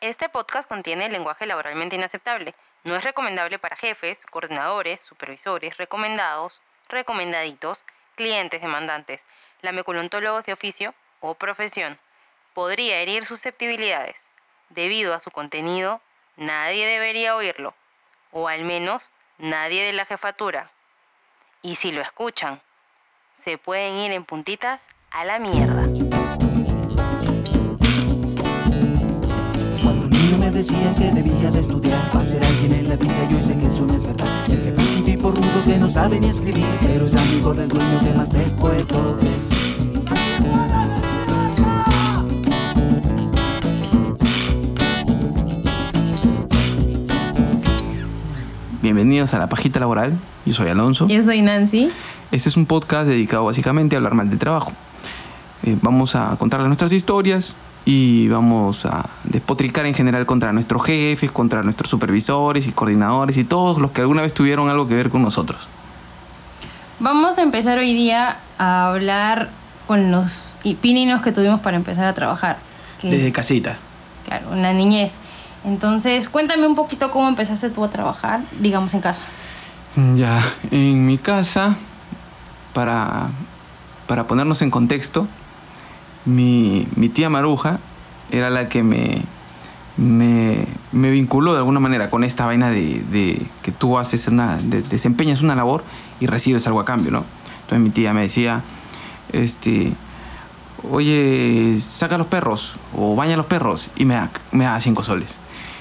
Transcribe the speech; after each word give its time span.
Este 0.00 0.30
podcast 0.30 0.66
contiene 0.66 1.10
lenguaje 1.10 1.44
laboralmente 1.44 1.94
inaceptable. 1.94 2.54
No 2.84 2.96
es 2.96 3.04
recomendable 3.04 3.58
para 3.58 3.76
jefes, 3.76 4.24
coordinadores, 4.30 5.02
supervisores, 5.02 5.76
recomendados, 5.76 6.62
recomendaditos, 6.88 7.84
clientes 8.14 8.62
demandantes, 8.62 9.26
lameculontólogos 9.60 10.46
de 10.46 10.54
oficio 10.54 10.94
o 11.20 11.34
profesión. 11.34 11.98
Podría 12.54 13.00
herir 13.00 13.26
susceptibilidades. 13.26 14.30
Debido 14.70 15.12
a 15.12 15.20
su 15.20 15.30
contenido, 15.30 16.00
nadie 16.38 16.86
debería 16.86 17.36
oírlo. 17.36 17.74
O 18.32 18.48
al 18.48 18.64
menos 18.64 19.10
nadie 19.36 19.84
de 19.84 19.92
la 19.92 20.06
jefatura. 20.06 20.70
Y 21.60 21.74
si 21.74 21.92
lo 21.92 22.00
escuchan, 22.00 22.62
se 23.36 23.58
pueden 23.58 23.96
ir 23.96 24.12
en 24.12 24.24
puntitas 24.24 24.88
a 25.10 25.26
la 25.26 25.38
mierda. 25.38 25.82
Decían 30.60 30.94
que 30.94 31.10
debía 31.10 31.50
de 31.50 31.58
estudiar 31.58 32.10
para 32.12 32.26
ser 32.26 32.44
alguien 32.44 32.72
en 32.74 32.88
la 32.90 32.96
vida, 32.96 33.28
yo 33.30 33.40
sé 33.40 33.56
que 33.56 33.66
eso 33.66 33.86
no 33.86 33.94
es 33.94 34.04
verdad. 34.06 34.26
El 34.46 34.62
jefe 34.62 34.82
es 34.82 34.96
un 34.96 35.04
tipo 35.06 35.30
rudo 35.30 35.64
que 35.64 35.78
no 35.78 35.88
sabe 35.88 36.20
ni 36.20 36.28
escribir, 36.28 36.66
pero 36.82 37.06
es 37.06 37.14
amigo 37.14 37.54
del 37.54 37.66
dueño 37.66 38.00
que 38.04 38.12
más 38.12 38.28
te 38.28 38.40
puedo 38.60 39.16
decir. 39.16 39.58
Bienvenidos 48.82 49.32
a 49.32 49.38
La 49.38 49.48
Pajita 49.48 49.80
Laboral. 49.80 50.18
Yo 50.44 50.52
soy 50.52 50.68
Alonso. 50.68 51.08
Yo 51.08 51.22
soy 51.22 51.40
Nancy. 51.40 51.90
Este 52.32 52.50
es 52.50 52.58
un 52.58 52.66
podcast 52.66 53.08
dedicado 53.08 53.44
básicamente 53.44 53.96
a 53.96 53.98
hablar 53.98 54.12
mal 54.12 54.28
de 54.28 54.36
trabajo. 54.36 54.72
Eh, 55.62 55.78
vamos 55.80 56.14
a 56.16 56.36
contarles 56.36 56.68
nuestras 56.68 56.92
historias 56.92 57.54
y 57.84 58.28
vamos 58.28 58.84
a 58.84 59.08
despotricar 59.24 59.86
en 59.86 59.94
general 59.94 60.26
contra 60.26 60.52
nuestros 60.52 60.84
jefes, 60.84 61.32
contra 61.32 61.62
nuestros 61.62 61.90
supervisores 61.90 62.66
y 62.66 62.72
coordinadores 62.72 63.36
y 63.36 63.44
todos 63.44 63.78
los 63.78 63.90
que 63.90 64.02
alguna 64.02 64.22
vez 64.22 64.34
tuvieron 64.34 64.68
algo 64.68 64.86
que 64.86 64.94
ver 64.94 65.10
con 65.10 65.22
nosotros. 65.22 65.68
Vamos 66.98 67.38
a 67.38 67.42
empezar 67.42 67.78
hoy 67.78 67.94
día 67.94 68.38
a 68.58 68.88
hablar 68.88 69.48
con 69.86 70.10
los 70.10 70.52
pininos 70.80 71.22
que 71.22 71.32
tuvimos 71.32 71.60
para 71.60 71.76
empezar 71.76 72.04
a 72.04 72.14
trabajar. 72.14 72.58
Desde 73.02 73.32
casita. 73.32 73.78
Claro, 74.26 74.52
en 74.52 74.62
la 74.62 74.74
niñez. 74.74 75.12
Entonces, 75.64 76.28
cuéntame 76.28 76.66
un 76.66 76.74
poquito 76.74 77.10
cómo 77.10 77.28
empezaste 77.28 77.70
tú 77.70 77.82
a 77.84 77.90
trabajar, 77.90 78.40
digamos, 78.60 78.92
en 78.94 79.00
casa. 79.00 79.22
Ya, 80.14 80.42
en 80.70 81.06
mi 81.06 81.18
casa, 81.18 81.74
para, 82.72 83.28
para 84.06 84.26
ponernos 84.26 84.62
en 84.62 84.70
contexto, 84.70 85.26
mi, 86.24 86.86
mi 86.96 87.08
tía 87.08 87.30
Maruja 87.30 87.78
era 88.30 88.50
la 88.50 88.68
que 88.68 88.82
me, 88.82 89.22
me, 89.96 90.66
me 90.92 91.10
vinculó 91.10 91.52
de 91.52 91.58
alguna 91.58 91.80
manera 91.80 92.10
con 92.10 92.24
esta 92.24 92.46
vaina 92.46 92.70
de, 92.70 93.02
de 93.10 93.46
que 93.62 93.72
tú 93.72 93.98
haces 93.98 94.26
una, 94.28 94.56
de- 94.58 94.82
desempeñas 94.82 95.42
una 95.42 95.54
labor 95.54 95.82
y 96.20 96.26
recibes 96.26 96.66
algo 96.66 96.80
a 96.80 96.84
cambio, 96.84 97.10
¿no? 97.10 97.24
Entonces 97.62 97.80
mi 97.80 97.90
tía 97.90 98.12
me 98.12 98.22
decía, 98.22 98.62
este, 99.32 99.92
oye, 100.90 101.78
saca 101.80 102.18
los 102.18 102.26
perros 102.26 102.76
o 102.96 103.14
baña 103.16 103.36
los 103.36 103.46
perros 103.46 103.90
y 103.96 104.04
me 104.04 104.14
da, 104.14 104.30
me 104.52 104.64
da 104.64 104.80
cinco 104.80 105.02
soles. 105.02 105.36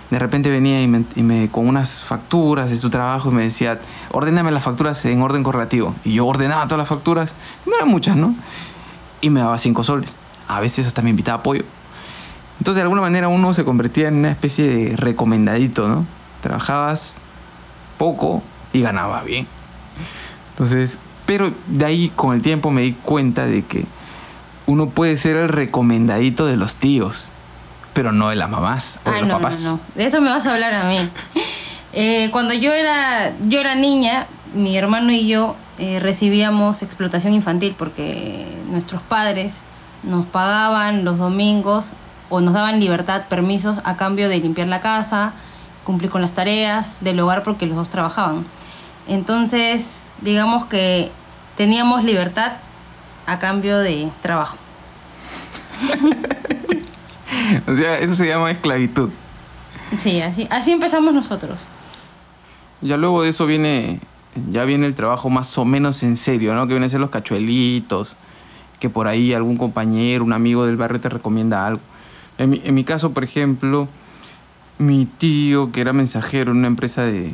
De 0.09 0.17
repente 0.17 0.49
venía 0.49 0.81
y, 0.81 0.87
me, 0.87 1.03
y 1.15 1.21
me- 1.23 1.49
con 1.49 1.67
unas 1.67 2.03
facturas 2.03 2.69
de 2.71 2.77
su 2.77 2.89
trabajo 2.89 3.29
y 3.29 3.33
me 3.33 3.43
decía, 3.43 3.79
ordéname 4.11 4.51
las 4.51 4.63
facturas 4.63 5.03
en 5.05 5.21
orden 5.21 5.43
correlativo. 5.43 5.93
Y 6.03 6.13
yo 6.13 6.25
ordenaba 6.25 6.63
todas 6.65 6.79
las 6.79 6.89
facturas, 6.89 7.33
no 7.67 7.75
eran 7.75 7.89
muchas, 7.89 8.15
¿no? 8.15 8.33
Y 9.21 9.29
me 9.29 9.41
daba 9.41 9.57
cinco 9.59 9.83
soles. 9.83 10.15
A 10.49 10.59
veces 10.59 10.85
hasta 10.85 11.01
me 11.01 11.09
invitaba 11.11 11.41
pollo. 11.43 11.63
Entonces, 12.59 12.75
de 12.75 12.81
alguna 12.81 13.01
manera, 13.01 13.29
uno 13.29 13.53
se 13.53 13.63
convertía 13.63 14.09
en 14.09 14.15
una 14.15 14.29
especie 14.31 14.67
de 14.67 14.97
recomendadito, 14.97 15.87
¿no? 15.87 16.05
Trabajabas 16.41 17.15
poco 17.97 18.43
y 18.73 18.81
ganaba 18.81 19.21
bien. 19.23 19.47
Entonces, 20.51 20.99
pero 21.25 21.51
de 21.67 21.85
ahí 21.85 22.11
con 22.15 22.35
el 22.35 22.41
tiempo 22.41 22.71
me 22.71 22.81
di 22.81 22.91
cuenta 22.93 23.45
de 23.45 23.63
que 23.63 23.85
uno 24.65 24.89
puede 24.89 25.17
ser 25.17 25.37
el 25.37 25.47
recomendadito 25.49 26.45
de 26.45 26.57
los 26.57 26.75
tíos, 26.75 27.29
pero 27.93 28.11
no 28.11 28.29
de 28.29 28.35
las 28.35 28.49
mamás 28.49 28.99
o 29.05 29.09
de 29.09 29.15
Ah, 29.15 29.19
los 29.19 29.27
no, 29.29 29.33
papás. 29.35 29.61
no, 29.61 29.71
no. 29.73 29.79
De 29.95 30.05
eso 30.05 30.19
me 30.21 30.29
vas 30.29 30.45
a 30.45 30.53
hablar 30.53 30.73
a 30.73 30.87
mí. 30.89 31.09
Eh, 31.91 32.29
cuando 32.31 32.53
yo 32.53 32.71
era, 32.71 33.33
yo 33.41 33.59
era 33.59 33.73
niña, 33.73 34.27
mi 34.53 34.77
hermano 34.77 35.11
y 35.11 35.27
yo 35.27 35.55
eh, 35.79 35.99
recibíamos 35.99 36.83
explotación 36.83 37.33
infantil 37.33 37.73
porque 37.75 38.45
nuestros 38.69 39.01
padres 39.01 39.53
nos 40.03 40.25
pagaban 40.25 41.05
los 41.05 41.17
domingos 41.17 41.91
o 42.29 42.41
nos 42.41 42.53
daban 42.53 42.79
libertad, 42.79 43.23
permisos 43.29 43.77
a 43.83 43.95
cambio 43.97 44.29
de 44.29 44.39
limpiar 44.39 44.67
la 44.67 44.81
casa, 44.81 45.33
cumplir 45.83 46.09
con 46.11 46.21
las 46.21 46.33
tareas 46.33 46.97
del 47.01 47.19
hogar 47.19 47.43
porque 47.43 47.65
los 47.65 47.75
dos 47.75 47.89
trabajaban. 47.89 48.45
Entonces, 49.07 50.03
digamos 50.21 50.65
que 50.65 51.11
teníamos 51.57 52.03
libertad 52.03 52.53
a 53.25 53.39
cambio 53.39 53.77
de 53.79 54.09
trabajo. 54.21 54.57
O 57.67 57.75
sea, 57.75 57.97
eso 57.99 58.15
se 58.15 58.27
llama 58.27 58.51
esclavitud. 58.51 59.09
Sí, 59.97 60.21
así, 60.21 60.47
así 60.51 60.71
empezamos 60.71 61.13
nosotros. 61.13 61.59
Ya 62.81 62.97
luego 62.97 63.23
de 63.23 63.29
eso 63.29 63.45
viene, 63.45 63.99
ya 64.51 64.65
viene 64.65 64.85
el 64.85 64.93
trabajo 64.93 65.29
más 65.29 65.57
o 65.57 65.65
menos 65.65 66.03
en 66.03 66.15
serio, 66.15 66.53
¿no? 66.53 66.67
Que 66.67 66.73
vienen 66.73 66.87
a 66.87 66.89
ser 66.89 66.99
los 66.99 67.09
cachuelitos, 67.09 68.15
que 68.79 68.89
por 68.89 69.07
ahí 69.07 69.33
algún 69.33 69.57
compañero, 69.57 70.23
un 70.23 70.33
amigo 70.33 70.65
del 70.65 70.77
barrio 70.77 70.99
te 71.01 71.09
recomienda 71.09 71.65
algo. 71.65 71.81
En 72.37 72.49
mi, 72.49 72.61
en 72.63 72.73
mi 72.73 72.83
caso, 72.83 73.11
por 73.11 73.23
ejemplo, 73.23 73.87
mi 74.79 75.05
tío, 75.05 75.71
que 75.71 75.81
era 75.81 75.93
mensajero 75.93 76.51
en 76.51 76.57
una 76.57 76.67
empresa 76.67 77.03
de, 77.03 77.33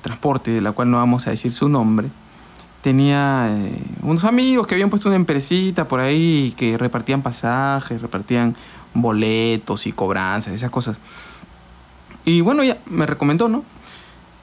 transporte, 0.00 0.50
de 0.50 0.60
la 0.60 0.72
cual 0.72 0.90
no 0.90 0.96
vamos 0.96 1.26
a 1.26 1.30
decir 1.30 1.52
su 1.52 1.68
nombre, 1.68 2.08
tenía 2.82 3.48
eh, 3.50 3.82
unos 4.02 4.24
amigos 4.24 4.66
que 4.66 4.74
habían 4.74 4.90
puesto 4.90 5.08
una 5.08 5.16
empresita 5.16 5.86
por 5.86 6.00
ahí 6.00 6.52
que 6.56 6.78
repartían 6.78 7.22
pasajes, 7.22 8.00
repartían 8.00 8.56
boletos 8.92 9.86
y 9.86 9.92
cobranzas, 9.92 10.54
esas 10.54 10.70
cosas. 10.70 10.98
Y 12.24 12.40
bueno, 12.40 12.64
ya 12.64 12.78
me 12.86 13.06
recomendó, 13.06 13.48
¿no? 13.48 13.64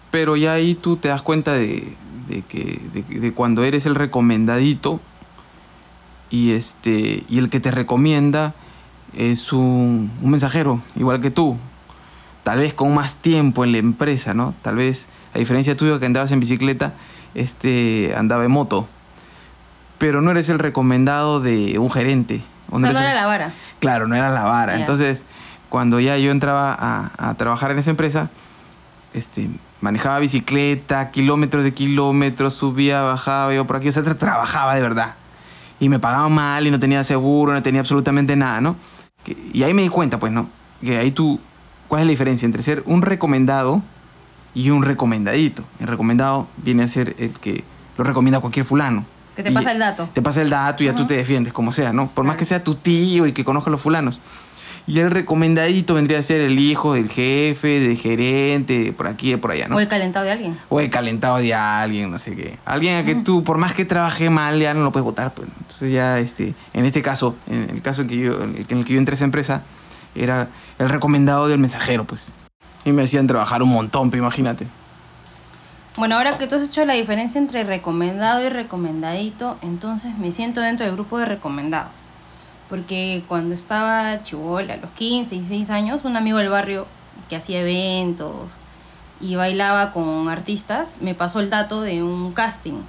Pero 0.09 0.35
ya 0.35 0.53
ahí 0.53 0.75
tú 0.75 0.97
te 0.97 1.07
das 1.07 1.21
cuenta 1.21 1.53
de, 1.53 1.95
de 2.27 2.41
que 2.43 2.79
de 3.09 3.33
cuando 3.33 3.63
eres 3.63 3.85
el 3.85 3.95
recomendadito 3.95 4.99
y 6.31 6.51
este 6.53 7.23
y 7.29 7.37
el 7.37 7.49
que 7.49 7.59
te 7.59 7.69
recomienda 7.71 8.53
es 9.15 9.51
un, 9.53 10.11
un 10.21 10.29
mensajero, 10.31 10.81
igual 10.95 11.19
que 11.21 11.29
tú. 11.31 11.57
Tal 12.43 12.57
vez 12.57 12.73
con 12.73 12.93
más 12.95 13.15
tiempo 13.17 13.63
en 13.63 13.71
la 13.73 13.77
empresa, 13.77 14.33
¿no? 14.33 14.55
Tal 14.63 14.75
vez, 14.75 15.07
a 15.35 15.37
diferencia 15.39 15.77
tuyo 15.77 15.99
que 15.99 16.07
andabas 16.07 16.31
en 16.31 16.39
bicicleta, 16.39 16.93
este 17.35 18.13
andaba 18.17 18.45
en 18.45 18.51
moto. 18.51 18.87
Pero 19.97 20.21
no 20.21 20.31
eres 20.31 20.49
el 20.49 20.57
recomendado 20.57 21.39
de 21.39 21.77
un 21.77 21.91
gerente. 21.91 22.43
O 22.71 22.79
sea, 22.79 22.91
no 22.91 22.97
el- 22.99 23.05
era 23.05 23.13
la 23.13 23.25
vara. 23.27 23.53
Claro, 23.79 24.07
no 24.07 24.15
era 24.15 24.29
la 24.31 24.43
vara. 24.43 24.73
Entonces, 24.79 25.21
cuando 25.69 25.99
ya 25.99 26.17
yo 26.17 26.31
entraba 26.31 26.73
a, 26.77 27.11
a 27.29 27.33
trabajar 27.35 27.69
en 27.71 27.77
esa 27.79 27.91
empresa, 27.91 28.29
este, 29.13 29.49
manejaba 29.81 30.17
bicicleta, 30.19 31.11
kilómetros 31.11 31.63
de 31.63 31.73
kilómetros, 31.73 32.55
subía, 32.55 33.01
bajaba, 33.03 33.53
iba 33.53 33.63
por 33.65 33.75
aquí, 33.75 33.89
o 33.89 33.91
sea, 33.91 34.03
tra- 34.03 34.17
trabajaba 34.17 34.73
de 34.73 34.81
verdad. 34.81 35.13
Y 35.81 35.89
me 35.89 35.99
pagaban 35.99 36.31
mal 36.31 36.65
y 36.65 36.71
no 36.71 36.79
tenía 36.79 37.03
seguro, 37.03 37.51
no 37.51 37.61
tenía 37.61 37.81
absolutamente 37.81 38.37
nada, 38.37 38.61
¿no? 38.61 38.77
Que- 39.25 39.35
y 39.51 39.63
ahí 39.63 39.73
me 39.73 39.81
di 39.81 39.89
cuenta, 39.89 40.17
pues, 40.19 40.31
¿no? 40.31 40.47
Que 40.81 40.97
ahí 40.97 41.11
tú, 41.11 41.39
¿cuál 41.89 42.01
es 42.01 42.07
la 42.07 42.11
diferencia 42.11 42.45
entre 42.45 42.61
ser 42.63 42.83
un 42.85 43.01
recomendado 43.01 43.81
y 44.53 44.69
un 44.69 44.83
recomendadito? 44.83 45.63
El 45.79 45.87
recomendado 45.87 46.47
viene 46.57 46.83
a 46.83 46.87
ser 46.87 47.15
el 47.19 47.33
que 47.39 47.63
lo 47.97 48.03
recomienda 48.05 48.39
cualquier 48.39 48.65
fulano. 48.65 49.05
Que 49.35 49.43
te 49.43 49.51
pasa 49.51 49.71
el 49.71 49.79
dato. 49.79 50.09
te 50.13 50.21
pasa 50.21 50.41
el 50.41 50.49
dato 50.49 50.83
y 50.83 50.85
ya 50.87 50.93
tú 50.95 51.05
te 51.07 51.15
defiendes, 51.15 51.51
como 51.53 51.71
sea, 51.71 51.91
¿no? 51.93 52.07
Por 52.09 52.25
más 52.25 52.35
que 52.35 52.45
sea 52.45 52.63
tu 52.63 52.75
tío 52.75 53.25
y 53.27 53.31
que 53.33 53.43
conozca 53.43 53.69
a 53.69 53.71
los 53.71 53.81
fulanos. 53.81 54.19
Y 54.87 54.99
el 54.99 55.11
recomendadito 55.11 55.93
vendría 55.93 56.19
a 56.19 56.23
ser 56.23 56.41
el 56.41 56.57
hijo 56.59 56.93
del 56.95 57.07
jefe, 57.09 57.79
del 57.79 57.97
gerente, 57.97 58.83
de 58.85 58.93
por 58.93 59.07
aquí, 59.07 59.29
de 59.31 59.37
por 59.37 59.51
allá, 59.51 59.67
¿no? 59.67 59.75
O 59.75 59.79
el 59.79 59.87
calentado 59.87 60.25
de 60.25 60.31
alguien. 60.31 60.57
O 60.69 60.79
el 60.79 60.89
calentado 60.89 61.37
de 61.37 61.53
alguien, 61.53 62.11
no 62.11 62.17
sé 62.17 62.35
qué. 62.35 62.57
Alguien 62.65 62.95
a 62.97 63.05
que 63.05 63.15
tú, 63.15 63.43
por 63.43 63.57
más 63.57 63.73
que 63.73 63.85
trabaje 63.85 64.29
mal, 64.29 64.59
ya 64.59 64.73
no 64.73 64.81
lo 64.83 64.91
puedes 64.91 65.05
votar. 65.05 65.33
Pues. 65.33 65.47
Entonces 65.61 65.93
ya, 65.93 66.19
este, 66.19 66.55
en 66.73 66.85
este 66.85 67.01
caso, 67.01 67.35
en 67.47 67.69
el 67.69 67.81
caso 67.81 68.01
en, 68.01 68.07
que 68.07 68.17
yo, 68.17 68.41
en 68.43 68.55
el 68.57 68.65
que- 68.65 68.73
en 68.73 68.79
el 68.79 68.85
que 68.85 68.93
yo 68.93 68.99
entré 68.99 69.13
a 69.13 69.15
esa 69.15 69.25
empresa, 69.25 69.61
era 70.15 70.49
el 70.79 70.89
recomendado 70.89 71.47
del 71.47 71.59
mensajero, 71.59 72.03
pues. 72.05 72.33
Y 72.83 72.91
me 72.91 73.03
hacían 73.03 73.27
trabajar 73.27 73.61
un 73.63 73.69
montón, 73.69 74.09
pues 74.09 74.19
imagínate. 74.19 74.65
Bueno, 75.95 76.15
ahora 76.15 76.37
que 76.37 76.47
tú 76.47 76.55
has 76.55 76.63
hecho 76.63 76.83
la 76.85 76.93
diferencia 76.93 77.37
entre 77.39 77.63
recomendado 77.63 78.43
y 78.45 78.49
recomendadito, 78.49 79.57
entonces 79.61 80.17
me 80.17 80.31
siento 80.31 80.61
dentro 80.61 80.85
del 80.85 80.95
grupo 80.95 81.19
de 81.19 81.25
recomendado. 81.25 81.89
Porque 82.71 83.21
cuando 83.27 83.53
estaba 83.53 84.23
chivola, 84.23 84.75
a 84.75 84.77
los 84.77 84.91
15, 84.91 85.35
16 85.35 85.69
años, 85.71 86.05
un 86.05 86.15
amigo 86.15 86.37
del 86.37 86.47
barrio 86.47 86.87
que 87.27 87.35
hacía 87.35 87.59
eventos 87.59 88.53
y 89.19 89.35
bailaba 89.35 89.91
con 89.91 90.29
artistas, 90.29 90.87
me 91.01 91.13
pasó 91.13 91.41
el 91.41 91.49
dato 91.49 91.81
de 91.81 92.01
un 92.01 92.31
casting. 92.31 92.81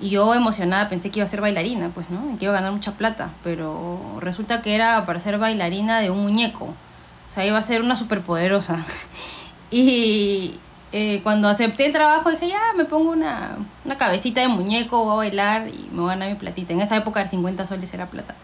Y 0.00 0.08
yo 0.08 0.34
emocionada 0.34 0.88
pensé 0.88 1.10
que 1.10 1.18
iba 1.18 1.26
a 1.26 1.28
ser 1.28 1.42
bailarina, 1.42 1.90
pues, 1.90 2.08
¿no? 2.08 2.32
Y 2.32 2.38
que 2.38 2.46
iba 2.46 2.54
a 2.54 2.56
ganar 2.56 2.72
mucha 2.72 2.92
plata. 2.92 3.28
Pero 3.44 4.00
resulta 4.20 4.62
que 4.62 4.74
era 4.74 5.04
para 5.04 5.20
ser 5.20 5.36
bailarina 5.36 6.00
de 6.00 6.10
un 6.10 6.22
muñeco. 6.22 6.64
O 6.64 7.34
sea, 7.34 7.44
iba 7.44 7.58
a 7.58 7.62
ser 7.62 7.82
una 7.82 7.96
superpoderosa. 7.96 8.82
y 9.70 10.58
eh, 10.92 11.20
cuando 11.22 11.48
acepté 11.48 11.84
el 11.84 11.92
trabajo 11.92 12.30
dije, 12.30 12.48
ya, 12.48 12.72
me 12.78 12.86
pongo 12.86 13.10
una, 13.10 13.58
una 13.84 13.98
cabecita 13.98 14.40
de 14.40 14.48
muñeco, 14.48 15.04
voy 15.04 15.12
a 15.12 15.16
bailar 15.16 15.68
y 15.68 15.90
me 15.92 16.00
voy 16.00 16.12
a 16.12 16.14
ganar 16.14 16.30
mi 16.30 16.36
platita. 16.36 16.72
En 16.72 16.80
esa 16.80 16.96
época, 16.96 17.28
50 17.28 17.66
soles 17.66 17.92
era 17.92 18.06
plata. 18.06 18.34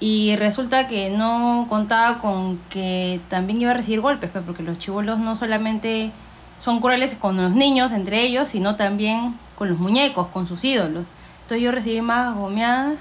Y 0.00 0.34
resulta 0.36 0.88
que 0.88 1.10
no 1.10 1.66
contaba 1.68 2.18
con 2.20 2.58
que 2.70 3.20
también 3.28 3.60
iba 3.60 3.70
a 3.72 3.74
recibir 3.74 4.00
golpes, 4.00 4.30
pues, 4.30 4.42
porque 4.46 4.62
los 4.62 4.78
chivolos 4.78 5.18
no 5.18 5.36
solamente 5.36 6.10
son 6.58 6.80
crueles 6.80 7.14
con 7.14 7.36
los 7.36 7.54
niños, 7.54 7.92
entre 7.92 8.22
ellos, 8.22 8.48
sino 8.48 8.76
también 8.76 9.34
con 9.56 9.68
los 9.68 9.78
muñecos, 9.78 10.28
con 10.28 10.46
sus 10.46 10.64
ídolos. 10.64 11.04
Entonces 11.42 11.62
yo 11.62 11.70
recibí 11.70 12.00
más 12.00 12.34
gomeadas, 12.34 12.94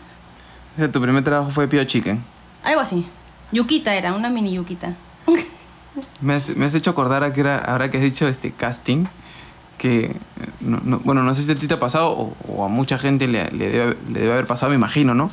O 0.75 0.79
sea, 0.79 0.91
tu 0.91 1.01
primer 1.01 1.23
trabajo 1.23 1.51
fue 1.51 1.67
Pio 1.67 1.83
Chicken. 1.85 2.21
algo 2.63 2.81
así. 2.81 3.05
Yuquita 3.51 3.95
era, 3.95 4.13
una 4.13 4.29
mini 4.29 4.53
yuquita. 4.53 4.93
Me 6.21 6.35
has, 6.35 6.55
me 6.55 6.65
has 6.65 6.73
hecho 6.75 6.91
acordar 6.91 7.23
a 7.23 7.33
que 7.33 7.39
era, 7.41 7.57
ahora 7.57 7.89
que 7.89 7.97
has 7.97 8.03
dicho 8.03 8.27
este 8.27 8.51
casting, 8.51 9.05
que, 9.77 10.05
eh, 10.05 10.15
no- 10.61 10.79
no- 10.83 10.99
bueno, 10.99 11.23
no 11.23 11.33
sé 11.33 11.43
si 11.43 11.51
a 11.51 11.55
ti 11.55 11.67
te 11.67 11.73
ha 11.73 11.79
pasado 11.79 12.11
o, 12.11 12.35
o 12.47 12.63
a 12.65 12.67
mucha 12.67 12.97
gente 12.97 13.27
le, 13.27 13.49
le 13.51 13.69
debe, 13.69 13.97
le 14.11 14.19
debe 14.19 14.33
haber 14.33 14.45
pasado, 14.47 14.69
me 14.69 14.75
imagino, 14.75 15.13
¿no? 15.15 15.31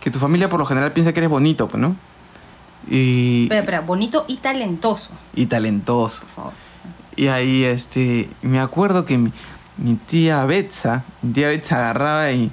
Que 0.00 0.10
tu 0.10 0.18
familia 0.18 0.48
por 0.48 0.60
lo 0.60 0.66
general 0.66 0.92
piensa 0.92 1.12
que 1.12 1.20
eres 1.20 1.30
bonito, 1.30 1.68
pues, 1.68 1.80
¿no? 1.80 1.96
Y, 2.88 3.48
espera, 3.50 3.80
bonito 3.80 4.24
y 4.28 4.36
talentoso, 4.36 5.10
y 5.34 5.46
talentoso. 5.46 6.20
por 6.22 6.30
favor. 6.30 6.52
Y 7.16 7.28
ahí, 7.28 7.64
este, 7.64 8.30
me 8.42 8.60
acuerdo 8.60 9.04
que 9.04 9.18
mi, 9.18 9.32
mi 9.78 9.94
tía 9.94 10.44
Betsa, 10.44 11.02
mi 11.22 11.32
tía 11.32 11.48
Betsa 11.48 11.76
agarraba 11.76 12.30
y... 12.32 12.50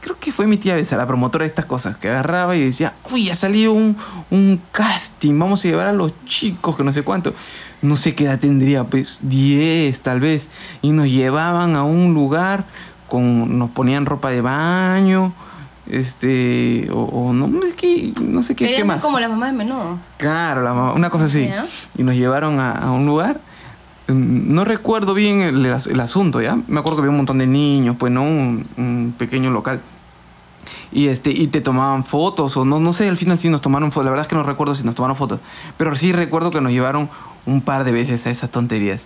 Creo 0.00 0.18
que 0.18 0.32
fue 0.32 0.46
mi 0.46 0.56
tía 0.56 0.76
Betsa, 0.76 0.96
la 0.96 1.06
promotora 1.06 1.42
de 1.42 1.48
estas 1.48 1.66
cosas, 1.66 1.98
que 1.98 2.08
agarraba 2.08 2.56
y 2.56 2.62
decía, 2.62 2.94
uy, 3.10 3.28
ha 3.28 3.34
salido 3.34 3.72
un, 3.72 3.98
un 4.30 4.60
casting, 4.72 5.38
vamos 5.38 5.62
a 5.64 5.68
llevar 5.68 5.88
a 5.88 5.92
los 5.92 6.12
chicos, 6.24 6.74
que 6.74 6.84
no 6.84 6.92
sé 6.92 7.02
cuánto. 7.02 7.34
No 7.82 7.96
sé 7.96 8.14
qué 8.14 8.24
edad 8.24 8.38
tendría, 8.38 8.84
pues 8.84 9.20
10 9.22 10.00
tal 10.00 10.20
vez. 10.20 10.48
Y 10.80 10.92
nos 10.92 11.08
llevaban 11.08 11.76
a 11.76 11.82
un 11.82 12.14
lugar, 12.14 12.64
con, 13.08 13.58
nos 13.58 13.70
ponían 13.70 14.06
ropa 14.06 14.30
de 14.30 14.40
baño, 14.40 15.34
este, 15.90 16.88
o, 16.92 17.02
o 17.04 17.32
no, 17.32 17.64
es 17.66 17.74
que, 17.76 18.12
no 18.20 18.42
sé 18.42 18.54
qué, 18.54 18.64
Querían 18.66 18.82
qué 18.82 18.84
más. 18.86 19.02
como 19.02 19.18
las 19.20 19.28
mamás 19.30 19.52
de 19.52 19.58
menudo. 19.58 19.98
Claro, 20.16 20.62
la 20.62 20.72
mamá- 20.72 20.92
una 20.94 21.10
cosa 21.10 21.26
así. 21.26 21.46
Ya. 21.46 21.66
Y 21.98 22.02
nos 22.02 22.14
llevaron 22.14 22.58
a, 22.60 22.72
a 22.72 22.90
un 22.90 23.06
lugar. 23.06 23.40
Mm, 24.08 24.54
No 24.54 24.64
recuerdo 24.64 25.14
bien 25.14 25.40
el, 25.42 25.64
el 25.66 26.00
asunto, 26.00 26.40
¿ya? 26.40 26.56
Me 26.68 26.80
acuerdo 26.80 26.96
que 26.96 27.00
había 27.02 27.10
un 27.10 27.16
montón 27.18 27.38
de 27.38 27.46
niños, 27.46 27.96
pues, 27.98 28.12
¿no? 28.12 28.22
Un, 28.22 28.66
un 28.76 29.14
pequeño 29.18 29.50
local. 29.50 29.80
Y, 30.92 31.06
este, 31.06 31.30
y 31.30 31.46
te 31.46 31.60
tomaban 31.60 32.04
fotos, 32.04 32.56
o 32.56 32.64
no, 32.64 32.80
no 32.80 32.92
sé, 32.92 33.08
al 33.08 33.16
final 33.16 33.38
sí 33.38 33.48
nos 33.48 33.60
tomaron 33.60 33.92
fotos. 33.92 34.06
La 34.06 34.10
verdad 34.10 34.24
es 34.24 34.28
que 34.28 34.34
no 34.36 34.42
recuerdo 34.42 34.74
si 34.74 34.84
nos 34.84 34.94
tomaron 34.96 35.16
fotos. 35.16 35.38
Pero 35.76 35.94
sí 35.94 36.12
recuerdo 36.12 36.50
que 36.50 36.60
nos 36.60 36.72
llevaron 36.72 37.08
un 37.46 37.60
par 37.60 37.84
de 37.84 37.92
veces 37.92 38.26
a 38.26 38.30
esas 38.30 38.50
tonterías. 38.50 39.04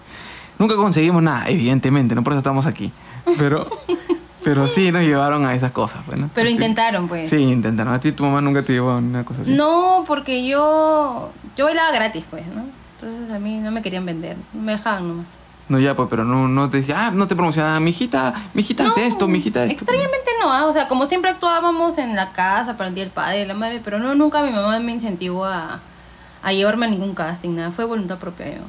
Nunca 0.59 0.77
conseguimos 0.77 1.23
nada, 1.23 1.45
evidentemente, 1.49 2.15
no 2.15 2.23
por 2.23 2.33
eso 2.33 2.39
estamos 2.39 2.65
aquí. 2.67 2.93
Pero, 3.39 3.69
pero 4.45 4.69
sí 4.69 4.93
nos 4.93 5.03
llevaron 5.03 5.47
a 5.47 5.55
esas 5.55 5.73
cosas, 5.73 6.03
pues, 6.07 6.19
¿no? 6.19 6.31
Pero 6.35 6.49
intentaron, 6.49 7.09
pues. 7.09 7.31
Sí, 7.31 7.37
intentaron. 7.37 7.93
A 7.93 8.01
ti 8.01 8.13
tu 8.13 8.23
mamá 8.25 8.41
nunca 8.41 8.63
te 8.63 8.73
llevó 8.73 8.91
a 8.91 8.97
una 8.97 9.25
cosa 9.25 9.43
así. 9.43 9.53
No, 9.53 10.05
porque 10.07 10.47
yo 10.47 11.33
yo 11.57 11.65
bailaba 11.65 11.93
gratis, 11.93 12.25
pues, 12.31 12.47
¿no? 12.47 12.65
Entonces 13.01 13.33
a 13.33 13.39
mí 13.39 13.59
no 13.59 13.71
me 13.71 13.83
querían 13.83 14.07
vender, 14.07 14.37
me 14.53 14.73
dejaban 14.73 15.09
nomás. 15.09 15.29
No, 15.69 15.79
ya, 15.79 15.97
pues, 15.97 16.09
pero 16.11 16.25
no, 16.25 16.47
no 16.47 16.69
te 16.69 16.79
decía, 16.79 17.07
ah, 17.07 17.11
no 17.11 17.27
te 17.27 17.35
promocionaba, 17.35 17.81
mijita, 17.81 18.35
mijita, 18.53 18.87
haz 18.87 18.97
No, 18.97 19.03
esto, 19.03 19.29
mijita, 19.29 19.65
esto. 19.65 19.75
Extrañamente 19.75 20.31
no, 20.41 20.53
ah, 20.53 20.67
o 20.67 20.73
sea, 20.73 20.89
como 20.89 21.07
siempre 21.07 21.31
actuábamos 21.31 21.97
en 21.97 22.17
la 22.17 22.33
casa 22.33 22.77
para 22.77 22.89
el 22.89 22.95
día 22.95 23.05
del 23.05 23.13
padre 23.13 23.43
y 23.43 23.47
la 23.47 23.55
madre, 23.55 23.81
pero 23.83 23.99
no, 23.99 24.15
nunca 24.15 24.43
mi 24.43 24.51
mamá 24.51 24.79
me 24.81 24.93
incentivó 24.93 25.47
a, 25.47 25.81
a 26.43 26.53
llevarme 26.53 26.87
a 26.87 26.91
ningún 26.91 27.15
casting, 27.15 27.55
nada, 27.55 27.71
fue 27.71 27.87
voluntad 27.87 28.19
propia 28.19 28.57
yo. 28.57 28.63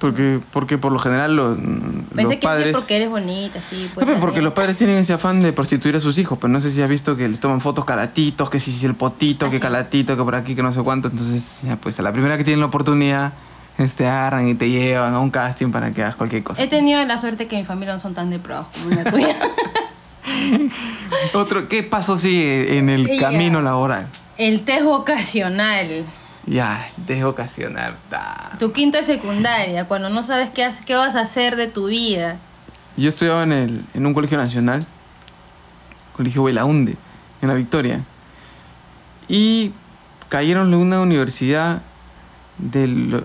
Porque, 0.00 0.40
porque 0.52 0.78
por 0.78 0.92
lo 0.92 0.98
general 0.98 1.36
los, 1.36 1.58
Pensé 1.58 2.22
los 2.22 2.30
que 2.32 2.36
padres... 2.38 2.68
sí, 2.68 2.72
porque 2.74 2.96
eres 2.96 3.10
bonita, 3.10 3.60
sí. 3.68 3.88
Pues, 3.94 4.06
pues, 4.06 4.18
porque 4.18 4.40
los 4.40 4.54
padres 4.54 4.76
tienen 4.78 4.96
ese 4.96 5.12
afán 5.12 5.42
de 5.42 5.52
prostituir 5.52 5.94
a 5.94 6.00
sus 6.00 6.16
hijos, 6.16 6.38
pero 6.40 6.50
no 6.50 6.60
sé 6.62 6.72
si 6.72 6.80
has 6.80 6.88
visto 6.88 7.16
que 7.18 7.28
les 7.28 7.38
toman 7.38 7.60
fotos 7.60 7.84
calatitos, 7.84 8.48
que 8.48 8.58
si 8.60 8.72
si 8.72 8.86
el 8.86 8.94
potito, 8.94 9.44
Ah, 9.46 9.50
que 9.50 9.56
sí. 9.56 9.60
calatito, 9.60 10.16
que 10.16 10.22
por 10.24 10.34
aquí, 10.34 10.54
que 10.56 10.62
no 10.62 10.72
sé 10.72 10.82
cuánto. 10.82 11.08
Entonces, 11.08 11.60
ya, 11.62 11.76
pues 11.76 11.98
a 11.98 12.02
la 12.02 12.12
primera 12.12 12.38
que 12.38 12.44
tienen 12.44 12.60
la 12.60 12.66
oportunidad, 12.66 13.34
este, 13.76 14.06
agarran 14.08 14.48
y 14.48 14.54
te 14.54 14.70
llevan 14.70 15.12
a 15.12 15.20
un 15.20 15.30
casting 15.30 15.70
para 15.70 15.90
que 15.92 16.02
hagas 16.02 16.16
cualquier 16.16 16.42
cosa. 16.42 16.62
He 16.62 16.66
tenido 16.68 17.04
la 17.04 17.18
suerte 17.18 17.46
que 17.46 17.56
mi 17.58 17.64
familia 17.64 17.92
no 17.94 18.00
son 18.00 18.14
tan 18.14 18.30
depravados 18.30 18.68
como 18.82 18.94
la 18.96 19.04
tuya. 19.04 19.36
Otro, 21.34 21.68
¿qué 21.68 21.82
paso 21.82 22.18
sigue 22.18 22.78
en 22.78 22.88
el 22.88 23.06
Ya. 23.06 23.20
camino 23.30 23.60
laboral? 23.62 24.06
el 24.38 24.62
test 24.62 24.84
vocacional. 24.84 26.04
Ya, 26.46 26.88
dejo 26.96 27.28
ocasionar. 27.28 27.96
da. 28.10 28.52
Tu 28.58 28.72
quinto 28.72 28.98
de 28.98 29.04
secundaria, 29.04 29.84
cuando 29.86 30.08
no 30.08 30.22
sabes 30.22 30.50
qué, 30.50 30.64
hace- 30.64 30.84
qué 30.84 30.94
vas 30.94 31.14
a 31.14 31.20
hacer 31.20 31.56
de 31.56 31.66
tu 31.68 31.86
vida. 31.86 32.36
Yo 32.96 33.08
estudiaba 33.08 33.42
en, 33.44 33.52
el, 33.52 33.84
en 33.94 34.06
un 34.06 34.14
colegio 34.14 34.36
nacional, 34.38 34.84
colegio 36.16 36.42
Belaunde, 36.42 36.96
en 37.42 37.48
La 37.48 37.54
Victoria. 37.54 38.00
Y 39.28 39.72
cayeron 40.28 40.72
en 40.72 40.80
una 40.80 41.00
universidad 41.00 41.82
del... 42.58 43.22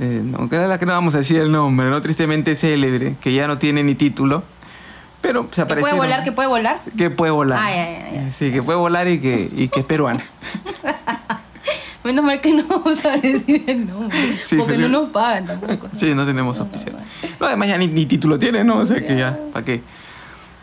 eh, 0.00 0.22
no, 0.24 0.48
que 0.48 0.56
era 0.56 0.66
la 0.66 0.78
que 0.78 0.86
no 0.86 0.92
vamos 0.92 1.14
a 1.14 1.18
decir 1.18 1.40
el 1.40 1.52
nombre, 1.52 1.90
¿no? 1.90 2.00
Tristemente 2.02 2.56
célebre, 2.56 3.16
que 3.20 3.32
ya 3.34 3.46
no 3.46 3.58
tiene 3.58 3.82
ni 3.82 3.94
título. 3.94 4.42
Pero 5.20 5.48
se 5.52 5.64
¿Que 5.66 5.76
puede 5.76 5.94
volar? 5.94 6.24
¿Que 6.24 6.32
puede 6.32 6.48
volar? 6.48 6.80
Que 6.96 7.10
puede 7.10 7.30
volar. 7.30 7.58
Ah, 7.62 7.70
ya, 7.70 7.90
ya, 7.90 8.10
ya. 8.22 8.32
Sí, 8.32 8.50
que 8.50 8.60
puede 8.62 8.78
volar 8.78 9.06
y 9.06 9.20
que, 9.20 9.48
y 9.54 9.68
que 9.68 9.80
es 9.80 9.86
peruana. 9.86 10.24
Menos 12.04 12.24
mal 12.24 12.40
que 12.40 12.52
no 12.52 12.64
vamos 12.68 13.04
a 13.04 13.16
decir 13.16 13.64
el 13.66 13.86
nombre. 13.86 14.18
Sí, 14.44 14.56
porque 14.56 14.76
no 14.78 14.88
nos 14.88 15.10
pagan 15.10 15.46
tampoco. 15.46 15.88
Sí, 15.96 16.14
no 16.14 16.26
tenemos 16.26 16.58
No, 16.58 16.64
oficial. 16.64 16.96
no, 17.38 17.46
además 17.46 17.68
ya 17.68 17.78
ni, 17.78 17.86
ni 17.86 18.06
título 18.06 18.38
tiene, 18.38 18.64
¿no? 18.64 18.78
O 18.78 18.86
sea 18.86 19.04
que 19.04 19.16
ya, 19.16 19.38
¿para 19.52 19.64
qué? 19.64 19.82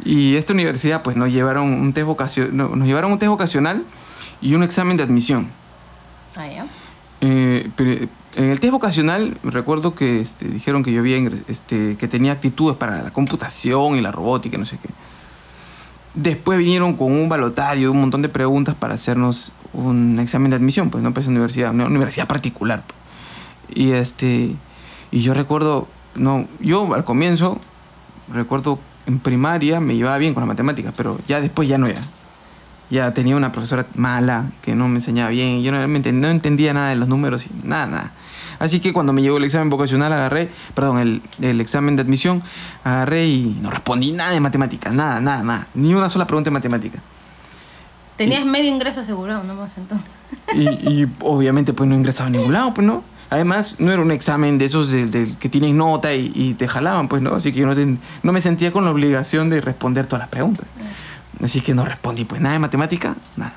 Y 0.03 0.35
esta 0.35 0.53
universidad, 0.53 1.01
pues 1.01 1.17
nos 1.17 1.31
llevaron 1.31 1.71
un 1.73 1.91
test 1.93 2.05
vocacional, 2.07 2.55
nos 2.55 2.87
llevaron 2.87 3.11
un 3.11 3.19
test 3.19 3.29
vocacional 3.29 3.83
y 4.41 4.53
un 4.55 4.63
examen 4.63 4.97
de 4.97 5.03
admisión. 5.03 5.49
Ah, 6.35 6.47
ya. 6.47 6.65
Eh, 7.21 7.69
pero 7.75 7.91
en 8.35 8.49
el 8.49 8.59
test 8.59 8.71
vocacional 8.71 9.37
recuerdo 9.43 9.95
que 9.95 10.21
este, 10.21 10.47
dijeron 10.47 10.83
que 10.83 10.93
yo 10.93 10.99
había 11.01 11.17
este, 11.47 11.97
que 11.97 12.07
tenía 12.07 12.31
actitudes 12.31 12.77
para 12.77 13.01
la 13.03 13.11
computación 13.11 13.95
y 13.95 14.01
la 14.01 14.11
robótica, 14.11 14.57
no 14.57 14.65
sé 14.65 14.77
qué. 14.77 14.89
Después 16.15 16.57
vinieron 16.57 16.95
con 16.95 17.11
un 17.11 17.29
balotario, 17.29 17.91
un 17.91 18.01
montón 18.01 18.21
de 18.21 18.29
preguntas 18.29 18.75
para 18.75 18.95
hacernos 18.95 19.51
un 19.73 20.19
examen 20.19 20.49
de 20.49 20.55
admisión, 20.55 20.89
pues 20.89 21.03
no 21.03 21.13
pues 21.13 21.27
universidad, 21.27 21.71
una 21.71 21.85
universidad 21.85 22.27
particular. 22.27 22.83
pues. 22.85 22.97
Y 23.75 23.91
este 23.91 24.55
y 25.11 25.21
yo 25.21 25.33
recuerdo, 25.33 25.87
no, 26.15 26.47
yo 26.59 26.93
al 26.93 27.03
comienzo 27.03 27.59
recuerdo 28.31 28.79
en 29.07 29.19
primaria 29.19 29.79
me 29.79 29.95
llevaba 29.95 30.17
bien 30.17 30.33
con 30.33 30.41
las 30.41 30.47
matemáticas, 30.47 30.93
pero 30.95 31.19
ya 31.27 31.41
después 31.41 31.67
ya 31.67 31.77
no 31.77 31.87
ya. 31.87 32.01
Ya 32.89 33.13
tenía 33.13 33.35
una 33.35 33.51
profesora 33.51 33.85
mala 33.95 34.51
que 34.63 34.75
no 34.75 34.87
me 34.87 34.95
enseñaba 34.95 35.29
bien 35.29 35.61
yo 35.61 35.71
realmente 35.71 36.11
no 36.11 36.27
entendía 36.27 36.73
nada 36.73 36.89
de 36.89 36.95
los 36.95 37.07
números 37.07 37.47
nada, 37.63 37.87
nada. 37.87 38.11
Así 38.59 38.79
que 38.79 38.93
cuando 38.93 39.13
me 39.13 39.21
llegó 39.21 39.37
el 39.37 39.45
examen 39.45 39.69
vocacional 39.69 40.11
agarré, 40.13 40.51
perdón, 40.75 40.99
el, 40.99 41.21
el 41.41 41.61
examen 41.61 41.95
de 41.95 42.03
admisión, 42.03 42.43
agarré 42.83 43.25
y 43.27 43.57
no 43.61 43.71
respondí 43.71 44.11
nada 44.11 44.31
de 44.31 44.39
matemáticas, 44.41 44.93
nada, 44.93 45.19
nada, 45.21 45.43
nada. 45.43 45.67
Ni 45.73 45.93
una 45.93 46.09
sola 46.09 46.27
pregunta 46.27 46.49
de 46.49 46.53
matemática. 46.53 46.99
Tenías 48.17 48.45
medio 48.45 48.69
ingreso 48.69 48.99
asegurado 48.99 49.43
nomás 49.43 49.71
entonces. 49.77 50.11
Y, 50.53 50.67
y 50.89 51.07
obviamente 51.21 51.71
pues 51.71 51.89
no 51.89 51.95
ingresaba 51.95 52.27
a 52.27 52.31
ningún 52.31 52.51
lado, 52.51 52.73
pues 52.73 52.85
no. 52.85 53.01
Además, 53.29 53.75
no 53.79 53.91
era 53.91 54.01
un 54.01 54.11
examen 54.11 54.57
de 54.57 54.65
esos 54.65 54.89
del, 54.89 55.11
del 55.11 55.37
que 55.37 55.49
tienen 55.49 55.77
nota 55.77 56.13
y, 56.13 56.31
y 56.33 56.55
te 56.55 56.67
jalaban, 56.67 57.07
pues 57.07 57.21
no. 57.21 57.35
Así 57.35 57.53
que 57.53 57.59
yo 57.59 57.67
no, 57.67 57.97
no 58.23 58.31
me 58.33 58.41
sentía 58.41 58.71
con 58.71 58.83
la 58.83 58.91
obligación 58.91 59.49
de 59.49 59.61
responder 59.61 60.07
todas 60.07 60.21
las 60.21 60.29
preguntas. 60.29 60.65
Así 61.41 61.61
que 61.61 61.73
no 61.73 61.85
respondí, 61.85 62.25
pues 62.25 62.41
nada 62.41 62.53
de 62.53 62.59
matemática, 62.59 63.15
nada. 63.37 63.53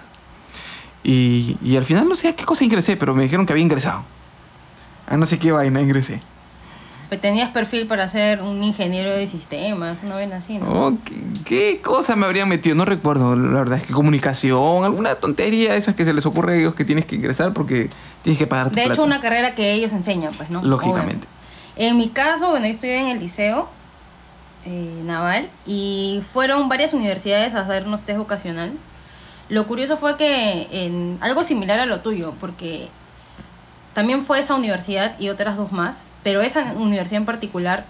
Y, 1.02 1.56
y 1.62 1.76
al 1.76 1.85
final 1.85 2.09
no 2.09 2.14
sé 2.14 2.28
a 2.28 2.37
qué 2.37 2.44
cosa 2.44 2.62
ingresé, 2.62 2.97
pero 2.97 3.14
me 3.14 3.25
dijeron 3.25 3.47
que 3.47 3.52
había 3.52 3.64
ingresado. 3.64 4.04
A 5.06 5.16
no 5.16 5.26
sé 5.26 5.38
qué 5.38 5.52
vaina 5.52 5.80
ingresé. 5.80 6.21
Pues 7.09 7.21
tenías 7.21 7.50
perfil 7.50 7.87
para 7.87 8.09
ser 8.09 8.40
un 8.40 8.62
ingeniero 8.62 9.11
de 9.11 9.26
sistemas, 9.26 9.99
una 10.02 10.16
vez 10.16 10.32
así, 10.32 10.56
¿no? 10.56 10.66
Oh, 10.66 10.99
¿qué, 11.04 11.14
qué 11.44 11.80
cosa 11.82 12.16
me 12.16 12.25
habrían 12.25 12.49
metido? 12.49 12.75
No 12.75 12.87
recuerdo, 12.87 13.37
la 13.37 13.59
verdad 13.59 13.78
es 13.78 13.87
que 13.87 13.92
comunicación, 13.92 14.82
alguna 14.82 15.16
tontería 15.16 15.73
de 15.73 15.78
esas 15.78 15.94
que 15.94 16.06
se 16.06 16.14
les 16.14 16.25
ocurre 16.25 16.54
a 16.54 16.56
ellos 16.56 16.75
que 16.75 16.87
tienes 16.87 17.04
que 17.04 17.16
ingresar 17.16 17.52
porque 17.52 17.90
tienes 18.23 18.38
que 18.38 18.47
pagar 18.47 18.71
tu 18.71 18.76
De 18.76 18.85
hecho, 18.85 19.02
una 19.02 19.21
carrera 19.21 19.54
que 19.54 19.73
ellos 19.73 19.92
enseñan, 19.92 20.32
pues, 20.35 20.49
¿no? 20.49 20.62
Lógicamente. 20.62 21.26
Obviamente. 21.26 21.42
En 21.76 21.99
mi 21.99 22.09
caso, 22.09 22.49
bueno, 22.49 22.64
yo 22.64 22.73
estudié 22.73 23.00
en 23.00 23.09
el 23.09 23.18
liceo 23.18 23.68
eh, 24.64 25.02
naval 25.04 25.50
y 25.66 26.23
fueron 26.32 26.68
varias 26.68 26.94
universidades 26.94 27.54
a 27.54 27.61
hacernos 27.61 28.04
test 28.04 28.18
vocacional. 28.18 28.73
Lo 29.49 29.66
curioso 29.66 29.97
fue 29.97 30.16
que 30.16 30.68
en 30.71 31.18
algo 31.21 31.44
similar 31.44 31.78
a 31.78 31.87
lo 31.87 32.00
tuyo, 32.00 32.32
porque 32.40 32.88
también 33.95 34.23
fue 34.23 34.41
esa 34.41 34.55
universidad 34.55 35.19
y 35.19 35.29
otras 35.29 35.57
dos 35.57 35.73
más, 35.73 35.99
pero 36.23 36.41
esa 36.41 36.73
universidad 36.73 37.21
en 37.21 37.27
particular 37.27 37.85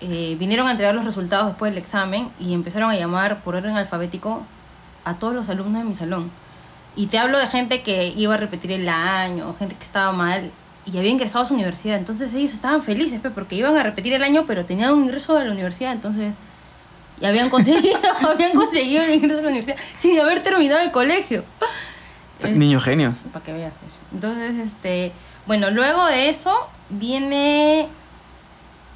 eh, 0.00 0.36
vinieron 0.38 0.66
a 0.68 0.70
entregar 0.70 0.94
los 0.94 1.04
resultados 1.04 1.46
después 1.48 1.72
del 1.72 1.82
examen 1.82 2.30
y 2.38 2.54
empezaron 2.54 2.90
a 2.90 2.96
llamar 2.96 3.40
por 3.40 3.54
orden 3.56 3.76
alfabético 3.76 4.42
a 5.04 5.14
todos 5.14 5.34
los 5.34 5.48
alumnos 5.48 5.82
de 5.82 5.88
mi 5.88 5.94
salón. 5.94 6.30
Y 6.96 7.06
te 7.06 7.18
hablo 7.18 7.38
de 7.38 7.46
gente 7.46 7.82
que 7.82 8.08
iba 8.16 8.34
a 8.34 8.36
repetir 8.38 8.72
el 8.72 8.88
año, 8.88 9.54
gente 9.54 9.74
que 9.74 9.84
estaba 9.84 10.12
mal 10.12 10.50
y 10.86 10.96
había 10.96 11.10
ingresado 11.10 11.44
a 11.44 11.48
su 11.48 11.54
universidad. 11.54 11.98
Entonces 11.98 12.32
ellos 12.34 12.54
estaban 12.54 12.82
felices, 12.82 13.20
pe, 13.20 13.30
porque 13.30 13.56
iban 13.56 13.76
a 13.76 13.82
repetir 13.82 14.12
el 14.14 14.22
año, 14.22 14.44
pero 14.46 14.64
tenían 14.64 14.92
un 14.92 15.04
ingreso 15.04 15.36
a 15.36 15.44
la 15.44 15.52
universidad. 15.52 15.92
Entonces, 15.92 16.32
y 17.20 17.24
habían 17.24 17.50
conseguido, 17.50 17.98
habían 18.28 18.52
conseguido 18.52 19.02
el 19.02 19.14
ingreso 19.14 19.38
a 19.38 19.42
la 19.42 19.48
universidad 19.48 19.76
sin 19.96 20.18
haber 20.20 20.42
terminado 20.42 20.80
el 20.80 20.90
colegio. 20.90 21.44
Eh, 22.40 22.50
Niños 22.50 22.84
genios. 22.84 23.18
para 23.32 23.44
que 23.44 23.52
veas. 23.52 23.72
Entonces, 24.12 24.54
este, 24.58 25.12
bueno, 25.46 25.70
luego 25.70 26.04
de 26.06 26.28
eso 26.28 26.52
viene 26.90 27.88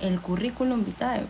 el 0.00 0.20
currículum 0.20 0.84
vitae. 0.84 1.22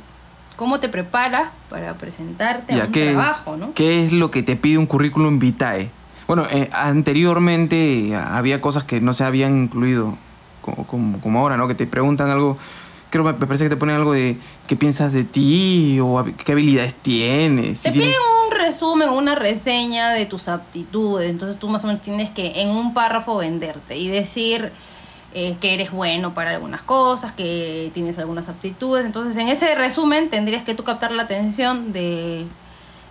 ¿Cómo 0.56 0.78
te 0.80 0.88
preparas 0.88 1.50
para 1.70 1.94
presentarte 1.94 2.74
a 2.80 2.84
un 2.86 2.92
¿qué, 2.92 3.12
trabajo, 3.12 3.56
no? 3.56 3.72
¿Qué 3.74 4.04
es 4.04 4.12
lo 4.12 4.30
que 4.30 4.42
te 4.42 4.56
pide 4.56 4.76
un 4.78 4.86
currículum 4.86 5.38
vitae? 5.38 5.90
Bueno, 6.26 6.46
eh, 6.50 6.68
anteriormente 6.72 8.14
había 8.14 8.60
cosas 8.60 8.84
que 8.84 9.00
no 9.00 9.14
se 9.14 9.24
habían 9.24 9.62
incluido, 9.64 10.16
como, 10.60 10.86
como, 10.86 11.20
como 11.20 11.38
ahora, 11.40 11.56
¿no? 11.56 11.66
Que 11.66 11.74
te 11.74 11.86
preguntan 11.86 12.28
algo, 12.28 12.58
creo 13.10 13.24
me 13.24 13.32
me 13.32 13.46
parece 13.46 13.64
que 13.64 13.70
te 13.70 13.76
ponen 13.76 13.96
algo 13.96 14.12
de 14.12 14.36
qué 14.66 14.76
piensas 14.76 15.12
de 15.12 15.24
ti 15.24 15.98
o 16.00 16.24
qué 16.44 16.52
habilidades 16.52 16.94
tienes. 16.94 17.78
si 17.80 17.84
Te 17.84 17.92
tienes- 17.92 18.14
piden 18.16 18.39
resumen, 18.70 19.08
una 19.10 19.34
reseña 19.34 20.10
de 20.10 20.26
tus 20.26 20.48
aptitudes. 20.48 21.28
Entonces 21.30 21.58
tú 21.58 21.68
más 21.68 21.84
o 21.84 21.86
menos 21.86 22.02
tienes 22.02 22.30
que 22.30 22.60
en 22.62 22.70
un 22.70 22.94
párrafo 22.94 23.36
venderte 23.36 23.96
y 23.96 24.08
decir 24.08 24.70
eh, 25.34 25.56
que 25.60 25.74
eres 25.74 25.90
bueno 25.92 26.34
para 26.34 26.50
algunas 26.50 26.82
cosas, 26.82 27.32
que 27.32 27.90
tienes 27.94 28.18
algunas 28.18 28.48
aptitudes. 28.48 29.04
Entonces 29.04 29.36
en 29.36 29.48
ese 29.48 29.74
resumen 29.74 30.30
tendrías 30.30 30.62
que 30.64 30.74
tú 30.74 30.82
captar 30.84 31.12
la 31.12 31.22
atención 31.22 31.92
de, 31.92 32.46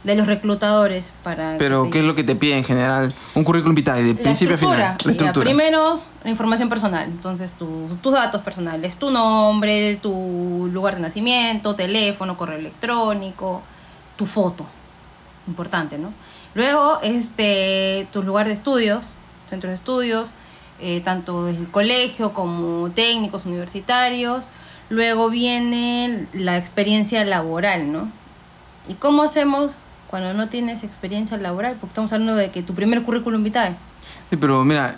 de 0.03 0.15
los 0.15 0.27
reclutadores 0.27 1.11
para... 1.23 1.53
que 1.53 1.59
Pero, 1.59 1.83
te- 1.83 1.89
¿qué 1.91 1.99
es 1.99 2.05
lo 2.05 2.15
que 2.15 2.23
te 2.23 2.35
pide 2.35 2.57
en 2.57 2.63
general? 2.63 3.13
Un 3.35 3.43
currículum 3.43 3.75
vitae, 3.75 4.03
de 4.03 4.13
la 4.15 4.19
principio 4.21 4.55
a 4.55 4.57
final. 4.57 4.77
La 4.77 5.11
estructura. 5.11 5.43
primero, 5.45 6.01
la 6.23 6.29
información 6.29 6.67
personal. 6.69 7.05
Entonces, 7.09 7.53
tu- 7.53 7.87
tus 8.01 8.11
datos 8.13 8.41
personales. 8.41 8.97
Tu 8.97 9.09
nombre, 9.11 9.95
tu 10.01 10.69
lugar 10.73 10.95
de 10.95 11.01
nacimiento, 11.01 11.75
teléfono, 11.75 12.35
correo 12.35 12.57
electrónico, 12.59 13.61
tu 14.17 14.25
foto. 14.25 14.65
Importante, 15.49 15.97
¿no? 15.97 16.13
Luego, 16.53 16.99
este, 17.01 18.07
tu 18.13 18.21
lugar 18.23 18.47
de 18.47 18.53
estudios, 18.53 19.05
centros 19.49 19.71
de 19.71 19.75
estudios, 19.75 20.29
eh, 20.79 21.01
tanto 21.03 21.45
del 21.45 21.67
colegio 21.69 22.33
como 22.33 22.89
técnicos 22.91 23.45
universitarios. 23.45 24.47
Luego 24.89 25.29
viene 25.29 26.27
la 26.33 26.57
experiencia 26.57 27.25
laboral, 27.25 27.91
¿no? 27.91 28.07
¿Y 28.87 28.93
cómo 28.93 29.23
hacemos 29.23 29.73
cuando 30.07 30.33
no 30.33 30.49
tienes 30.49 30.83
experiencia 30.83 31.37
laboral? 31.37 31.73
Porque 31.79 31.91
estamos 31.91 32.13
hablando 32.13 32.35
de 32.35 32.49
que 32.51 32.61
tu 32.63 32.73
primer 32.73 33.03
currículum 33.03 33.43
vitae. 33.43 33.75
Sí, 34.29 34.37
pero 34.37 34.63
mira, 34.63 34.97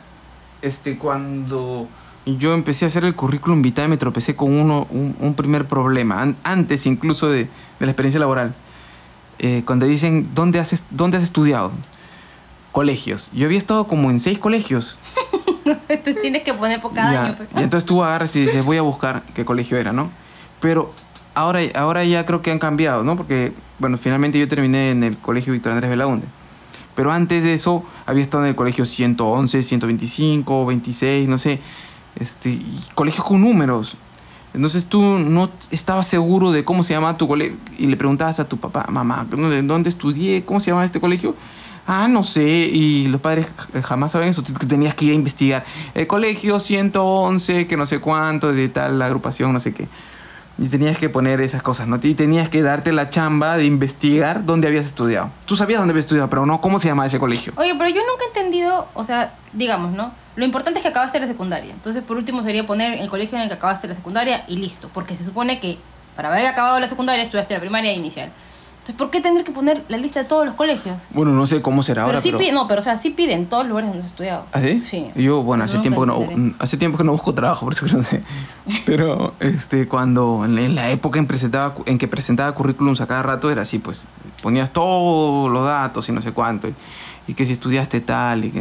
este, 0.62 0.98
cuando 0.98 1.88
yo 2.26 2.54
empecé 2.54 2.86
a 2.86 2.88
hacer 2.90 3.04
el 3.06 3.16
currículum 3.16 3.62
vitae 3.62 3.88
me 3.88 3.98
tropecé 3.98 4.36
con 4.36 4.54
uno, 4.54 4.88
un, 4.92 5.34
primer 5.34 5.66
problema, 5.68 6.22
an- 6.22 6.38
antes 6.44 6.86
incluso 6.86 7.30
de 7.30 7.48
la 7.80 7.88
experiencia 7.88 8.20
laboral. 8.20 8.54
Eh, 9.44 9.64
cuando 9.66 9.88
dicen, 9.88 10.30
¿dónde 10.36 10.60
has, 10.60 10.84
¿dónde 10.92 11.18
has 11.18 11.24
estudiado? 11.24 11.72
Colegios. 12.72 13.30
Yo 13.34 13.48
había 13.48 13.58
estado 13.58 13.88
como 13.88 14.12
en 14.12 14.20
seis 14.20 14.38
colegios. 14.38 15.00
Entonces 15.90 16.22
tienes 16.22 16.44
que 16.44 16.54
poner 16.54 16.80
por 16.80 16.94
cada 16.94 17.12
Ya, 17.12 17.24
año. 17.26 17.36
pues. 17.36 17.50
Y 17.56 17.64
entonces 17.64 17.86
tú 17.86 18.04
agarras 18.04 18.36
y 18.36 18.42
dices, 18.42 18.64
voy 18.64 18.78
a 18.78 18.82
buscar 18.82 19.24
qué 19.34 19.44
colegio 19.44 19.78
era, 19.78 19.92
¿no? 19.94 20.10
Pero 20.60 20.94
ahora, 21.34 21.60
ahora 21.76 22.04
ya 22.06 22.26
creo 22.26 22.42
que 22.42 22.52
han 22.52 22.60
cambiado, 22.60 23.04
¿no? 23.04 23.16
Porque, 23.18 23.52
bueno, 23.80 23.98
finalmente 23.98 24.40
yo 24.40 24.48
terminé 24.48 24.92
en 24.92 25.04
el 25.04 25.18
colegio 25.18 25.54
Víctor 25.54 25.72
Andrés 25.74 25.90
Belaunde. 25.90 26.28
Pero 26.96 27.12
antes 27.12 27.44
de 27.44 27.54
eso 27.54 27.84
había 28.06 28.22
estado 28.22 28.44
en 28.44 28.50
el 28.50 28.56
colegio 28.56 28.86
111, 28.86 29.64
125, 29.64 30.66
26, 30.68 31.28
no 31.28 31.38
sé. 31.40 31.60
Este, 32.20 32.60
colegios 32.96 33.26
con 33.26 33.42
números. 33.42 33.96
Entonces 34.54 34.86
tú 34.86 35.02
no 35.02 35.50
estabas 35.72 36.08
seguro 36.08 36.52
de 36.52 36.66
cómo 36.66 36.84
se 36.84 36.94
llamaba 36.94 37.18
tu 37.18 37.28
colegio 37.28 37.58
y 37.78 37.88
le 37.88 37.96
preguntabas 37.96 38.40
a 38.40 38.50
tu 38.50 38.58
papá, 38.58 38.86
mamá, 38.90 39.26
¿dónde, 39.30 39.62
dónde 39.62 39.90
estudié? 39.90 40.44
¿Cómo 40.44 40.60
se 40.60 40.72
llamaba 40.72 40.86
este 40.86 41.00
colegio? 41.00 41.36
Ah, 41.88 42.08
no 42.08 42.24
sé. 42.24 42.44
Y 42.44 43.08
los 43.08 43.22
padres 43.22 43.48
jamás 43.84 44.12
saben 44.12 44.30
eso. 44.30 44.44
Tenías 44.44 44.94
que 44.94 45.06
ir 45.06 45.12
a 45.12 45.16
investigar. 45.16 45.66
El 45.94 46.08
colegio 46.08 46.60
111, 46.60 47.68
que 47.68 47.78
no 47.78 47.86
sé 47.86 48.00
cuánto, 48.00 48.54
de 48.54 48.70
tal 48.70 49.02
agrupación, 49.02 49.54
no 49.54 49.60
sé 49.60 49.74
qué. 49.74 49.88
Y 50.58 50.68
tenías 50.68 50.98
que 50.98 51.10
poner 51.10 51.42
esas 51.42 51.64
cosas, 51.64 51.88
¿no? 51.88 52.00
Y 52.02 52.14
tenías 52.14 52.50
que 52.50 52.62
darte 52.62 52.92
la 52.92 53.10
chamba 53.10 53.58
de 53.58 53.66
investigar 53.66 54.46
dónde 54.46 54.68
habías 54.68 54.86
estudiado. 54.86 55.32
Tú 55.46 55.56
sabías 55.56 55.80
dónde 55.80 55.94
habías 55.94 56.06
estudiado, 56.06 56.30
pero 56.30 56.46
no 56.46 56.62
cómo 56.62 56.78
se 56.78 56.88
llamaba 56.88 57.08
ese 57.08 57.20
colegio. 57.20 57.54
Oye, 57.56 57.74
pero 57.78 57.90
yo 57.90 58.02
nunca 58.10 58.26
he 58.26 58.28
entendido, 58.28 58.88
o 58.94 59.04
sea, 59.04 59.34
digamos, 59.54 59.94
¿no? 59.94 60.12
Lo 60.36 60.46
importante 60.46 60.80
es 60.80 60.84
que 60.84 60.90
acabaste 60.90 61.20
la 61.20 61.28
secundaria. 61.28 61.72
Entonces, 61.74 62.04
por 62.04 62.18
último, 62.18 62.42
sería 62.44 62.66
poner 62.66 62.94
el 63.00 63.10
colegio 63.10 63.38
en 63.38 63.44
el 63.44 63.48
que 63.50 63.56
acabaste 63.56 63.88
la 63.88 63.96
secundaria 63.96 64.46
y 64.48 64.58
listo. 64.58 64.90
Porque 64.94 65.18
se 65.18 65.26
supone 65.26 65.60
que 65.60 65.78
para 66.16 66.30
haber 66.32 66.46
acabado 66.46 66.80
la 66.80 66.88
secundaria 66.88 67.24
estudiaste 67.24 67.54
la 67.54 67.60
primaria 67.60 67.92
inicial. 67.94 68.30
Entonces, 68.74 68.96
¿por 68.96 69.12
qué 69.12 69.22
tener 69.22 69.44
que 69.44 69.52
poner 69.52 69.84
la 69.90 69.98
lista 69.98 70.22
de 70.22 70.26
todos 70.26 70.44
los 70.44 70.56
colegios? 70.56 70.96
Bueno, 71.12 71.34
no 71.34 71.46
sé 71.46 71.62
cómo 71.62 71.84
será 71.84 72.02
pero 72.04 72.08
ahora, 72.18 72.22
sí 72.22 72.30
pero... 72.30 72.40
piden, 72.40 72.56
no, 72.56 72.68
pero 72.68 72.80
o 72.80 72.84
sea, 72.84 72.98
sí 72.98 73.12
piden 73.12 73.46
todos 73.46 73.62
los 73.64 73.70
lugares 73.70 73.90
donde 73.92 74.04
has 74.04 74.10
estudiado. 74.10 74.46
¿Ah, 74.54 74.60
sí? 74.60 74.84
Sí. 74.88 75.12
Yo, 75.16 75.44
bueno, 75.44 75.64
hace 75.66 75.78
tiempo, 75.80 76.02
que 76.02 76.08
no, 76.08 76.16
entenderé. 76.22 76.56
hace 76.58 76.78
tiempo 76.78 76.98
que 76.98 77.04
no 77.04 77.12
busco 77.12 77.32
trabajo, 77.36 77.64
por 77.66 77.74
eso 77.74 77.86
que 77.86 77.94
no 77.94 78.02
sé. 78.02 78.24
Pero 78.88 79.36
este, 79.40 79.88
cuando, 79.88 80.46
en 80.46 80.56
la- 80.56 80.62
en 80.64 80.74
la 80.76 80.90
época 80.90 81.20
en, 81.20 81.28
presentaba, 81.28 81.76
en 81.86 82.00
que 82.00 82.08
presentaba 82.08 82.52
currículums 82.56 83.02
a 83.02 83.08
cada 83.08 83.22
rato, 83.22 83.52
era 83.52 83.62
así, 83.62 83.78
pues, 83.78 84.08
ponías 84.42 84.72
todos 84.72 85.52
los 85.52 85.64
datos 85.64 86.10
y 86.10 86.12
no 86.12 86.22
sé 86.24 86.32
cuánto, 86.32 86.68
y, 86.68 86.74
y 87.28 87.34
que 87.34 87.46
si 87.46 87.52
estudiaste 87.54 88.02
tal, 88.02 88.46
y 88.46 88.52
que... 88.52 88.60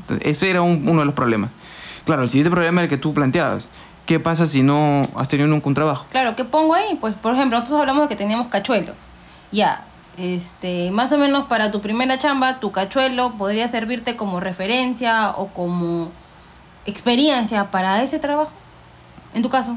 Entonces, 0.00 0.26
ese 0.26 0.50
era 0.50 0.62
un- 0.62 0.88
uno 0.88 1.00
de 1.00 1.04
los 1.06 1.14
problemas. 1.14 1.50
Claro, 2.04 2.22
el 2.22 2.30
siguiente 2.30 2.50
problema 2.50 2.80
era 2.80 2.84
el 2.84 2.88
que 2.90 2.96
tú 2.98 3.12
planteabas. 3.14 3.68
¿Qué 4.06 4.18
pasa 4.18 4.46
si 4.46 4.62
no 4.62 5.06
has 5.16 5.28
tenido 5.28 5.46
nunca 5.48 5.68
un 5.68 5.74
trabajo? 5.74 6.06
Claro, 6.10 6.34
¿qué 6.34 6.44
pongo 6.44 6.74
ahí? 6.74 6.96
Pues, 7.00 7.14
por 7.14 7.34
ejemplo, 7.34 7.58
nosotros 7.58 7.80
hablamos 7.80 8.04
de 8.04 8.08
que 8.08 8.16
teníamos 8.16 8.48
cachuelos. 8.48 8.96
Ya, 9.52 9.84
este, 10.16 10.90
más 10.90 11.12
o 11.12 11.18
menos 11.18 11.44
para 11.46 11.70
tu 11.70 11.80
primera 11.82 12.18
chamba, 12.18 12.58
tu 12.58 12.72
cachuelo 12.72 13.32
podría 13.36 13.68
servirte 13.68 14.16
como 14.16 14.40
referencia 14.40 15.30
o 15.32 15.48
como 15.48 16.10
experiencia 16.86 17.70
para 17.70 18.02
ese 18.02 18.18
trabajo. 18.18 18.50
En 19.34 19.42
tu 19.42 19.50
caso. 19.50 19.76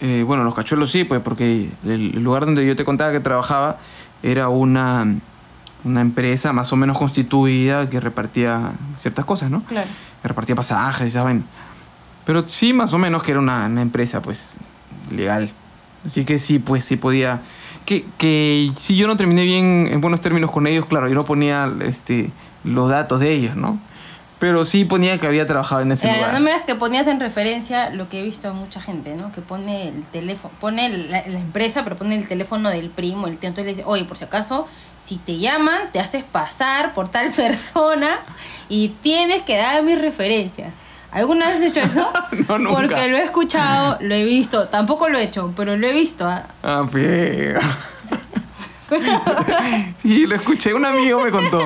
Eh, 0.00 0.22
bueno, 0.24 0.44
los 0.44 0.54
cachuelos 0.54 0.92
sí, 0.92 1.02
pues 1.02 1.20
porque 1.20 1.70
el 1.84 2.12
el 2.14 2.22
lugar 2.22 2.44
donde 2.46 2.64
yo 2.64 2.76
te 2.76 2.84
contaba 2.84 3.10
que 3.10 3.18
trabajaba 3.18 3.78
era 4.22 4.48
una, 4.48 5.16
una 5.88 6.00
empresa 6.00 6.52
más 6.52 6.72
o 6.72 6.76
menos 6.76 6.98
constituida 6.98 7.88
que 7.88 8.00
repartía 8.00 8.72
ciertas 8.96 9.24
cosas, 9.24 9.50
¿no? 9.50 9.62
Claro. 9.64 9.88
Que 10.22 10.28
repartía 10.28 10.54
pasajes 10.54 11.14
vaina. 11.14 11.42
Pero 12.24 12.44
sí, 12.48 12.72
más 12.72 12.92
o 12.92 12.98
menos 12.98 13.22
que 13.22 13.30
era 13.32 13.40
una, 13.40 13.66
una 13.66 13.82
empresa, 13.82 14.20
pues, 14.20 14.56
legal. 15.10 15.50
Así 16.06 16.24
que 16.24 16.38
sí, 16.38 16.58
pues 16.58 16.84
sí 16.84 16.96
podía... 16.96 17.42
Que, 17.86 18.04
que 18.18 18.70
si 18.76 18.96
yo 18.96 19.06
no 19.06 19.16
terminé 19.16 19.44
bien 19.44 19.88
en 19.90 20.00
buenos 20.02 20.20
términos 20.20 20.50
con 20.50 20.66
ellos, 20.66 20.84
claro, 20.84 21.08
yo 21.08 21.14
no 21.14 21.24
ponía 21.24 21.72
este, 21.80 22.30
los 22.62 22.90
datos 22.90 23.18
de 23.20 23.32
ellos, 23.32 23.56
¿no? 23.56 23.78
Pero 24.38 24.64
sí 24.64 24.84
ponía 24.84 25.18
que 25.18 25.26
había 25.26 25.46
trabajado 25.48 25.80
en 25.82 25.90
ese 25.92 26.08
Eh, 26.08 26.14
lugar. 26.14 26.32
no 26.32 26.40
me 26.40 26.50
digas 26.50 26.64
que 26.64 26.74
ponías 26.76 27.06
en 27.08 27.18
referencia 27.18 27.90
lo 27.90 28.08
que 28.08 28.20
he 28.20 28.22
visto 28.22 28.48
a 28.48 28.52
mucha 28.52 28.80
gente, 28.80 29.14
¿no? 29.16 29.32
Que 29.32 29.40
pone 29.40 29.88
el 29.88 30.04
teléfono, 30.04 30.54
pone 30.60 30.88
la, 30.90 31.26
la 31.26 31.38
empresa, 31.38 31.82
pero 31.82 31.96
pone 31.96 32.14
el 32.16 32.28
teléfono 32.28 32.70
del 32.70 32.88
primo, 32.90 33.26
el 33.26 33.36
tío. 33.38 33.48
Entonces 33.48 33.72
le 33.72 33.76
dice, 33.78 33.88
oye, 33.88 34.04
por 34.04 34.16
si 34.16 34.24
acaso, 34.24 34.68
si 34.96 35.16
te 35.16 35.38
llaman, 35.38 35.90
te 35.92 35.98
haces 35.98 36.22
pasar 36.22 36.94
por 36.94 37.08
tal 37.08 37.32
persona 37.36 38.20
y 38.68 38.90
tienes 39.02 39.42
que 39.42 39.56
dar 39.56 39.82
mi 39.82 39.96
referencia. 39.96 40.70
¿Alguna 41.10 41.46
vez 41.48 41.56
has 41.56 41.62
hecho 41.62 41.80
eso? 41.80 42.08
No, 42.48 42.58
nunca. 42.58 42.76
Porque 42.76 43.08
lo 43.08 43.16
he 43.16 43.24
escuchado, 43.24 43.96
lo 44.00 44.14
he 44.14 44.24
visto. 44.24 44.68
Tampoco 44.68 45.08
lo 45.08 45.18
he 45.18 45.24
hecho, 45.24 45.52
pero 45.56 45.76
lo 45.76 45.86
he 45.86 45.92
visto. 45.92 46.28
¿ah? 46.28 46.44
Ah, 46.62 46.86
feo. 46.88 47.58
sí, 50.02 50.26
lo 50.26 50.34
escuché, 50.36 50.72
un 50.74 50.84
amigo 50.84 51.20
me 51.22 51.30
contó. 51.30 51.58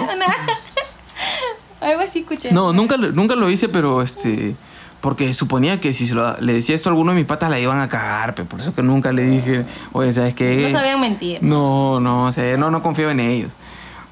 Algo 1.82 2.02
así 2.02 2.20
escuché. 2.20 2.52
No, 2.52 2.72
nunca, 2.72 2.96
lo- 2.96 3.12
nunca 3.12 3.34
lo 3.36 3.50
hice, 3.50 3.68
pero 3.68 4.02
este. 4.02 4.56
Porque 5.00 5.34
suponía 5.34 5.80
que 5.80 5.92
si 5.92 6.06
se 6.06 6.14
lo- 6.14 6.36
le 6.40 6.52
decía 6.52 6.76
esto 6.76 6.88
a 6.88 6.92
alguno 6.92 7.10
de 7.10 7.16
mis 7.16 7.24
patas 7.26 7.50
la 7.50 7.58
iban 7.58 7.80
a 7.80 7.88
cagar, 7.88 8.36
pe, 8.36 8.44
por 8.44 8.60
eso 8.60 8.72
que 8.72 8.82
nunca 8.82 9.10
le 9.12 9.24
dije, 9.24 9.64
oye, 9.92 10.12
¿sabes 10.12 10.32
qué? 10.34 10.68
No 10.70 10.78
sabían 10.78 11.00
mentir. 11.00 11.42
No, 11.42 11.98
no, 11.98 12.26
o 12.26 12.32
sea, 12.32 12.56
no, 12.56 12.70
no 12.70 12.82
confiaba 12.82 13.10
en 13.10 13.18
ellos. 13.18 13.52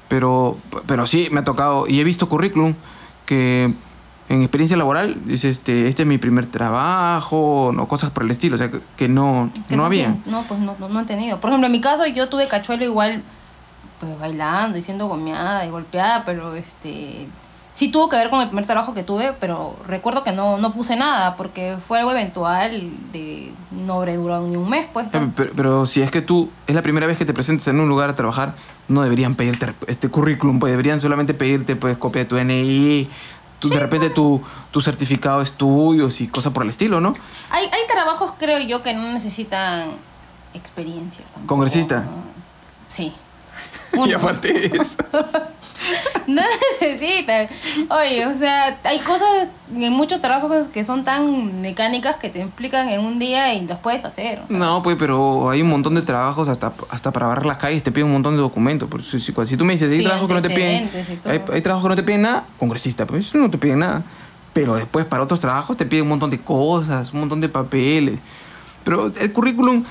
Pero, 0.09 0.57
pero 0.87 1.07
sí, 1.07 1.29
me 1.31 1.39
ha 1.39 1.43
tocado, 1.45 1.87
y 1.87 2.01
he 2.01 2.03
visto 2.03 2.27
currículum 2.27 2.73
que 3.25 3.73
en 4.27 4.41
experiencia 4.41 4.75
laboral 4.75 5.15
dice, 5.25 5.49
este, 5.49 5.87
este 5.87 6.01
es 6.03 6.07
mi 6.09 6.17
primer 6.17 6.45
trabajo, 6.47 7.71
no, 7.73 7.87
cosas 7.87 8.09
por 8.09 8.23
el 8.23 8.31
estilo, 8.31 8.55
o 8.55 8.57
sea, 8.57 8.69
que, 8.69 8.81
que 8.97 9.07
no, 9.07 9.49
Que 9.69 9.77
no 9.77 9.85
había. 9.85 10.15
No, 10.25 10.43
pues 10.43 10.59
no, 10.59 10.75
no, 10.77 10.89
no 10.89 10.99
han 10.99 11.05
tenido. 11.05 11.39
Por 11.39 11.49
ejemplo, 11.51 11.67
en 11.67 11.71
mi 11.71 11.79
caso 11.79 12.05
yo 12.07 12.27
tuve 12.27 12.47
cachuelo 12.49 12.83
igual, 12.83 13.23
pues 14.01 14.19
bailando 14.19 14.77
y 14.77 14.81
siendo 14.81 15.07
gomeada 15.07 15.65
y 15.65 15.69
golpeada, 15.69 16.23
pero 16.25 16.53
este 16.55 17.27
sí 17.73 17.89
tuvo 17.89 18.09
que 18.09 18.17
ver 18.17 18.29
con 18.29 18.41
el 18.41 18.47
primer 18.47 18.65
trabajo 18.65 18.93
que 18.93 19.03
tuve, 19.03 19.33
pero 19.39 19.75
recuerdo 19.87 20.23
que 20.23 20.31
no, 20.31 20.57
no 20.57 20.73
puse 20.73 20.95
nada 20.95 21.35
porque 21.35 21.77
fue 21.87 21.99
algo 21.99 22.11
eventual 22.11 22.89
de 23.13 23.53
no 23.71 23.93
habré 23.95 24.17
durado 24.17 24.47
ni 24.47 24.55
un 24.57 24.69
mes, 24.69 24.87
pues. 24.91 25.07
Eh, 25.13 25.29
Pero, 25.35 25.53
pero 25.55 25.85
si 25.87 26.01
es 26.01 26.11
que 26.11 26.21
tú 26.21 26.49
es 26.67 26.75
la 26.75 26.81
primera 26.81 27.07
vez 27.07 27.17
que 27.17 27.25
te 27.25 27.33
presentes 27.33 27.67
en 27.67 27.79
un 27.79 27.87
lugar 27.87 28.09
a 28.09 28.15
trabajar, 28.15 28.53
no 28.87 29.01
deberían 29.03 29.35
pedirte 29.35 29.73
este 29.87 30.09
currículum, 30.09 30.59
pues 30.59 30.71
deberían 30.71 30.99
solamente 30.99 31.33
pedirte 31.33 31.75
pues 31.77 31.97
copia 31.97 32.23
de 32.23 32.25
tu 32.29 32.37
NI, 32.37 33.09
tú, 33.59 33.69
de 33.69 33.79
repente 33.79 34.09
tu, 34.09 34.41
tu 34.71 34.81
certificado 34.81 35.37
de 35.39 35.45
estudios 35.45 36.19
y 36.19 36.27
cosas 36.27 36.51
por 36.51 36.63
el 36.63 36.69
estilo, 36.69 36.99
¿no? 36.99 37.13
Hay, 37.49 37.65
hay 37.65 37.87
trabajos, 37.87 38.33
creo 38.37 38.59
yo, 38.59 38.83
que 38.83 38.93
no 38.93 39.03
necesitan 39.13 39.91
experiencia. 40.53 41.23
tampoco. 41.25 41.47
¿Congresista? 41.47 42.05
Sí. 42.89 43.13
Y 43.93 43.97
Uno. 43.99 44.17
aparte 44.17 44.53
de 44.53 44.65
eso. 44.77 44.97
No 46.27 46.41
necesita. 46.79 47.47
Oye, 47.89 48.25
o 48.27 48.37
sea, 48.37 48.77
hay 48.83 48.99
cosas 48.99 49.47
en 49.75 49.93
muchos 49.93 50.21
trabajos 50.21 50.67
que 50.67 50.83
son 50.83 51.03
tan 51.03 51.61
mecánicas 51.61 52.17
que 52.17 52.29
te 52.29 52.41
explican 52.41 52.89
en 52.89 53.01
un 53.01 53.17
día 53.19 53.53
y 53.53 53.65
los 53.65 53.79
puedes 53.79 54.05
hacer. 54.05 54.39
o 54.43 54.47
sea. 54.47 54.57
No, 54.57 54.83
pues, 54.83 54.97
pero 54.99 55.49
hay 55.49 55.61
un 55.61 55.69
montón 55.69 55.95
de 55.95 56.01
trabajos 56.03 56.47
hasta, 56.47 56.73
hasta 56.89 57.11
para 57.11 57.27
barrer 57.27 57.45
las 57.45 57.57
calles 57.57 57.81
te 57.83 57.91
piden 57.91 58.07
un 58.07 58.13
montón 58.13 58.35
de 58.35 58.41
documentos. 58.41 58.87
Por 58.87 59.01
eso, 59.01 59.17
si, 59.19 59.33
si 59.45 59.57
tú 59.57 59.65
me 59.65 59.73
dices, 59.73 59.89
hay 59.91 59.97
Sí, 59.97 60.03
trabajos 60.03 60.27
que 60.27 60.33
no 60.35 60.41
te 60.41 60.49
piden, 60.49 60.89
hay, 61.25 61.41
hay 61.51 61.61
trabajos 61.61 61.83
que 61.85 61.89
no 61.89 61.95
te 61.95 62.03
piden 62.03 62.21
nada, 62.21 62.45
congresista, 62.59 63.05
pues 63.05 63.33
no 63.33 63.49
te 63.49 63.57
piden 63.57 63.79
nada. 63.79 64.03
Pero 64.53 64.75
después 64.75 65.05
para 65.05 65.23
otros 65.23 65.39
trabajos 65.39 65.77
te 65.77 65.85
piden 65.85 66.03
un 66.03 66.09
montón 66.09 66.29
de 66.29 66.39
cosas, 66.39 67.11
un 67.13 67.21
montón 67.21 67.41
de 67.41 67.49
papeles. 67.49 68.19
Pero 68.83 69.11
el 69.19 69.31
currículum, 69.33 69.83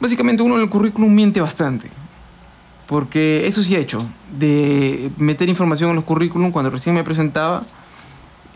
básicamente 0.00 0.42
uno 0.42 0.56
en 0.56 0.62
el 0.62 0.68
currículum 0.68 1.12
miente 1.14 1.40
bastante. 1.40 1.88
Porque 2.86 3.46
eso 3.46 3.62
sí 3.62 3.74
he 3.74 3.78
hecho, 3.80 4.06
de 4.38 5.10
meter 5.16 5.48
información 5.48 5.90
en 5.90 5.96
los 5.96 6.04
currículum 6.04 6.50
cuando 6.52 6.70
recién 6.70 6.94
me 6.94 7.02
presentaba, 7.02 7.64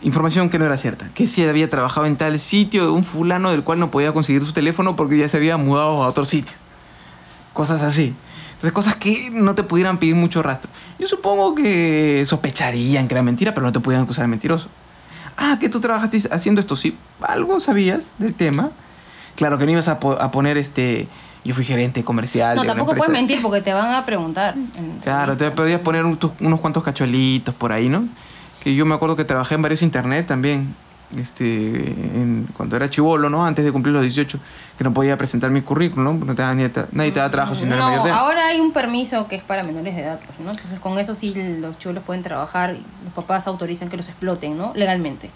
información 0.03 0.49
que 0.49 0.59
no 0.59 0.65
era 0.65 0.77
cierta. 0.77 1.09
Que 1.15 1.25
si 1.25 1.43
había 1.43 1.69
trabajado 1.69 2.05
en 2.05 2.15
tal 2.15 2.37
sitio 2.39 2.85
de 2.85 2.91
un 2.91 3.03
fulano 3.03 3.49
del 3.49 3.63
cual 3.63 3.79
no 3.79 3.89
podía 3.89 4.13
conseguir 4.13 4.45
su 4.45 4.53
teléfono 4.53 4.95
porque 4.95 5.17
ya 5.17 5.27
se 5.27 5.37
había 5.37 5.57
mudado 5.57 6.03
a 6.03 6.07
otro 6.07 6.25
sitio. 6.25 6.55
Cosas 7.53 7.81
así. 7.81 8.13
Entonces, 8.53 8.71
cosas 8.73 8.95
que 8.95 9.29
no 9.31 9.55
te 9.55 9.63
pudieran 9.63 9.97
pedir 9.97 10.15
mucho 10.15 10.43
rastro. 10.43 10.69
Yo 10.99 11.07
supongo 11.07 11.55
que 11.55 12.23
sospecharían 12.25 13.07
que 13.07 13.13
era 13.15 13.23
mentira, 13.23 13.53
pero 13.53 13.65
no 13.65 13.71
te 13.71 13.79
pudieran 13.79 14.03
acusar 14.03 14.23
de 14.25 14.27
mentiroso. 14.27 14.67
Ah, 15.37 15.57
que 15.59 15.69
tú 15.69 15.79
trabajaste 15.79 16.21
haciendo 16.31 16.59
esto, 16.61 16.75
sí. 16.75 16.97
Algo 17.21 17.59
sabías 17.61 18.15
del 18.19 18.33
tema. 18.33 18.71
Claro 19.35 19.57
que 19.57 19.65
no 19.65 19.71
ibas 19.71 19.87
a, 19.87 19.99
po- 19.99 20.19
a 20.19 20.29
poner 20.31 20.57
este. 20.57 21.07
Yo 21.45 21.55
fui 21.55 21.63
gerente 21.65 22.03
comercial. 22.03 22.55
No, 22.55 22.61
de 22.63 22.67
tampoco 22.67 22.91
puedes 22.91 23.03
empresa". 23.05 23.21
mentir 23.21 23.41
porque 23.41 23.61
te 23.61 23.73
van 23.73 23.93
a 23.93 24.05
preguntar. 24.05 24.55
en 24.55 24.99
Claro, 25.01 25.37
te 25.37 25.49
podías 25.51 25.79
poner 25.81 26.05
un- 26.05 26.17
tus- 26.17 26.31
unos 26.41 26.59
cuantos 26.59 26.83
cachuelitos 26.83 27.53
por 27.55 27.71
ahí, 27.71 27.87
¿no? 27.89 28.03
Que 28.61 28.75
yo 28.75 28.85
me 28.85 28.93
acuerdo 28.95 29.15
que 29.15 29.23
trabajé 29.23 29.55
en 29.55 29.61
varios 29.61 29.81
internet 29.81 30.27
también. 30.27 30.75
Este, 31.17 31.45
en- 31.45 32.47
cuando 32.55 32.75
era 32.75 32.87
chivolo, 32.89 33.29
¿no? 33.31 33.43
Antes 33.43 33.65
de 33.65 33.71
cumplir 33.71 33.93
los 33.93 34.03
18, 34.03 34.37
que 34.77 34.83
no 34.83 34.93
podía 34.93 35.17
presentar 35.17 35.49
mi 35.49 35.61
currículum, 35.61 36.03
¿no? 36.19 36.25
No 36.25 36.35
te 36.35 36.41
da, 36.43 36.53
ni- 36.53 36.69
nadie 36.91 37.11
te 37.11 37.19
da 37.19 37.31
trabajo 37.31 37.55
si 37.55 37.61
no 37.65 37.73
eres 37.73 37.83
mayor 37.83 37.97
No, 37.99 38.03
de 38.03 38.09
edad. 38.11 38.19
ahora 38.19 38.47
hay 38.47 38.59
un 38.59 38.71
permiso 38.73 39.27
que 39.27 39.37
es 39.37 39.41
para 39.43 39.63
menores 39.63 39.95
de 39.95 40.01
edad, 40.01 40.19
pues, 40.23 40.39
¿no? 40.39 40.51
Entonces 40.51 40.79
con 40.79 40.99
eso 40.99 41.15
sí 41.15 41.33
los 41.61 41.79
chulos 41.79 42.03
pueden 42.03 42.21
trabajar 42.21 42.75
y 42.75 42.83
los 43.05 43.13
papás 43.15 43.47
autorizan 43.47 43.89
que 43.89 43.97
los 43.97 44.07
exploten, 44.07 44.55
¿no? 44.57 44.71
Legalmente. 44.75 45.31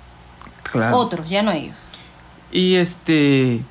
Claro. 0.64 0.98
Otros, 0.98 1.28
ya 1.28 1.42
no 1.42 1.52
ellos. 1.52 1.76
Y 2.52 2.76
este. 2.76 3.62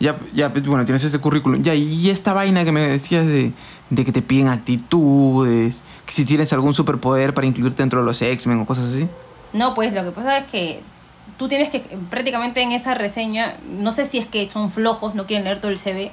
Ya, 0.00 0.18
ya, 0.32 0.48
bueno, 0.48 0.84
tienes 0.86 1.04
ese 1.04 1.18
currículum. 1.18 1.62
Ya, 1.62 1.74
y 1.74 2.08
esta 2.08 2.32
vaina 2.32 2.64
que 2.64 2.72
me 2.72 2.80
decías 2.80 3.26
de, 3.26 3.52
de 3.90 4.04
que 4.04 4.12
te 4.12 4.22
piden 4.22 4.48
actitudes, 4.48 5.82
que 6.06 6.12
si 6.12 6.24
tienes 6.24 6.52
algún 6.54 6.72
superpoder 6.72 7.34
para 7.34 7.46
incluirte 7.46 7.82
dentro 7.82 8.00
de 8.00 8.06
los 8.06 8.20
X-Men 8.22 8.60
o 8.60 8.66
cosas 8.66 8.86
así. 8.90 9.06
No, 9.52 9.74
pues 9.74 9.92
lo 9.92 10.02
que 10.02 10.12
pasa 10.12 10.38
es 10.38 10.44
que 10.46 10.80
tú 11.36 11.48
tienes 11.48 11.68
que, 11.68 11.80
prácticamente 12.08 12.62
en 12.62 12.72
esa 12.72 12.94
reseña, 12.94 13.56
no 13.68 13.92
sé 13.92 14.06
si 14.06 14.18
es 14.18 14.26
que 14.26 14.48
son 14.48 14.70
flojos, 14.70 15.14
no 15.14 15.26
quieren 15.26 15.44
leer 15.44 15.60
todo 15.60 15.70
el 15.70 15.78
CV, 15.78 16.12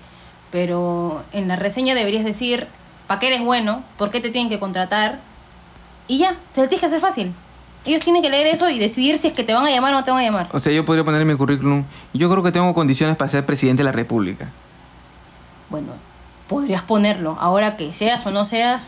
pero 0.51 1.23
en 1.31 1.47
la 1.47 1.55
reseña 1.55 1.95
deberías 1.95 2.25
decir, 2.25 2.67
¿para 3.07 3.19
qué 3.19 3.27
eres 3.27 3.41
bueno? 3.41 3.83
¿Por 3.97 4.11
qué 4.11 4.19
te 4.19 4.31
tienen 4.31 4.49
que 4.49 4.59
contratar? 4.59 5.19
Y 6.07 6.17
ya, 6.17 6.35
te 6.53 6.61
lo 6.61 6.67
tienes 6.67 6.81
que 6.81 6.85
hacer 6.87 6.99
fácil. 6.99 7.33
Ellos 7.87 8.01
tienen 8.01 8.21
que 8.21 8.29
leer 8.29 8.47
eso 8.47 8.69
y 8.69 8.77
decidir 8.79 9.17
si 9.17 9.27
es 9.27 9.33
que 9.33 9.43
te 9.43 9.53
van 9.53 9.65
a 9.65 9.69
llamar 9.71 9.93
o 9.93 9.97
no 9.97 10.03
te 10.03 10.11
van 10.11 10.19
a 10.19 10.23
llamar. 10.23 10.49
O 10.51 10.59
sea, 10.59 10.71
yo 10.73 10.85
podría 10.85 11.03
poner 11.05 11.21
en 11.21 11.27
mi 11.27 11.35
currículum. 11.35 11.83
Yo 12.13 12.29
creo 12.29 12.43
que 12.43 12.51
tengo 12.51 12.73
condiciones 12.73 13.15
para 13.15 13.29
ser 13.31 13.45
presidente 13.45 13.81
de 13.81 13.85
la 13.85 13.91
República. 13.93 14.49
Bueno, 15.69 15.87
podrías 16.47 16.81
ponerlo. 16.83 17.37
Ahora 17.39 17.77
que 17.77 17.93
seas 17.93 18.25
o 18.27 18.31
no 18.31 18.45
seas, 18.45 18.83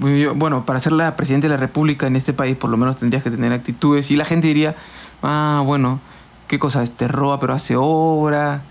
Yo- 0.00 0.34
Bueno, 0.34 0.64
para 0.66 0.80
ser 0.80 0.92
la 0.92 1.16
presidente 1.16 1.48
de 1.48 1.54
la 1.54 1.60
República 1.60 2.06
en 2.06 2.16
este 2.16 2.32
país, 2.32 2.56
por 2.56 2.70
lo 2.70 2.76
menos 2.76 2.96
tendrías 2.96 3.22
que 3.22 3.30
tener 3.30 3.52
actitudes. 3.52 4.10
Y 4.10 4.16
la 4.16 4.24
gente 4.24 4.46
diría, 4.48 4.74
ah, 5.22 5.62
bueno, 5.64 6.00
qué 6.48 6.58
cosa, 6.58 6.82
este 6.82 7.08
roba 7.08 7.38
pero 7.40 7.54
hace 7.54 7.74
obra, 7.78 8.62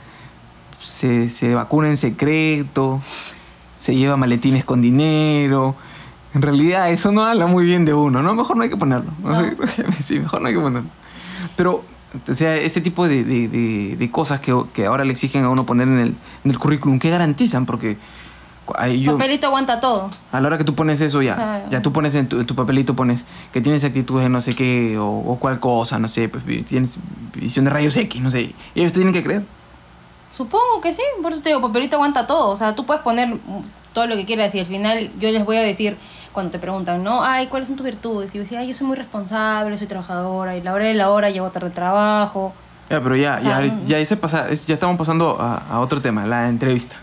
se, 0.84 1.30
se 1.30 1.54
vacuna 1.56 1.88
en 1.90 1.98
secreto, 1.98 3.02
se 3.78 3.96
lleva 3.96 4.18
maletines 4.18 4.66
con 4.66 4.82
dinero. 4.82 5.76
En 6.36 6.42
realidad 6.42 6.92
eso 6.92 7.12
no 7.12 7.24
habla 7.26 7.48
muy 7.48 7.66
bien 7.66 7.86
de 7.86 7.94
uno, 7.94 8.22
¿no? 8.22 8.36
Mejor 8.36 8.58
no 8.58 8.64
hay 8.64 8.70
que 8.70 8.78
ponerlo. 8.78 9.12
No. 9.24 9.42
sí, 10.06 10.20
mejor 10.20 10.42
no 10.42 10.48
hay 10.50 10.54
que 10.54 10.60
ponerlo. 10.60 10.90
Pero, 11.56 11.84
o 12.30 12.34
sea, 12.36 12.56
ese 12.58 12.82
tipo 12.82 13.08
de, 13.08 13.24
de- 13.24 13.48
de- 13.48 13.96
de 13.98 14.12
cosas 14.12 14.40
que, 14.42 14.54
que 14.74 14.86
ahora 14.86 15.06
le 15.06 15.14
exigen 15.14 15.44
a 15.46 15.50
uno 15.50 15.66
poner 15.66 15.88
en 15.88 16.00
el, 16.00 16.16
en 16.44 16.52
el 16.52 16.60
currículum, 16.60 17.00
¿qué 17.00 17.10
garantizan? 17.10 17.66
Porque 17.66 17.98
yo, 19.00 19.14
papelito 19.14 19.46
aguanta 19.48 19.80
todo. 19.80 20.10
a 20.32 20.42
la 20.42 20.48
hora 20.48 20.58
que 20.58 20.64
tú 20.64 20.74
pones 20.74 21.00
eso 21.00 21.22
ya, 21.22 21.36
Ah. 21.38 21.70
ya 21.70 21.82
tú 21.84 21.94
pones 21.94 22.16
en 22.16 22.28
tu, 22.28 22.40
en 22.40 22.48
tu 22.48 22.56
papelito 22.56 22.96
pones 22.96 23.24
que 23.54 23.62
tienes 23.62 23.84
actitudes 23.84 24.24
de 24.24 24.30
no 24.30 24.42
sé 24.42 24.56
qué 24.56 24.98
o, 24.98 25.06
o 25.08 25.38
cual 25.40 25.60
cosa, 25.60 26.00
no 26.00 26.10
sé, 26.10 26.30
pues 26.30 26.44
tienes 26.66 26.98
visión 27.36 27.66
de 27.66 27.72
rayos 27.72 27.96
X, 27.96 28.22
no 28.22 28.32
sé. 28.32 28.42
Y 28.74 28.80
ellos 28.80 28.92
te 28.92 29.00
tienen 29.00 29.14
que 29.14 29.24
creer. 29.24 29.46
Supongo 30.36 30.82
que 30.82 30.92
sí, 30.94 31.02
por 31.22 31.32
eso 31.32 31.42
te 31.42 31.50
digo, 31.50 31.62
papelito 31.62 31.96
aguanta 31.96 32.28
todo. 32.28 32.50
O 32.50 32.58
sea, 32.58 32.76
tú 32.76 32.86
puedes 32.86 33.04
poner 33.04 33.38
todo 33.94 34.08
lo 34.08 34.16
que 34.16 34.26
quieras 34.26 34.54
y 34.56 34.60
al 34.60 34.66
final 34.66 35.12
yo 35.20 35.30
les 35.32 35.46
voy 35.46 35.58
a 35.58 35.62
decir, 35.62 35.96
cuando 36.36 36.52
te 36.52 36.60
preguntan, 36.60 37.04
¿no? 37.04 37.24
Ay, 37.24 37.48
¿cuáles 37.48 37.68
son 37.68 37.78
tus 37.78 37.86
virtudes? 37.86 38.30
Y 38.36 38.38
yo 38.38 38.44
decía, 38.44 38.60
ay, 38.60 38.68
yo 38.68 38.74
soy 38.76 38.86
muy 38.86 38.98
responsable, 38.98 39.76
soy 39.78 39.88
trabajadora 39.88 40.56
y 40.56 40.62
la 40.62 40.74
hora 40.74 40.86
de 40.86 40.94
la 40.94 41.10
hora 41.10 41.32
llego 41.32 41.50
tarde 41.50 41.70
de 41.70 41.76
trabajo. 41.76 42.54
Ya, 42.90 43.02
pero 43.02 43.16
ya, 43.16 43.38
O 43.38 43.42
sea, 43.42 43.66
ya, 43.66 43.74
mm. 43.74 43.88
ya, 43.88 43.98
ese 43.98 44.18
pasa, 44.18 44.48
ya 44.50 44.74
estamos 44.74 44.98
pasando 44.98 45.38
a, 45.40 45.64
a 45.70 45.80
otro 45.80 46.02
tema, 46.02 46.28
la 46.28 46.50
entrevista. 46.50 46.98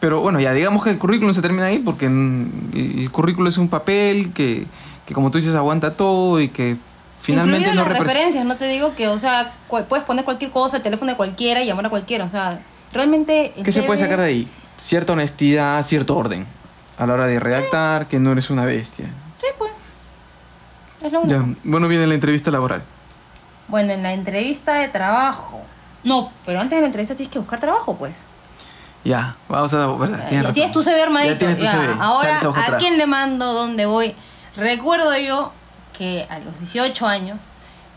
Pero 0.00 0.20
bueno, 0.20 0.40
ya 0.40 0.52
digamos 0.52 0.82
que 0.82 0.90
el 0.90 0.98
currículum 0.98 1.32
se 1.32 1.40
termina 1.40 1.66
ahí 1.66 1.78
porque 1.78 2.08
mm, 2.08 2.72
el 2.74 3.10
currículum 3.10 3.48
es 3.48 3.56
un 3.56 3.68
papel 3.68 4.32
que, 4.34 4.66
que 5.06 5.14
como 5.14 5.30
tú 5.30 5.38
dices 5.38 5.54
aguanta 5.54 5.94
todo 5.94 6.40
y 6.40 6.48
que 6.48 6.76
finalmente 7.20 7.72
no 7.72 7.84
las 7.84 7.98
referencias, 7.98 8.44
no 8.44 8.56
te 8.56 8.66
digo 8.66 8.94
que, 8.96 9.08
o 9.08 9.18
sea, 9.18 9.52
puedes 9.68 10.04
poner 10.04 10.24
cualquier 10.24 10.50
cosa, 10.50 10.78
el 10.78 10.82
teléfono 10.82 11.12
de 11.12 11.16
cualquiera 11.16 11.62
y 11.62 11.66
llamar 11.66 11.86
a 11.86 11.90
cualquiera. 11.90 12.24
O 12.24 12.30
sea, 12.30 12.60
realmente... 12.92 13.54
¿Qué 13.62 13.70
se 13.70 13.84
puede 13.84 14.00
sacar 14.00 14.18
de 14.18 14.24
ahí? 14.24 14.48
Cierta 14.76 15.12
honestidad, 15.12 15.82
cierto 15.84 16.16
orden. 16.16 16.46
A 16.98 17.06
la 17.06 17.14
hora 17.14 17.26
de 17.26 17.38
redactar, 17.40 18.06
que 18.08 18.18
no 18.18 18.32
eres 18.32 18.50
una 18.50 18.64
bestia. 18.64 19.06
Sí, 19.40 19.46
pues. 19.58 19.72
Es 21.02 21.12
lo 21.12 21.20
único. 21.20 21.38
Ya, 21.46 21.54
bueno, 21.64 21.88
viene 21.88 22.06
la 22.06 22.14
entrevista 22.14 22.50
laboral. 22.50 22.82
Bueno, 23.68 23.92
en 23.92 24.02
la 24.02 24.12
entrevista 24.12 24.74
de 24.74 24.88
trabajo. 24.88 25.60
No, 26.04 26.30
pero 26.46 26.60
antes 26.60 26.76
de 26.76 26.80
la 26.82 26.86
entrevista 26.86 27.14
tienes 27.14 27.32
que 27.32 27.38
buscar 27.38 27.58
trabajo, 27.60 27.96
pues. 27.96 28.16
Ya, 29.04 29.36
vamos 29.48 29.72
a... 29.74 29.86
¿verdad? 29.86 30.18
Ya 30.18 30.26
Tienes 30.28 30.42
razón. 30.44 30.54
tienes 30.54 30.72
tu 30.72 30.82
CV 30.82 31.02
armadito. 31.02 31.32
Ya 31.34 31.38
tienes 31.38 31.58
tu 31.58 31.64
ya. 31.64 31.70
CV. 31.72 31.96
Ahora, 32.00 32.38
a 32.40 32.48
hoja 32.48 32.60
¿a 32.60 32.64
atrás. 32.64 32.80
quién 32.82 32.96
le 32.98 33.06
mando? 33.06 33.52
¿Dónde 33.52 33.86
voy? 33.86 34.14
Recuerdo 34.56 35.16
yo 35.18 35.52
que 35.96 36.26
a 36.30 36.38
los 36.38 36.58
18 36.58 37.06
años, 37.06 37.38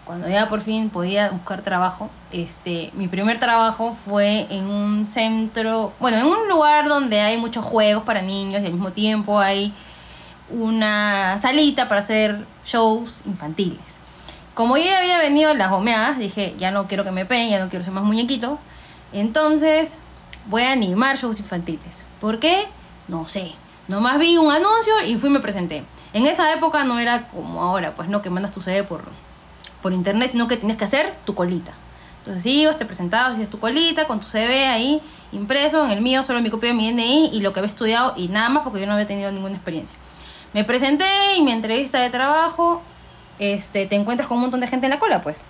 cuando 0.09 0.27
ya 0.27 0.49
por 0.49 0.61
fin 0.61 0.89
podía 0.89 1.29
buscar 1.29 1.61
trabajo, 1.61 2.09
este, 2.31 2.89
mi 2.93 3.07
primer 3.07 3.39
trabajo 3.39 3.93
fue 3.93 4.47
en 4.49 4.65
un 4.65 5.07
centro, 5.07 5.93
bueno, 5.99 6.17
en 6.17 6.25
un 6.25 6.47
lugar 6.49 6.87
donde 6.87 7.21
hay 7.21 7.37
muchos 7.37 7.63
juegos 7.63 8.01
para 8.05 8.23
niños 8.23 8.63
y 8.63 8.65
al 8.65 8.73
mismo 8.73 8.91
tiempo 8.91 9.39
hay 9.39 9.71
una 10.49 11.37
salita 11.39 11.87
para 11.87 12.01
hacer 12.01 12.43
shows 12.65 13.21
infantiles. 13.27 13.77
Como 14.55 14.77
yo 14.77 14.85
ya 14.85 14.97
había 14.97 15.19
venido 15.19 15.53
las 15.53 15.69
gomeadas, 15.69 16.17
dije, 16.17 16.55
ya 16.57 16.71
no 16.71 16.87
quiero 16.87 17.03
que 17.03 17.11
me 17.11 17.27
peguen, 17.27 17.51
ya 17.51 17.59
no 17.63 17.69
quiero 17.69 17.85
ser 17.85 17.93
más 17.93 18.03
muñequito. 18.03 18.57
Entonces, 19.13 19.93
voy 20.47 20.63
a 20.63 20.71
animar 20.71 21.17
shows 21.19 21.37
infantiles. 21.37 22.07
¿Por 22.19 22.39
qué? 22.39 22.65
No 23.07 23.27
sé. 23.27 23.51
Nomás 23.87 24.17
vi 24.17 24.37
un 24.37 24.51
anuncio 24.51 25.05
y 25.05 25.19
fui 25.19 25.29
y 25.29 25.33
me 25.33 25.39
presenté. 25.39 25.83
En 26.13 26.25
esa 26.25 26.51
época 26.51 26.83
no 26.83 26.97
era 26.97 27.27
como 27.27 27.61
ahora, 27.61 27.93
pues 27.93 28.09
no, 28.09 28.23
que 28.23 28.31
mandas 28.31 28.51
tu 28.51 28.61
CV 28.61 28.83
por, 28.83 29.03
por 29.81 29.93
internet, 29.93 30.29
sino 30.31 30.47
que 30.47 30.57
tienes 30.57 30.77
que 30.77 30.85
hacer 30.85 31.13
tu 31.25 31.35
colita. 31.35 31.71
Entonces 32.19 32.45
ibas, 32.45 32.77
te 32.77 32.85
presentabas, 32.85 33.33
hacías 33.33 33.49
tu 33.49 33.59
colita 33.59 34.05
con 34.05 34.19
tu 34.19 34.27
CV 34.27 34.67
ahí 34.67 35.01
impreso, 35.31 35.85
en 35.85 35.91
el 35.91 36.01
mío 36.01 36.21
solo 36.23 36.41
mi 36.41 36.49
copia 36.49 36.69
de 36.69 36.75
mi 36.75 36.91
DNI 36.91 37.29
y 37.33 37.39
lo 37.41 37.53
que 37.53 37.59
había 37.59 37.69
estudiado 37.69 38.13
y 38.17 38.27
nada 38.27 38.49
más 38.49 38.63
porque 38.63 38.79
yo 38.81 38.87
no 38.87 38.93
había 38.93 39.07
tenido 39.07 39.31
ninguna 39.31 39.55
experiencia. 39.55 39.97
Me 40.53 40.63
presenté 40.63 41.05
y 41.37 41.41
mi 41.43 41.51
entrevista 41.51 41.99
de 42.01 42.09
trabajo, 42.09 42.81
este, 43.39 43.85
te 43.85 43.95
encuentras 43.95 44.27
con 44.27 44.37
un 44.37 44.41
montón 44.41 44.59
de 44.59 44.67
gente 44.67 44.85
en 44.87 44.91
la 44.91 44.99
cola, 44.99 45.21
pues. 45.21 45.43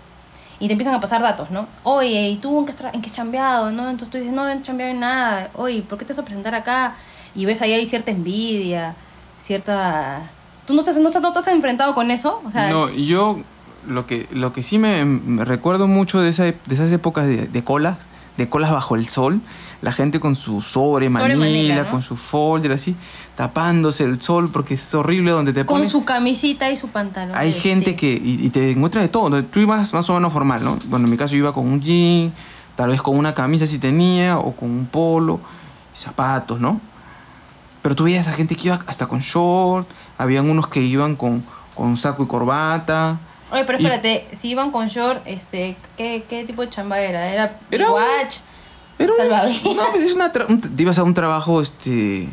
Y 0.60 0.68
te 0.68 0.74
empiezan 0.74 0.94
a 0.94 1.00
pasar 1.00 1.22
datos, 1.22 1.50
¿no? 1.52 1.68
Oye, 1.84 2.30
¿y 2.30 2.36
tú 2.36 2.60
en 2.60 2.66
qué, 2.66 2.74
en 2.94 3.02
qué 3.02 3.08
has 3.10 3.16
chambeado? 3.16 3.72
¿No? 3.72 3.84
Entonces 3.90 4.10
tú 4.10 4.18
dices, 4.18 4.34
no, 4.34 4.44
no 4.44 4.50
he 4.52 4.62
chambeado 4.62 4.92
en 4.92 5.00
nada. 5.00 5.50
Oye, 5.56 5.82
¿por 5.82 5.98
qué 5.98 6.04
te 6.06 6.12
vas 6.12 6.20
a 6.20 6.24
presentar 6.26 6.54
acá? 6.54 6.96
Y 7.34 7.46
ves 7.46 7.62
ahí 7.62 7.72
hay 7.74 7.86
cierta 7.88 8.12
envidia, 8.12 8.94
cierta... 9.42 10.22
¿Tú 10.68 10.74
no 10.74 10.84
te, 10.84 10.92
no, 11.00 11.10
te- 11.10 11.20
no 11.20 11.32
te 11.34 11.40
has 11.40 11.48
enfrentado 11.48 11.96
con 11.96 12.12
eso? 12.12 12.42
O 12.46 12.52
sea, 12.52 12.70
no, 12.70 12.90
es- 12.90 12.98
yo 13.08 13.40
lo 13.88 14.06
que, 14.06 14.28
lo 14.32 14.54
que 14.54 14.64
sí 14.64 14.78
me, 14.78 15.06
me 15.06 15.46
recuerdo 15.46 15.88
mucho 15.88 16.20
de, 16.22 16.30
esa, 16.30 16.44
de 16.44 16.56
esas 16.70 16.92
épocas 16.92 17.26
de, 17.28 17.48
de 17.48 17.64
colas, 17.64 17.98
de 18.38 18.50
colas 18.50 18.72
bajo 18.72 18.96
el 18.96 19.08
sol, 19.08 19.42
la 19.82 19.92
gente 19.94 20.20
con 20.20 20.36
su 20.36 20.62
sobre, 20.62 21.10
Sobre 21.12 21.36
manila, 21.36 21.90
con 21.90 22.02
su 22.02 22.18
folder 22.18 22.74
así, 22.74 22.96
tapándose 23.36 24.04
el 24.04 24.20
sol 24.20 24.50
porque 24.52 24.74
es 24.74 24.94
horrible 24.94 25.32
donde 25.32 25.54
te 25.54 25.66
Con 25.66 25.78
pones. 25.78 25.92
su 25.92 26.04
camisita 26.04 26.70
y 26.70 26.76
su 26.78 26.90
pantalón. 26.90 27.38
Hay 27.38 27.54
gente 27.54 27.96
que, 27.96 28.12
y, 28.12 28.46
y 28.46 28.50
te 28.50 28.72
encuentras 28.72 29.04
de 29.04 29.08
todo, 29.10 29.44
tú 29.46 29.60
ibas 29.60 29.94
más 29.94 30.10
o 30.10 30.14
menos 30.14 30.34
formal, 30.34 30.64
¿no? 30.64 30.78
Bueno, 30.88 31.06
en 31.06 31.12
mi 31.12 31.18
caso 31.18 31.34
yo 31.34 31.40
iba 31.40 31.54
con 31.54 31.66
un 31.68 31.82
jean, 31.82 32.34
tal 32.76 32.90
vez 32.90 33.02
con 33.02 33.18
una 33.18 33.34
camisa 33.34 33.66
si 33.68 33.80
tenía, 33.80 34.38
o 34.38 34.54
con 34.54 34.70
un 34.70 34.86
polo, 34.86 35.40
zapatos, 35.96 36.60
¿no? 36.60 36.82
Pero 37.82 37.96
tú 37.96 38.04
veías 38.04 38.28
a 38.28 38.34
gente 38.34 38.56
que 38.56 38.68
iba 38.68 38.80
hasta 38.88 39.08
con 39.08 39.20
short, 39.20 39.88
habían 40.18 40.50
unos 40.50 40.68
que 40.68 40.82
iban 40.82 41.16
con, 41.16 41.44
con 41.76 41.96
saco 41.96 42.24
y 42.24 42.28
corbata. 42.28 43.20
Oye, 43.52 43.64
pero 43.66 43.80
Y- 43.80 43.84
espérate, 43.86 44.28
si 44.38 44.50
iban 44.50 44.72
con 44.72 44.88
short, 44.88 45.22
este, 45.26 45.76
¿qué, 45.98 46.24
qué 46.30 46.44
tipo 46.46 46.62
de 46.62 46.70
chamba 46.70 47.00
era? 47.00 47.28
¿Era, 47.32 47.58
Era 47.72 47.88
un- 47.88 47.94
watch? 47.94 48.38
Pero 48.98 49.14
Salvavidas. 49.16 49.64
no, 49.64 49.84
pues 49.92 50.04
es 50.04 50.14
una 50.14 50.32
tra- 50.32 50.46
un- 50.50 50.62
ibas 50.78 51.00
a 51.00 51.04
un 51.04 51.14
trabajo 51.14 51.62
este, 51.62 52.30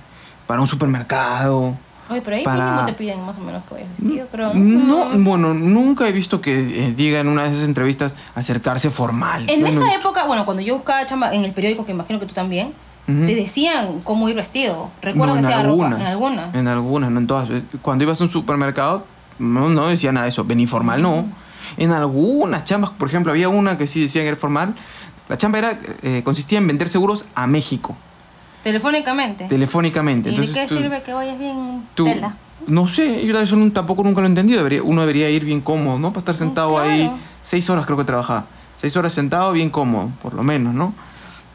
para 0.47 0.61
un 0.61 0.67
supermercado. 0.67 1.75
Oye, 2.11 2.21
pero 2.23 2.37
ahí 2.37 2.45
Para- 2.45 2.65
mínimo 2.71 2.87
te 2.87 2.93
piden 2.93 3.25
más 3.25 3.37
o 3.37 3.41
menos 3.41 3.65
que 3.65 3.75
vayas 3.75 3.89
vestido, 3.99 4.27
creo. 4.31 4.55
No, 4.55 5.07
Mm. 5.07 5.25
bueno, 5.25 5.55
nunca 5.55 6.07
he 6.09 6.13
visto 6.13 6.41
que 6.41 6.59
eh, 6.89 6.95
diga 6.97 7.19
en 7.21 7.29
una 7.29 7.45
de 7.49 7.55
esas 7.55 7.67
entrevistas 7.69 8.15
acercarse 8.35 8.91
formal. 8.91 9.49
En 9.49 9.63
No, 9.63 9.67
esa 9.69 9.93
época, 9.95 10.25
bueno, 10.27 10.45
cuando 10.45 10.63
yo 10.63 10.75
buscaba 10.75 11.05
chamba 11.07 11.35
en 11.35 11.45
el 11.45 11.53
periódico, 11.53 11.85
que 11.85 11.93
imagino 11.93 12.21
que 12.21 12.27
tú 12.27 12.35
también, 12.35 12.73
te 13.07 13.35
decían 13.37 14.01
cómo 14.03 14.29
ir 14.29 14.35
vestido. 14.35 14.91
Recuerdo 15.01 15.37
No, 15.37 15.41
que 15.41 15.47
sea 15.47 15.59
ropa. 15.63 15.69
algunas, 15.71 16.01
En 16.01 16.07
algunas. 16.07 16.55
En 16.57 16.67
algunas, 16.69 17.11
no 17.13 17.21
en 17.21 17.27
todas. 17.29 17.49
Cuando 17.81 18.03
ibas 18.03 18.21
a 18.21 18.25
un 18.25 18.31
supermercado, 18.31 19.05
no, 19.39 19.69
no 19.69 19.87
decía 19.89 20.13
nada 20.13 20.25
de 20.25 20.31
eso. 20.31 20.45
Ven 20.45 20.61
informal, 20.61 21.03
no. 21.03 21.27
En 21.77 21.93
algunas 21.93 22.65
chambas, 22.65 22.91
por 22.91 23.09
ejemplo, 23.09 23.33
había 23.33 23.49
una 23.49 23.77
que 23.79 23.87
sí 23.87 24.01
decía 24.03 24.23
que 24.23 24.29
era 24.29 24.37
formal. 24.37 24.75
La 25.29 25.37
chamba 25.37 25.59
era, 25.59 25.79
eh, 26.03 26.23
consistía 26.25 26.59
en 26.59 26.67
vender 26.69 26.89
seguros 26.89 27.27
a 27.35 27.47
México, 27.49 27.97
Telefónicamente. 28.63 29.45
telefónicamente. 29.47 30.29
¿Y 30.31 30.33
Entonces, 30.33 30.55
de 30.55 30.61
qué 30.63 30.67
tú- 30.69 30.79
sirve 30.79 31.03
que 31.03 31.13
vayas 31.13 31.39
bien 31.39 31.83
tú- 31.95 32.05
tela? 32.05 32.35
No 32.67 32.89
sé, 32.89 33.25
yo 33.25 33.39
eso 33.41 33.57
tampoco 33.73 34.03
nunca 34.03 34.21
lo 34.21 34.27
he 34.27 34.31
entendido. 34.31 34.59
Debería, 34.59 34.83
uno 34.83 35.03
debería 35.03 35.31
ir 35.31 35.45
bien 35.45 35.61
cómodo, 35.61 35.99
¿no? 35.99 36.09
Para 36.11 36.21
estar 36.21 36.35
sentado 36.37 36.75
claro. 36.75 36.91
ahí. 36.91 37.11
Seis 37.43 37.69
horas 37.71 37.87
creo 37.87 37.97
que 37.99 38.05
trabajaba. 38.05 38.47
Seis 38.77 38.97
horas 38.97 39.13
sentado, 39.13 39.53
bien 39.53 39.71
cómodo, 39.71 40.11
por 40.23 40.35
lo 40.35 40.43
menos, 40.43 40.75
¿no? 40.75 40.93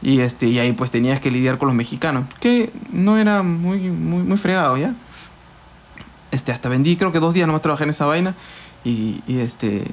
Y, 0.00 0.20
este, 0.20 0.46
y 0.46 0.58
ahí 0.58 0.72
pues 0.72 0.90
tenías 0.90 1.20
que 1.20 1.30
lidiar 1.30 1.58
con 1.58 1.68
los 1.68 1.76
mexicanos, 1.76 2.24
que 2.40 2.72
no 2.92 3.18
era 3.18 3.42
muy, 3.42 3.78
muy, 3.90 4.22
muy 4.22 4.36
fregado, 4.38 4.76
¿ya? 4.78 4.94
Este, 6.32 6.50
hasta 6.50 6.68
vendí, 6.68 6.96
creo 6.96 7.12
que 7.12 7.20
dos 7.20 7.32
días 7.34 7.46
nomás 7.46 7.62
trabajé 7.62 7.84
en 7.84 7.90
esa 7.90 8.06
vaina 8.06 8.34
y, 8.84 9.22
y, 9.28 9.38
este, 9.40 9.84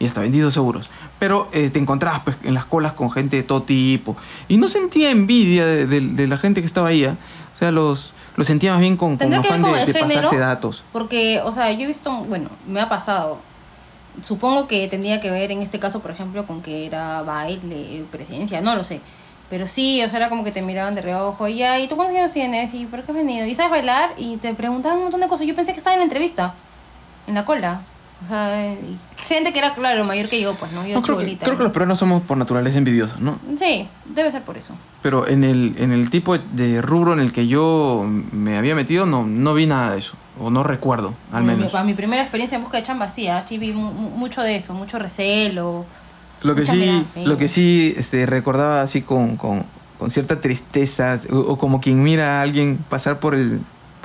y 0.00 0.06
hasta 0.06 0.20
vendí 0.22 0.40
dos 0.40 0.52
seguros. 0.54 0.90
Pero 1.20 1.48
eh, 1.52 1.70
te 1.70 1.78
encontrabas 1.78 2.22
pues, 2.24 2.36
en 2.42 2.54
las 2.54 2.64
colas 2.64 2.94
con 2.94 3.10
gente 3.12 3.36
de 3.36 3.42
todo 3.44 3.62
tipo. 3.62 4.16
Y 4.48 4.56
no 4.56 4.66
sentía 4.68 5.10
envidia 5.10 5.64
de, 5.66 5.86
de- 5.86 6.00
de 6.00 6.26
la 6.26 6.38
gente 6.38 6.60
que 6.60 6.66
estaba 6.66 6.88
ahí, 6.88 7.02
¿ya? 7.02 7.16
O 7.54 7.58
sea, 7.58 7.70
los, 7.70 8.12
los 8.36 8.46
sentía 8.46 8.72
más 8.72 8.80
bien 8.80 8.96
con, 8.96 9.10
con 9.10 9.18
¿Tendrá 9.18 9.40
que 9.42 9.48
ver 9.48 9.52
afán 9.60 9.62
con 9.62 9.72
de, 9.74 9.80
el 9.82 9.86
de 9.86 9.92
género? 9.92 10.14
pasarse 10.22 10.38
datos. 10.38 10.82
Porque, 10.92 11.40
o 11.44 11.52
sea, 11.52 11.70
yo 11.72 11.84
he 11.84 11.86
visto, 11.86 12.10
bueno, 12.24 12.48
me 12.66 12.80
ha 12.80 12.88
pasado. 12.88 13.38
Supongo 14.22 14.66
que 14.68 14.88
tendría 14.88 15.20
que 15.20 15.30
ver 15.30 15.50
en 15.52 15.62
este 15.62 15.78
caso, 15.78 16.00
por 16.00 16.10
ejemplo, 16.10 16.44
con 16.46 16.60
que 16.62 16.84
era 16.86 17.22
baile, 17.22 18.04
presencia, 18.10 18.60
no 18.60 18.76
lo 18.76 18.84
sé. 18.84 19.00
Pero 19.52 19.66
sí, 19.68 20.02
o 20.02 20.08
sea, 20.08 20.16
era 20.16 20.28
como 20.30 20.44
que 20.44 20.50
te 20.50 20.62
miraban 20.62 20.94
de 20.94 21.02
reojo 21.02 21.46
y 21.46 21.56
ya, 21.56 21.78
¿y 21.78 21.86
tú 21.86 21.94
cuántos 21.96 22.16
años 22.16 22.32
tienes? 22.32 22.72
¿Y 22.72 22.86
por 22.86 23.02
qué 23.02 23.12
has 23.12 23.16
venido? 23.18 23.44
¿Y 23.46 23.54
sabes 23.54 23.70
bailar? 23.70 24.12
Y 24.16 24.38
te 24.38 24.54
preguntaban 24.54 24.96
un 24.96 25.02
montón 25.04 25.20
de 25.20 25.28
cosas. 25.28 25.46
Yo 25.46 25.54
pensé 25.54 25.72
que 25.72 25.78
estaba 25.78 25.92
en 25.92 26.00
la 26.00 26.04
entrevista, 26.04 26.54
en 27.26 27.34
la 27.34 27.44
cola. 27.44 27.82
O 28.24 28.28
sea, 28.28 28.72
y 28.72 28.96
gente 29.26 29.52
que 29.52 29.58
era, 29.58 29.74
claro, 29.74 30.04
mayor 30.04 30.30
que 30.30 30.40
yo, 30.40 30.54
pues, 30.54 30.72
¿no? 30.72 30.86
Yo 30.86 30.94
No, 30.94 31.02
creo, 31.02 31.18
que, 31.18 31.36
creo 31.36 31.50
que 31.52 31.58
¿no? 31.58 31.64
los 31.64 31.72
peruanos 31.72 31.98
somos 31.98 32.22
por 32.22 32.38
naturaleza 32.38 32.78
envidiosos, 32.78 33.20
¿no? 33.20 33.38
Sí, 33.58 33.86
debe 34.06 34.30
ser 34.32 34.40
por 34.40 34.56
eso. 34.56 34.72
Pero 35.02 35.28
en 35.28 35.44
el, 35.44 35.74
en 35.76 35.92
el 35.92 36.08
tipo 36.08 36.38
de 36.38 36.80
rubro 36.80 37.12
en 37.12 37.20
el 37.20 37.30
que 37.30 37.46
yo 37.46 38.06
me 38.32 38.56
había 38.56 38.74
metido, 38.74 39.04
no, 39.04 39.26
no 39.26 39.52
vi 39.52 39.66
nada 39.66 39.92
de 39.92 39.98
eso. 39.98 40.14
O 40.40 40.48
no 40.48 40.62
recuerdo, 40.62 41.12
al 41.30 41.42
Mi- 41.42 41.48
menos. 41.56 41.72
Para 41.72 41.84
mi 41.84 41.92
primera 41.92 42.22
experiencia 42.22 42.56
en 42.56 42.62
busca 42.62 42.78
de 42.78 42.84
chamba, 42.84 43.10
sí, 43.10 43.28
así 43.28 43.58
vi 43.58 43.72
mu- 43.72 43.92
mu- 43.92 44.08
mucho 44.16 44.40
de 44.40 44.56
eso, 44.56 44.72
mucho 44.72 44.98
recelo. 44.98 45.84
Lo 46.42 46.54
que 46.54 46.66
sí, 46.66 47.04
lo 47.16 47.36
que 47.36 47.48
sí 47.48 47.94
este, 47.96 48.26
recordaba 48.26 48.82
así 48.82 49.02
con, 49.02 49.36
con, 49.36 49.64
con 49.98 50.10
cierta 50.10 50.40
tristeza, 50.40 51.20
o, 51.30 51.38
o 51.38 51.58
como 51.58 51.80
quien 51.80 52.02
mira 52.02 52.38
a 52.38 52.42
alguien 52.42 52.78
pasar 52.88 53.20
por 53.20 53.34
el. 53.34 53.60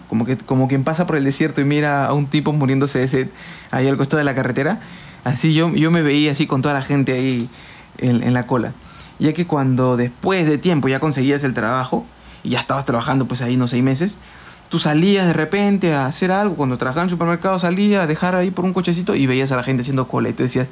Como, 0.07 0.25
que, 0.25 0.37
como 0.37 0.69
quien 0.69 0.85
pasa 0.85 1.05
por 1.05 1.17
el 1.17 1.25
desierto 1.25 1.59
y 1.59 1.65
mira 1.65 2.05
a 2.05 2.13
un 2.13 2.27
tipo 2.27 2.53
muriéndose 2.53 2.99
de 2.99 3.07
sed 3.09 3.29
ahí 3.71 3.87
al 3.87 3.97
costado 3.97 4.19
de 4.19 4.23
la 4.23 4.35
carretera. 4.35 4.79
Así 5.25 5.53
yo, 5.53 5.73
yo 5.73 5.91
me 5.91 6.01
veía 6.01 6.31
así 6.31 6.47
con 6.47 6.61
toda 6.61 6.73
la 6.73 6.81
gente 6.81 7.11
ahí 7.11 7.49
en, 7.97 8.23
en 8.23 8.33
la 8.33 8.47
cola. 8.47 8.71
Ya 9.19 9.33
que 9.33 9.45
cuando 9.45 9.97
después 9.97 10.47
de 10.47 10.57
tiempo 10.57 10.87
ya 10.87 11.01
conseguías 11.01 11.43
el 11.43 11.53
trabajo 11.53 12.05
y 12.43 12.51
ya 12.51 12.59
estabas 12.59 12.85
trabajando 12.85 13.27
pues 13.27 13.41
ahí 13.41 13.55
unos 13.55 13.71
seis 13.71 13.83
meses, 13.83 14.17
tú 14.69 14.79
salías 14.79 15.27
de 15.27 15.33
repente 15.33 15.93
a 15.93 16.05
hacer 16.05 16.31
algo. 16.31 16.55
Cuando 16.55 16.77
trabajaba 16.77 17.01
en 17.01 17.07
el 17.07 17.11
supermercado 17.11 17.59
salías 17.59 18.03
a 18.03 18.07
dejar 18.07 18.35
ahí 18.35 18.49
por 18.49 18.63
un 18.63 18.71
cochecito 18.71 19.13
y 19.13 19.25
veías 19.27 19.51
a 19.51 19.57
la 19.57 19.63
gente 19.63 19.81
haciendo 19.81 20.07
cola 20.07 20.29
y 20.29 20.33
tú 20.33 20.43
decías, 20.43 20.67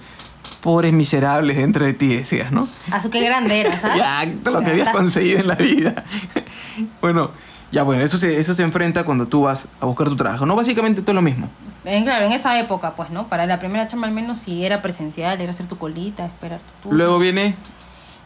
pobres 0.65 0.91
miserables 0.93 1.58
dentro 1.58 1.86
de 1.86 1.93
ti, 1.93 2.08
decías, 2.15 2.51
¿no? 2.51 2.67
A 2.91 2.99
su 2.99 3.12
qué 3.12 3.23
grande 3.23 3.62
era, 3.62 3.80
¿sabes? 3.80 3.97
Ya, 3.97 4.25
todo 4.43 4.60
lo 4.60 4.65
que 4.65 4.71
habías 4.71 4.89
conseguido 4.89 5.39
en 5.39 5.47
la 5.47 5.54
vida. 5.56 6.04
bueno, 7.01 7.30
ya 7.71 7.84
bueno, 7.84 8.04
eso 8.04 8.17
se, 8.17 8.39
eso 8.39 8.56
se 8.56 8.63
enfrenta 8.63 9.04
cuando 9.04 9.28
tú 9.28 9.43
vas 9.43 9.67
a 9.80 9.86
buscar 9.86 10.10
tu 10.10 10.15
trabajo, 10.15 10.47
¿no? 10.47 10.56
Básicamente 10.56 11.04
todo 11.04 11.13
lo 11.13 11.21
mismo. 11.21 11.49
En, 11.86 12.04
claro, 12.04 12.25
en 12.25 12.32
esa 12.32 12.58
época, 12.60 12.95
pues, 12.95 13.12
¿no? 13.12 13.28
Para 13.28 13.45
la 13.45 13.60
primera 13.60 13.88
chamba 13.88 14.08
al 14.08 14.13
menos 14.15 14.39
si 14.39 14.65
era 14.65 14.82
presencial, 14.82 15.39
era 15.39 15.51
hacer 15.51 15.67
tu 15.67 15.78
colita, 15.78 16.25
esperar 16.25 16.60
tu 16.60 16.73
turno. 16.82 16.97
Luego 16.97 17.19
viene 17.19 17.56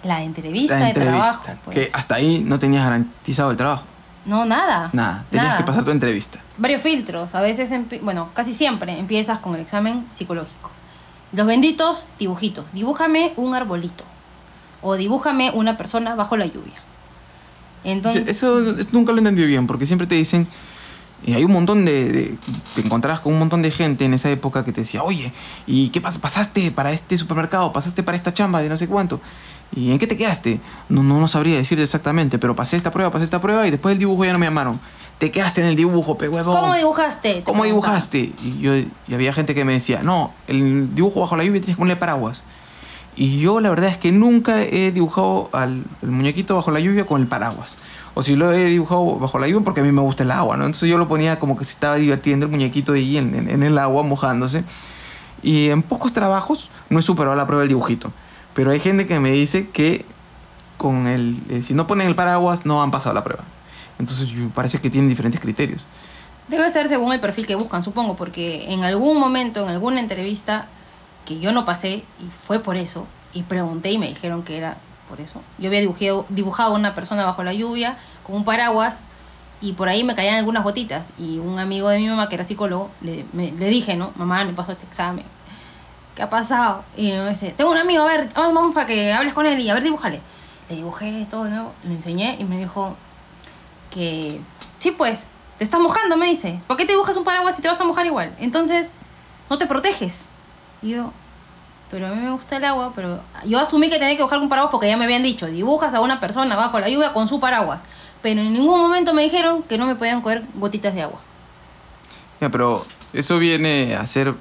La 0.06 0.24
entrevista 0.24 0.80
la 0.80 0.86
de 0.86 0.92
entrevista, 0.92 1.42
trabajo, 1.44 1.62
pues. 1.66 1.78
que 1.78 1.90
hasta 1.92 2.16
ahí 2.16 2.42
no 2.46 2.58
tenías 2.58 2.86
garantizado 2.86 3.52
el 3.52 3.58
trabajo. 3.58 3.84
No, 4.26 4.46
nada. 4.46 4.90
Nada, 4.94 5.26
tenías 5.30 5.48
Nada. 5.48 5.58
que 5.58 5.64
pasar 5.66 5.84
tu 5.84 5.92
entrevista. 5.92 6.40
Varios 6.58 6.82
filtros. 6.82 7.36
A 7.36 7.42
veces, 7.42 7.70
bueno, 8.02 8.30
casi 8.34 8.54
siempre 8.54 8.98
empiezas 8.98 9.40
con 9.40 9.56
el 9.56 9.62
examen 9.62 10.06
psicológico. 10.14 10.72
Los 11.34 11.46
benditos 11.46 12.08
dibujitos. 12.18 12.66
Dibújame 12.74 13.34
un 13.36 13.54
arbolito. 13.56 14.04
O 14.82 14.96
dibújame 14.96 15.52
una 15.52 15.78
persona 15.78 16.16
bajo 16.16 16.38
la 16.38 16.46
lluvia. 16.46 16.82
Entonces, 17.84 18.24
Eso 18.28 18.60
nunca 18.92 19.12
lo 19.12 19.18
he 19.18 19.20
entendido 19.20 19.48
bien, 19.48 19.68
porque 19.68 19.86
siempre 19.86 20.08
te 20.08 20.16
dicen, 20.16 20.48
y 21.26 21.34
hay 21.34 21.44
un 21.44 21.52
montón 21.52 21.86
de, 21.86 22.10
de- 22.12 22.38
te 22.76 22.82
encontrabas 22.82 23.20
con 23.22 23.34
un 23.34 23.40
montón 23.40 23.62
de 23.62 23.72
gente 23.72 24.06
en 24.06 24.14
esa 24.14 24.30
época 24.30 24.64
que 24.66 24.72
te 24.72 24.82
decía, 24.82 25.04
oye, 25.04 25.32
¿y 25.68 25.90
qué 25.90 26.02
pasa? 26.02 26.20
¿Pasaste 26.20 26.72
para 26.72 26.92
este 26.92 27.18
supermercado? 27.18 27.72
¿Pasaste 27.72 28.04
para 28.04 28.18
esta 28.18 28.34
chamba 28.34 28.62
de 28.62 28.70
no 28.70 28.78
sé 28.78 28.88
cuánto? 28.88 29.22
¿Y 29.76 29.92
en 29.92 30.00
qué 30.00 30.08
te 30.08 30.18
quedaste? 30.18 30.60
No, 30.90 31.04
no, 31.04 31.20
no 31.20 31.28
sabría 31.28 31.58
decirte 31.58 31.84
exactamente, 31.84 32.40
pero 32.40 32.56
pasé 32.56 32.76
esta 32.76 32.92
prueba, 32.92 33.12
pasé 33.12 33.24
esta 33.26 33.40
prueba 33.42 33.68
y 33.68 33.72
después 33.72 33.92
del 33.94 34.00
dibujo 34.00 34.26
ya 34.26 34.34
no 34.34 34.40
me 34.40 34.46
llamaron. 34.48 34.80
Te 35.20 35.32
quedaste 35.32 35.62
en 35.62 35.68
el 35.68 35.76
dibujo, 35.76 36.18
pe 36.18 36.28
huevón. 36.30 36.56
¿cómo 36.56 36.74
dibujaste? 36.76 37.34
Te 37.36 37.44
¿Cómo 37.44 37.66
dibujaste? 37.66 38.32
Y, 38.42 38.60
yo, 38.62 38.76
y 38.76 38.90
había 39.14 39.32
gente 39.34 39.54
que 39.54 39.66
me 39.66 39.74
decía, 39.74 40.02
no, 40.02 40.34
el 40.48 40.96
dibujo 40.96 41.20
bajo 41.22 41.36
la 41.38 41.44
lluvia 41.44 41.60
tienes 41.62 41.76
que 41.76 41.80
ponerle 41.80 42.00
paraguas. 42.00 42.42
Y 43.16 43.40
yo 43.42 43.60
la 43.60 43.70
verdad 43.70 43.90
es 43.90 43.98
que 43.98 44.12
nunca 44.14 44.62
he 44.64 44.92
dibujado 44.94 45.50
al 45.52 45.84
el 46.02 46.10
muñequito 46.12 46.56
bajo 46.56 46.72
la 46.72 46.80
lluvia 46.80 47.06
con 47.06 47.22
el 47.22 47.28
paraguas. 47.28 47.76
O 48.14 48.24
si 48.24 48.36
lo 48.38 48.54
he 48.54 48.66
dibujado 48.66 49.18
bajo 49.18 49.40
la 49.40 49.48
lluvia 49.48 49.64
porque 49.66 49.82
a 49.82 49.84
mí 49.84 49.92
me 49.92 50.02
gusta 50.02 50.24
el 50.24 50.32
agua, 50.32 50.56
¿no? 50.56 50.66
Entonces 50.66 50.90
yo 50.90 50.98
lo 50.98 51.08
ponía 51.10 51.38
como 51.38 51.58
que 51.58 51.66
se 51.66 51.72
estaba 51.74 51.96
divirtiendo 51.96 52.46
el 52.46 52.52
muñequito 52.52 52.94
ahí 52.94 53.18
en, 53.18 53.36
en- 53.36 53.50
en 53.50 53.64
el 53.64 53.78
agua 53.78 54.04
mojándose. 54.04 54.64
Y 55.44 55.68
en 55.70 55.84
pocos 55.84 56.14
trabajos 56.14 56.70
no 56.90 57.00
he 57.00 57.02
superado 57.02 57.36
la 57.36 57.46
prueba 57.46 57.62
del 57.62 57.70
dibujito. 57.70 58.12
Pero 58.54 58.72
hay 58.72 58.80
gente 58.80 59.06
que 59.06 59.20
me 59.20 59.32
dice 59.32 59.68
que 59.70 60.06
con 60.78 61.08
el, 61.08 61.42
eh, 61.50 61.62
si 61.64 61.74
no 61.74 61.88
ponen 61.88 62.08
el 62.08 62.16
paraguas 62.16 62.66
no 62.66 62.82
han 62.82 62.92
pasado 62.92 63.14
la 63.14 63.24
prueba. 63.24 63.44
Entonces 64.00 64.30
parece 64.56 64.80
que 64.80 64.90
tienen 64.90 65.10
diferentes 65.10 65.40
criterios. 65.42 65.82
Debe 66.48 66.72
ser 66.72 66.88
según 66.88 67.14
el 67.14 67.20
perfil 67.20 67.46
que 67.46 67.56
buscan, 67.56 67.84
supongo, 67.84 68.16
porque 68.16 68.74
en 68.74 68.84
algún 68.84 69.20
momento, 69.20 69.62
en 69.64 69.70
alguna 69.70 70.00
entrevista 70.00 70.66
que 71.26 71.40
yo 71.40 71.52
no 71.52 71.64
pasé, 71.66 71.98
y 72.20 72.30
fue 72.36 72.60
por 72.60 72.76
eso, 72.78 73.06
y 73.34 73.44
pregunté 73.44 73.92
y 73.92 73.98
me 74.00 74.08
dijeron 74.08 74.42
que 74.44 74.58
era 74.58 74.78
por 75.08 75.22
eso. 75.22 75.42
Yo 75.60 75.68
había 75.68 75.82
dibujado, 75.82 76.26
dibujado 76.30 76.74
una 76.74 76.96
persona 76.96 77.24
bajo 77.26 77.44
la 77.44 77.54
lluvia 77.54 77.98
con 78.26 78.36
un 78.38 78.44
paraguas 78.46 78.96
y 79.62 79.74
por 79.74 79.90
ahí 79.90 80.04
me 80.04 80.16
caían 80.16 80.36
algunas 80.38 80.64
gotitas. 80.64 81.10
Y 81.20 81.38
un 81.38 81.60
amigo 81.60 81.90
de 81.90 82.00
mi 82.00 82.08
mamá, 82.08 82.30
que 82.30 82.36
era 82.36 82.44
psicólogo, 82.44 82.90
le, 83.02 83.26
me- 83.34 83.52
le 83.52 83.68
dije, 83.68 83.96
¿no? 83.96 84.12
Mamá, 84.16 84.44
me 84.46 84.54
pasó 84.54 84.72
este 84.72 84.86
examen. 84.86 85.26
¿Qué 86.16 86.24
ha 86.24 86.30
pasado? 86.30 86.84
Y 86.98 87.12
me 87.12 87.30
dice, 87.30 87.54
tengo 87.56 87.70
un 87.72 87.78
amigo, 87.78 88.04
a 88.04 88.08
ver, 88.08 88.30
vamos, 88.34 88.54
vamos 88.56 88.74
para 88.74 88.88
que 88.88 89.14
hables 89.14 89.34
con 89.34 89.46
él 89.46 89.60
y 89.60 89.70
a 89.70 89.74
ver, 89.76 89.84
dibújale. 89.84 90.22
Le 90.70 90.76
dibujé 90.78 91.28
todo 91.30 91.46
nuevo, 91.50 91.74
le 91.84 91.94
enseñé 91.94 92.38
y 92.40 92.44
me 92.46 92.58
dijo 92.58 92.96
que, 93.92 94.40
sí, 94.80 94.92
pues, 94.92 95.28
te 95.58 95.64
estás 95.64 95.80
mojando, 95.80 96.18
me 96.18 96.28
dice. 96.28 96.60
¿Por 96.68 96.78
qué 96.78 96.86
te 96.86 96.94
dibujas 96.94 97.18
un 97.18 97.24
paraguas 97.24 97.56
si 97.56 97.62
te 97.62 97.68
vas 97.68 97.80
a 97.80 97.84
mojar 97.84 98.06
igual? 98.06 98.36
Entonces, 98.40 98.92
no 99.50 99.58
te 99.58 99.66
proteges. 99.66 100.28
Y 100.82 100.92
yo, 100.92 101.12
pero 101.92 102.08
a 102.08 102.10
mí 102.12 102.22
me 102.22 102.32
gusta 102.32 102.58
el 102.58 102.66
agua, 102.66 102.94
pero 102.96 103.20
yo 103.46 103.60
asumí 103.60 103.90
que 103.90 103.96
tenía 103.96 104.10
que 104.10 104.18
dibujar 104.18 104.40
un 104.40 104.50
paraguas 104.50 104.72
porque 104.72 104.88
ya 104.88 104.98
me 104.98 105.06
habían 105.06 105.24
dicho, 105.24 105.48
dibujas 105.48 105.94
a 105.94 106.02
una 106.02 106.20
persona 106.20 106.56
bajo 106.56 106.80
la 106.80 106.90
lluvia 106.90 107.14
con 107.14 107.28
su 107.28 107.40
paraguas. 107.40 107.80
Pero 108.22 108.42
en 108.42 108.54
ningún 108.54 108.80
momento 108.80 109.14
me 109.14 109.24
dijeron 109.24 109.64
que 109.64 109.78
no 109.78 109.86
me 109.86 109.96
podían 109.96 110.22
coger 110.22 110.44
gotitas 110.56 110.94
de 110.94 111.02
agua. 111.02 111.20
Ya, 112.42 112.50
pero 112.50 112.86
eso 113.14 113.40
viene 113.40 113.96
a 113.96 114.06
ser... 114.08 114.34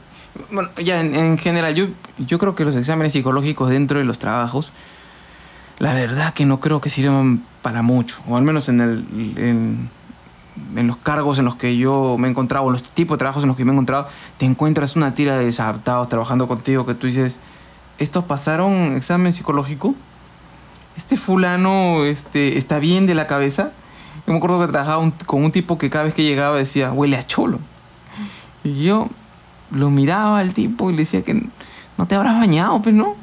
Bueno, 0.50 0.70
ya 0.76 1.00
en, 1.00 1.14
en 1.14 1.38
general, 1.38 1.74
yo, 1.74 1.86
yo 2.18 2.38
creo 2.38 2.54
que 2.54 2.64
los 2.64 2.76
exámenes 2.76 3.12
psicológicos 3.12 3.70
dentro 3.70 3.98
de 3.98 4.04
los 4.04 4.18
trabajos 4.18 4.72
la 5.78 5.94
verdad 5.94 6.34
que 6.34 6.44
no 6.44 6.60
creo 6.60 6.80
que 6.80 6.90
sirvan 6.90 7.42
para 7.62 7.82
mucho, 7.82 8.16
o 8.28 8.36
al 8.36 8.42
menos 8.42 8.68
en, 8.68 8.80
el, 8.80 9.06
en, 9.36 9.88
en 10.76 10.86
los 10.86 10.96
cargos 10.96 11.38
en 11.38 11.44
los 11.44 11.56
que 11.56 11.76
yo 11.76 12.16
me 12.18 12.26
he 12.28 12.30
encontrado, 12.30 12.64
o 12.66 12.70
los 12.70 12.82
tipos 12.82 13.16
de 13.16 13.18
trabajos 13.18 13.42
en 13.44 13.48
los 13.48 13.56
que 13.56 13.64
me 13.64 13.70
he 13.70 13.74
encontrado, 13.74 14.08
te 14.38 14.46
encuentras 14.46 14.96
una 14.96 15.14
tira 15.14 15.36
de 15.36 15.44
desadaptados 15.44 16.08
trabajando 16.08 16.48
contigo 16.48 16.84
que 16.86 16.94
tú 16.94 17.06
dices, 17.06 17.38
¿estos 17.98 18.24
pasaron 18.24 18.96
examen 18.96 19.32
psicológico? 19.32 19.94
¿Este 20.96 21.16
fulano 21.16 22.04
este, 22.04 22.58
está 22.58 22.80
bien 22.80 23.06
de 23.06 23.14
la 23.14 23.26
cabeza? 23.28 23.70
Yo 24.26 24.32
me 24.32 24.38
acuerdo 24.38 24.60
que 24.60 24.66
trabajaba 24.72 24.98
un- 24.98 25.12
con 25.12 25.44
un 25.44 25.52
tipo 25.52 25.78
que 25.78 25.90
cada 25.90 26.04
vez 26.04 26.14
que 26.14 26.24
llegaba 26.24 26.56
decía, 26.56 26.90
huele 26.92 27.16
a 27.16 27.24
cholo. 27.26 27.60
Y 28.64 28.82
yo 28.82 29.08
lo 29.70 29.90
miraba 29.90 30.40
al 30.40 30.54
tipo 30.54 30.90
y 30.90 30.94
le 30.94 31.00
decía 31.00 31.22
que 31.22 31.40
no 31.96 32.06
te 32.06 32.16
habrás 32.16 32.38
bañado, 32.40 32.82
pues 32.82 32.94
no. 32.96 33.14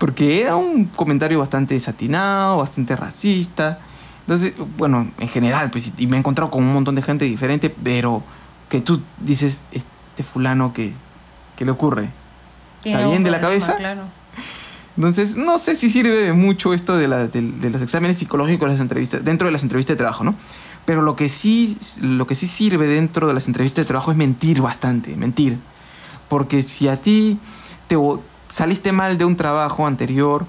Porque 0.00 0.40
era 0.40 0.56
un 0.56 0.86
comentario 0.86 1.38
bastante 1.38 1.74
desatinado, 1.74 2.56
bastante 2.56 2.96
racista. 2.96 3.78
Entonces, 4.22 4.54
bueno, 4.78 5.08
en 5.18 5.28
general, 5.28 5.70
pues, 5.70 5.92
y 5.98 6.06
me 6.06 6.16
he 6.16 6.18
encontrado 6.18 6.50
con 6.50 6.64
un 6.64 6.72
montón 6.72 6.94
de 6.94 7.02
gente 7.02 7.26
diferente, 7.26 7.68
pero 7.70 8.22
que 8.70 8.80
tú 8.80 9.00
dices, 9.20 9.62
este 9.72 10.22
fulano 10.22 10.72
que, 10.72 10.92
¿qué 11.56 11.64
le 11.64 11.70
ocurre? 11.70 12.08
¿Está 12.84 13.06
bien 13.08 13.22
de 13.24 13.30
la 13.30 13.40
cabeza? 13.40 13.76
Claro. 13.76 14.02
Entonces, 14.96 15.36
no 15.36 15.58
sé 15.58 15.74
si 15.74 15.88
sirve 15.90 16.16
de 16.16 16.32
mucho 16.32 16.72
esto 16.74 16.96
de, 16.96 17.06
la- 17.08 17.26
de- 17.26 17.40
de 17.52 17.70
los 17.70 17.80
exámenes 17.82 18.18
psicológicos 18.18 18.68
las 18.70 18.80
entrevistas, 18.80 19.24
dentro 19.24 19.46
de 19.46 19.52
las 19.52 19.62
entrevistas 19.62 19.94
de 19.94 19.98
trabajo, 19.98 20.24
¿no? 20.24 20.34
Pero 20.86 21.02
lo 21.02 21.14
que, 21.14 21.28
sí, 21.28 21.76
lo 22.00 22.26
que 22.26 22.34
sí 22.34 22.46
sirve 22.46 22.86
dentro 22.86 23.28
de 23.28 23.34
las 23.34 23.46
entrevistas 23.46 23.84
de 23.84 23.86
trabajo 23.88 24.10
es 24.12 24.16
mentir 24.16 24.60
bastante, 24.62 25.14
mentir. 25.16 25.58
Porque 26.28 26.62
si 26.62 26.88
a 26.88 27.00
ti 27.00 27.38
te 27.86 27.96
saliste 28.50 28.92
mal 28.92 29.16
de 29.16 29.24
un 29.24 29.36
trabajo 29.36 29.86
anterior 29.86 30.44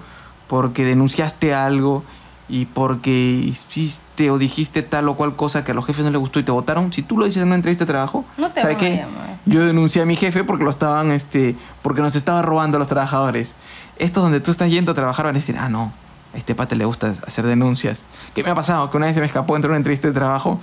porque 0.48 0.84
denunciaste 0.84 1.54
algo 1.54 2.04
y 2.50 2.66
porque 2.66 3.12
hiciste 3.12 4.30
o 4.30 4.38
dijiste 4.38 4.82
tal 4.82 5.08
o 5.08 5.16
cual 5.16 5.38
cosa 5.38 5.64
que 5.64 5.72
a 5.72 5.74
los 5.74 5.86
jefes 5.86 6.04
no 6.04 6.12
les 6.12 6.20
gustó 6.20 6.40
y 6.40 6.44
te 6.44 6.52
votaron, 6.52 6.92
si 6.92 7.02
tú 7.02 7.18
lo 7.18 7.24
dices 7.24 7.42
en 7.42 7.48
una 7.48 7.56
entrevista 7.56 7.86
de 7.86 7.92
trabajo, 7.94 8.26
No 8.38 8.52
te 8.52 8.60
¿sabes 8.60 8.76
qué? 8.76 8.98
llamar. 8.98 9.38
Yo 9.46 9.66
denuncié 9.66 10.02
a 10.02 10.06
mi 10.06 10.18
jefe 10.18 10.44
porque 10.44 10.66
lo 10.66 10.70
estaban, 10.70 11.12
este, 11.12 11.56
porque 11.82 12.02
nos 12.02 12.16
estaba 12.18 12.42
robando 12.42 12.76
a 12.76 12.80
los 12.80 12.90
trabajadores. 12.90 13.56
Esto 13.98 14.22
donde 14.22 14.42
tú 14.42 14.52
estás 14.52 14.70
yendo 14.70 14.92
a 14.92 14.96
trabajar 14.96 15.26
van 15.26 15.36
a 15.36 15.40
decir, 15.40 15.56
ah, 15.58 15.70
no, 15.70 15.94
a 16.34 16.38
este 16.38 16.54
pata 16.54 16.76
le 16.76 16.84
gusta 16.84 17.14
hacer 17.26 17.46
denuncias. 17.48 18.06
¿Qué 18.36 18.44
me 18.44 18.50
ha 18.50 18.56
pasado? 18.56 18.92
Que 18.92 18.98
una 18.98 19.06
vez 19.06 19.16
se 19.16 19.22
me 19.22 19.28
escapó 19.28 19.56
entre 19.56 19.70
una 19.70 19.78
entrevista 19.78 20.10
de 20.10 20.14
trabajo 20.14 20.60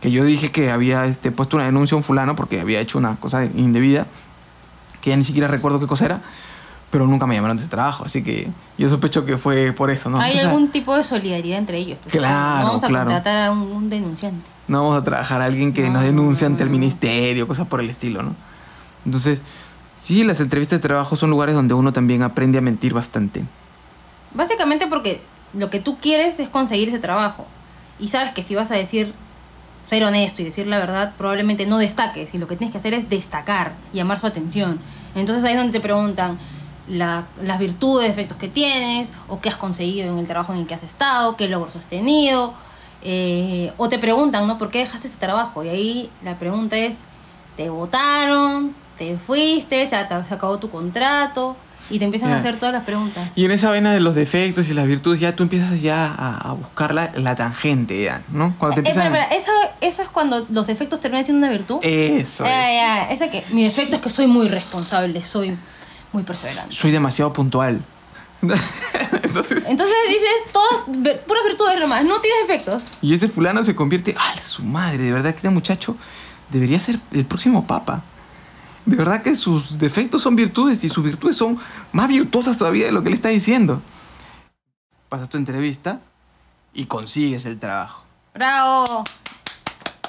que 0.00 0.12
yo 0.12 0.24
dije 0.24 0.52
que 0.52 0.70
había 0.70 1.06
este, 1.06 1.32
puesto 1.32 1.56
una 1.56 1.66
denuncia 1.66 1.94
a 1.94 1.98
un 1.98 2.04
fulano 2.04 2.36
porque 2.36 2.60
había 2.60 2.78
hecho 2.78 2.98
una 2.98 3.16
cosa 3.16 3.44
indebida, 3.44 4.06
que 5.00 5.10
ya 5.10 5.16
ni 5.16 5.24
siquiera 5.24 5.48
recuerdo 5.48 5.80
qué 5.80 5.86
cosa 5.86 6.04
era, 6.04 6.20
pero 6.94 7.08
nunca 7.08 7.26
me 7.26 7.34
llamaron 7.34 7.56
de 7.56 7.64
ese 7.64 7.70
trabajo. 7.70 8.04
Así 8.04 8.22
que 8.22 8.48
yo 8.78 8.88
sospecho 8.88 9.24
que 9.24 9.36
fue 9.36 9.72
por 9.72 9.90
eso, 9.90 10.08
¿no? 10.10 10.20
Hay 10.20 10.30
Entonces, 10.30 10.48
algún 10.52 10.68
tipo 10.70 10.96
de 10.96 11.02
solidaridad 11.02 11.58
entre 11.58 11.78
ellos. 11.78 11.98
pues, 12.00 12.14
Claro, 12.14 12.60
no 12.60 12.66
vamos 12.66 12.84
a 12.84 12.86
claro. 12.86 13.04
contratar 13.06 13.36
a 13.48 13.50
un, 13.50 13.62
un 13.62 13.90
denunciante. 13.90 14.46
No 14.68 14.78
vamos 14.84 15.00
a 15.00 15.02
trabajar 15.02 15.40
a 15.42 15.46
alguien 15.46 15.72
que 15.72 15.82
No, 15.88 15.94
nos 15.94 16.04
denuncie 16.04 16.46
ante 16.46 16.62
el 16.62 16.70
ministerio, 16.70 17.48
cosas 17.48 17.66
por 17.66 17.80
el 17.80 17.90
estilo, 17.90 18.22
¿no? 18.22 18.36
Entonces, 19.04 19.42
sí, 20.04 20.22
las 20.22 20.38
entrevistas 20.38 20.78
de 20.80 20.86
trabajo 20.86 21.16
son 21.16 21.30
lugares 21.30 21.56
donde 21.56 21.74
uno 21.74 21.92
también 21.92 22.22
aprende 22.22 22.58
a 22.58 22.60
mentir 22.60 22.94
bastante. 22.94 23.42
Básicamente 24.32 24.86
porque 24.86 25.20
lo 25.52 25.70
que 25.70 25.80
tú 25.80 25.98
quieres 25.98 26.38
es 26.38 26.48
conseguir 26.48 26.90
ese 26.90 27.00
trabajo. 27.00 27.44
Y 27.98 28.06
sabes 28.06 28.30
que 28.34 28.44
si 28.44 28.54
vas 28.54 28.70
a 28.70 28.76
decir, 28.76 29.12
ser 29.88 30.04
honesto 30.04 30.42
y 30.42 30.44
decir 30.44 30.68
la 30.68 30.78
verdad, 30.78 31.12
probablemente 31.18 31.66
no 31.66 31.78
destaques. 31.78 32.32
Y 32.34 32.38
lo 32.38 32.46
que 32.46 32.54
tienes 32.54 32.70
que 32.70 32.78
hacer 32.78 32.94
es 32.94 33.10
destacar, 33.10 33.72
llamar 33.92 34.20
su 34.20 34.28
atención. 34.28 34.78
Entonces 35.16 35.42
ahí 35.42 35.54
es 35.54 35.58
donde 35.58 35.72
te 35.72 35.80
preguntan 35.80 36.38
la- 36.88 37.24
las 37.42 37.58
virtudes, 37.58 38.08
defectos 38.08 38.36
que 38.36 38.48
tienes, 38.48 39.08
o 39.28 39.40
qué 39.40 39.48
has 39.48 39.56
conseguido 39.56 40.10
en 40.12 40.18
el 40.18 40.26
trabajo 40.26 40.52
en 40.52 40.60
el 40.60 40.66
que 40.66 40.74
has 40.74 40.82
estado, 40.82 41.36
qué 41.36 41.48
logros 41.48 41.74
has 41.76 41.86
tenido. 41.86 42.54
eh, 43.06 43.70
o 43.76 43.90
te 43.90 43.98
preguntan, 43.98 44.46
¿no? 44.46 44.56
¿Por 44.56 44.70
qué 44.70 44.78
dejaste 44.78 45.08
ese 45.08 45.18
trabajo? 45.18 45.62
Y 45.62 45.68
ahí 45.68 46.10
la 46.24 46.38
pregunta 46.38 46.78
es, 46.78 46.96
¿te 47.54 47.68
votaron? 47.68 48.74
¿Te 48.96 49.18
fuiste? 49.18 49.86
¿Se, 49.86 49.94
acabó 49.96 50.58
tu 50.58 50.70
contrato? 50.70 51.54
Y 51.90 51.98
te 51.98 52.06
empiezan 52.06 52.30
a 52.30 52.38
hacer 52.38 52.58
todas 52.58 52.72
las 52.72 52.84
preguntas. 52.84 53.28
Y 53.34 53.44
en 53.44 53.50
esa 53.50 53.70
vena 53.70 53.92
de 53.92 54.00
los 54.00 54.14
defectos 54.14 54.70
y 54.70 54.72
las 54.74 54.86
virtudes, 54.86 55.20
ya 55.20 55.36
tú 55.36 55.42
empiezas 55.42 55.82
ya 55.82 56.06
a, 56.06 56.38
a 56.48 56.52
buscar 56.54 56.94
la, 56.94 57.10
la 57.16 57.36
tangente, 57.36 58.02
ya, 58.02 58.22
¿no? 58.30 58.54
Cuando 58.58 58.76
te 58.76 58.88
Eh, 58.88 58.92
empiezan... 58.92 59.06
espera, 59.08 59.24
espera, 59.24 59.42
¿eso, 59.42 59.52
¿Eso 59.82 60.00
es 60.02 60.08
cuando 60.08 60.46
los 60.48 60.66
defectos 60.66 60.98
terminan 61.00 61.24
siendo 61.26 61.46
una 61.46 61.54
virtud? 61.54 61.80
Eso 61.82 62.44
Ya, 62.44 63.08
es. 63.10 63.20
esa 63.20 63.30
que 63.30 63.44
mi 63.50 63.64
defecto 63.64 63.96
es 63.96 64.00
que 64.02 64.08
soy 64.08 64.26
muy 64.26 64.48
responsable, 64.48 65.20
soy 65.20 65.54
muy 66.14 66.22
perseverante. 66.22 66.74
Soy 66.74 66.90
demasiado 66.90 67.32
puntual. 67.32 67.82
Entonces, 68.42 69.64
Entonces 69.68 69.96
dices, 70.08 70.52
todas 70.52 70.82
puras 70.82 71.44
virtudes 71.44 71.80
nomás, 71.80 72.04
no 72.04 72.20
tienes 72.20 72.46
defectos. 72.46 72.82
y 73.02 73.14
ese 73.14 73.28
fulano 73.28 73.62
se 73.62 73.74
convierte, 73.74 74.14
¡ah, 74.18 74.34
su 74.42 74.62
madre! 74.62 75.04
De 75.04 75.12
verdad 75.12 75.30
que 75.30 75.36
este 75.36 75.50
muchacho 75.50 75.96
debería 76.50 76.78
ser 76.80 77.00
el 77.12 77.24
próximo 77.24 77.66
papa. 77.66 78.02
De 78.86 78.96
verdad 78.96 79.22
que 79.22 79.34
sus 79.34 79.78
defectos 79.78 80.22
son 80.22 80.36
virtudes 80.36 80.84
y 80.84 80.88
sus 80.90 81.02
virtudes 81.02 81.36
son 81.36 81.58
más 81.92 82.06
virtuosas 82.08 82.58
todavía 82.58 82.84
de 82.86 82.92
lo 82.92 83.02
que 83.02 83.08
le 83.08 83.16
está 83.16 83.30
diciendo. 83.30 83.80
Pasas 85.08 85.28
tu 85.30 85.38
entrevista 85.38 86.00
y 86.74 86.84
consigues 86.84 87.46
el 87.46 87.58
trabajo. 87.58 88.04
Bravo. 88.34 89.04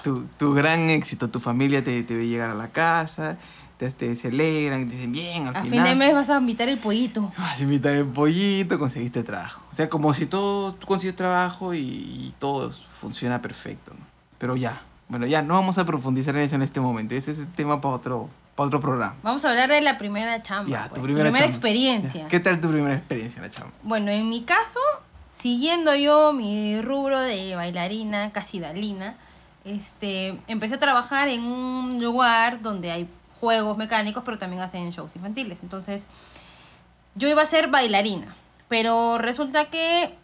Tu, 0.03 0.25
tu 0.37 0.53
gran 0.53 0.89
éxito, 0.89 1.29
tu 1.29 1.39
familia 1.39 1.83
te, 1.83 2.03
te 2.03 2.15
ve 2.17 2.27
llegar 2.27 2.49
a 2.49 2.53
la 2.53 2.67
casa, 2.67 3.37
te, 3.77 3.91
te 3.91 4.15
celebran, 4.15 4.87
te 4.89 4.95
dicen 4.95 5.11
bien, 5.11 5.47
al 5.47 5.55
A 5.55 5.63
final. 5.63 5.69
fin 5.79 5.83
de 5.83 5.95
mes 5.95 6.13
vas 6.13 6.29
a 6.29 6.37
invitar 6.37 6.69
el 6.69 6.77
pollito. 6.77 7.31
Vas 7.37 7.59
a 7.59 7.63
invitar 7.63 7.93
el 7.95 8.05
pollito, 8.05 8.77
conseguiste 8.79 9.23
trabajo. 9.23 9.61
O 9.71 9.75
sea, 9.75 9.89
como 9.89 10.13
si 10.13 10.25
todo, 10.25 10.73
tú 10.75 10.87
consigues 10.87 11.15
trabajo 11.15 11.73
y, 11.73 11.79
y 11.79 12.33
todo 12.39 12.71
funciona 12.71 13.41
perfecto. 13.41 13.93
¿no? 13.97 14.05
Pero 14.37 14.55
ya, 14.55 14.81
bueno, 15.09 15.25
ya 15.27 15.41
no 15.41 15.53
vamos 15.55 15.77
a 15.77 15.85
profundizar 15.85 16.35
en 16.35 16.43
eso 16.43 16.55
en 16.55 16.61
este 16.61 16.79
momento. 16.79 17.15
Ese 17.15 17.31
es 17.31 17.39
el 17.39 17.51
tema 17.51 17.81
para 17.81 17.95
otro, 17.95 18.29
para 18.55 18.67
otro 18.67 18.79
programa. 18.79 19.15
Vamos 19.23 19.43
a 19.45 19.49
hablar 19.49 19.69
de 19.69 19.81
la 19.81 19.97
primera 19.97 20.41
chamba. 20.41 20.69
Ya, 20.69 20.87
pues, 20.89 21.01
tu 21.01 21.01
primera, 21.05 21.29
chamba. 21.31 21.45
experiencia. 21.45 22.21
Ya, 22.23 22.27
¿Qué 22.27 22.39
tal 22.39 22.59
tu 22.59 22.69
primera 22.69 22.95
experiencia 22.95 23.37
en 23.37 23.43
la 23.43 23.49
chamba? 23.51 23.71
Bueno, 23.83 24.11
en 24.11 24.29
mi 24.29 24.43
caso, 24.43 24.79
siguiendo 25.29 25.95
yo 25.95 26.31
mi 26.33 26.81
rubro 26.81 27.19
de 27.19 27.55
bailarina, 27.55 28.31
casi 28.31 28.59
dalina, 28.59 29.15
este, 29.65 30.39
empecé 30.47 30.75
a 30.75 30.79
trabajar 30.79 31.27
en 31.27 31.43
un 31.43 32.01
lugar 32.03 32.61
donde 32.61 32.91
hay 32.91 33.09
juegos 33.39 33.77
mecánicos, 33.77 34.23
pero 34.23 34.37
también 34.37 34.61
hacen 34.61 34.89
shows 34.91 35.15
infantiles. 35.15 35.59
Entonces, 35.61 36.07
yo 37.15 37.27
iba 37.27 37.41
a 37.41 37.45
ser 37.45 37.69
bailarina, 37.69 38.35
pero 38.67 39.17
resulta 39.17 39.69
que 39.69 40.17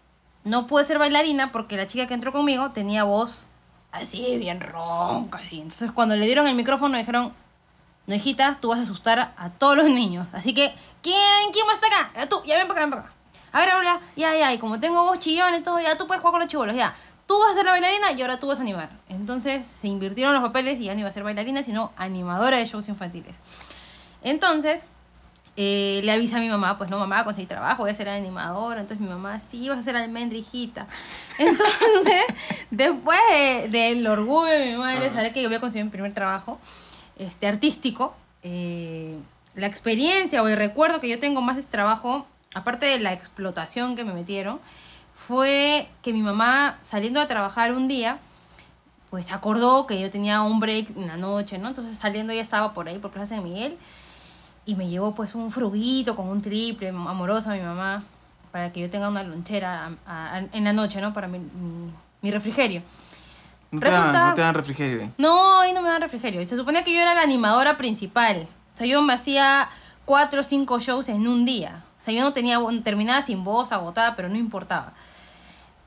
no 0.43 0.67
pude 0.67 0.83
ser 0.83 0.97
bailarina 0.99 1.51
porque 1.51 1.77
la 1.77 1.87
chica 1.87 2.07
que 2.07 2.13
entró 2.13 2.31
conmigo 2.31 2.71
tenía 2.71 3.03
voz 3.03 3.45
así, 3.91 4.37
bien 4.37 4.59
ronca, 4.59 5.39
así. 5.39 5.57
Entonces, 5.57 5.91
cuando 5.91 6.15
le 6.15 6.25
dieron 6.25 6.47
el 6.47 6.55
micrófono, 6.55 6.97
dijeron, 6.97 7.33
no, 8.07 8.15
hijita, 8.15 8.57
tú 8.59 8.69
vas 8.69 8.79
a 8.79 8.83
asustar 8.83 9.33
a, 9.37 9.49
todos 9.51 9.77
los 9.77 9.87
niños. 9.87 10.27
Así 10.33 10.53
que, 10.53 10.73
¿quién, 11.01 11.51
quién 11.53 11.65
más 11.67 11.75
está 11.75 11.87
acá? 11.87 12.27
Tú, 12.27 12.41
ya 12.45 12.57
ven 12.57 12.67
para 12.67 12.81
acá, 12.81 12.85
ven 12.85 12.89
para 12.91 13.01
acá. 13.03 13.13
A 13.53 13.59
ver, 13.59 13.69
habla, 13.69 14.01
ya, 14.15 14.35
ya, 14.35 14.53
y 14.53 14.57
como 14.57 14.79
tengo 14.79 15.03
voz 15.03 15.19
chillón 15.19 15.55
y 15.55 15.61
todo, 15.61 15.79
ya 15.79 15.97
tú 15.97 16.07
puedes 16.07 16.21
jugar 16.21 16.31
con 16.31 16.39
los 16.41 16.49
chivolos, 16.49 16.75
ya. 16.75 16.95
Tú 17.31 17.39
vas 17.39 17.51
a 17.51 17.53
ser 17.53 17.63
la 17.63 17.71
bailarina 17.71 18.11
y 18.11 18.21
ahora 18.23 18.41
tú 18.41 18.47
vas 18.47 18.57
a 18.59 18.61
animar. 18.61 18.89
Entonces 19.07 19.65
se 19.79 19.87
invirtieron 19.87 20.33
los 20.33 20.43
papeles 20.43 20.81
y 20.81 20.83
ya 20.83 20.93
no 20.95 20.99
iba 20.99 21.07
a 21.07 21.13
ser 21.13 21.23
bailarina, 21.23 21.63
sino 21.63 21.93
animadora 21.95 22.57
de 22.57 22.65
shows 22.65 22.89
infantiles. 22.89 23.37
Entonces, 24.21 24.85
eh, 25.55 26.01
le 26.03 26.11
avisa 26.11 26.35
a 26.35 26.39
mi 26.41 26.49
mamá, 26.49 26.77
pues 26.77 26.89
no, 26.89 26.99
mamá, 26.99 27.23
conseguí 27.23 27.47
trabajo, 27.47 27.83
voy 27.83 27.91
a 27.91 27.93
ser 27.93 28.09
animadora. 28.09 28.81
Entonces 28.81 28.99
mi 29.01 29.07
mamá, 29.09 29.39
sí, 29.39 29.69
vas 29.69 29.79
a 29.79 29.83
ser 29.83 29.95
almendra, 29.95 30.37
hijita. 30.37 30.87
Entonces, 31.37 32.21
después 32.69 33.17
de- 33.31 33.69
del 33.69 34.05
orgullo 34.07 34.51
de 34.51 34.65
mi 34.71 34.75
madre, 34.77 35.09
saber 35.09 35.31
que 35.31 35.41
yo 35.41 35.47
había 35.47 35.61
conseguido 35.61 35.85
mi 35.85 35.91
primer 35.91 36.13
trabajo 36.13 36.59
este, 37.17 37.47
artístico, 37.47 38.13
eh, 38.43 39.15
la 39.55 39.67
experiencia 39.67 40.43
o 40.43 40.49
el 40.49 40.57
recuerdo 40.57 40.99
que 40.99 41.07
yo 41.07 41.17
tengo 41.17 41.41
más 41.41 41.55
de 41.55 41.61
este 41.61 41.71
trabajo, 41.71 42.27
aparte 42.53 42.87
de 42.87 42.99
la 42.99 43.13
explotación 43.13 43.95
que 43.95 44.03
me 44.03 44.11
metieron, 44.11 44.59
fue 45.27 45.87
que 46.01 46.13
mi 46.13 46.21
mamá 46.21 46.77
saliendo 46.81 47.19
a 47.21 47.27
trabajar 47.27 47.73
un 47.73 47.87
día, 47.87 48.19
pues 49.09 49.31
acordó 49.31 49.87
que 49.87 49.99
yo 49.99 50.09
tenía 50.09 50.41
un 50.41 50.59
break 50.59 50.95
en 50.97 51.07
la 51.07 51.17
noche, 51.17 51.57
¿no? 51.57 51.67
Entonces 51.67 51.97
saliendo 51.97 52.33
ella 52.33 52.41
estaba 52.41 52.73
por 52.73 52.87
ahí, 52.87 52.97
por 52.99 53.11
Plaza 53.11 53.35
de 53.35 53.41
Miguel, 53.41 53.77
y 54.65 54.75
me 54.75 54.87
llevó 54.89 55.13
pues 55.13 55.35
un 55.35 55.51
fruguito 55.51 56.15
con 56.15 56.27
un 56.27 56.41
triple, 56.41 56.89
amorosa 56.89 57.51
mi 57.53 57.61
mamá, 57.61 58.03
para 58.51 58.71
que 58.71 58.79
yo 58.81 58.89
tenga 58.89 59.09
una 59.09 59.23
lonchera 59.23 59.91
a- 60.05 60.35
a- 60.35 60.39
en 60.51 60.63
la 60.63 60.73
noche, 60.73 61.01
¿no? 61.01 61.13
Para 61.13 61.27
mi, 61.27 61.39
mi- 61.39 61.91
mi 62.21 62.31
refrigerio. 62.31 62.81
No 63.71 63.79
te, 63.79 63.85
dan, 63.89 64.01
Resulta- 64.03 64.29
no 64.29 64.33
te 64.35 64.41
dan 64.41 64.53
refrigerio. 64.55 65.01
¿eh? 65.01 65.11
No, 65.17 65.59
ahí 65.61 65.71
no 65.73 65.81
me 65.81 65.89
dan 65.89 66.01
refrigerio. 66.01 66.45
Se 66.47 66.57
suponía 66.57 66.83
que 66.83 66.93
yo 66.93 66.99
era 67.01 67.13
la 67.15 67.21
animadora 67.21 67.77
principal. 67.77 68.47
O 68.75 68.77
sea, 68.77 68.85
yo 68.87 69.01
me 69.01 69.13
hacía 69.13 69.69
cuatro 70.05 70.41
o 70.41 70.43
cinco 70.43 70.79
shows 70.79 71.07
en 71.09 71.25
un 71.27 71.45
día. 71.45 71.83
O 71.97 72.01
sea, 72.03 72.13
yo 72.13 72.21
no 72.23 72.33
tenía, 72.33 72.59
terminaba 72.83 73.21
sin 73.21 73.43
voz, 73.45 73.71
agotada, 73.71 74.15
pero 74.17 74.27
no 74.27 74.35
importaba. 74.35 74.93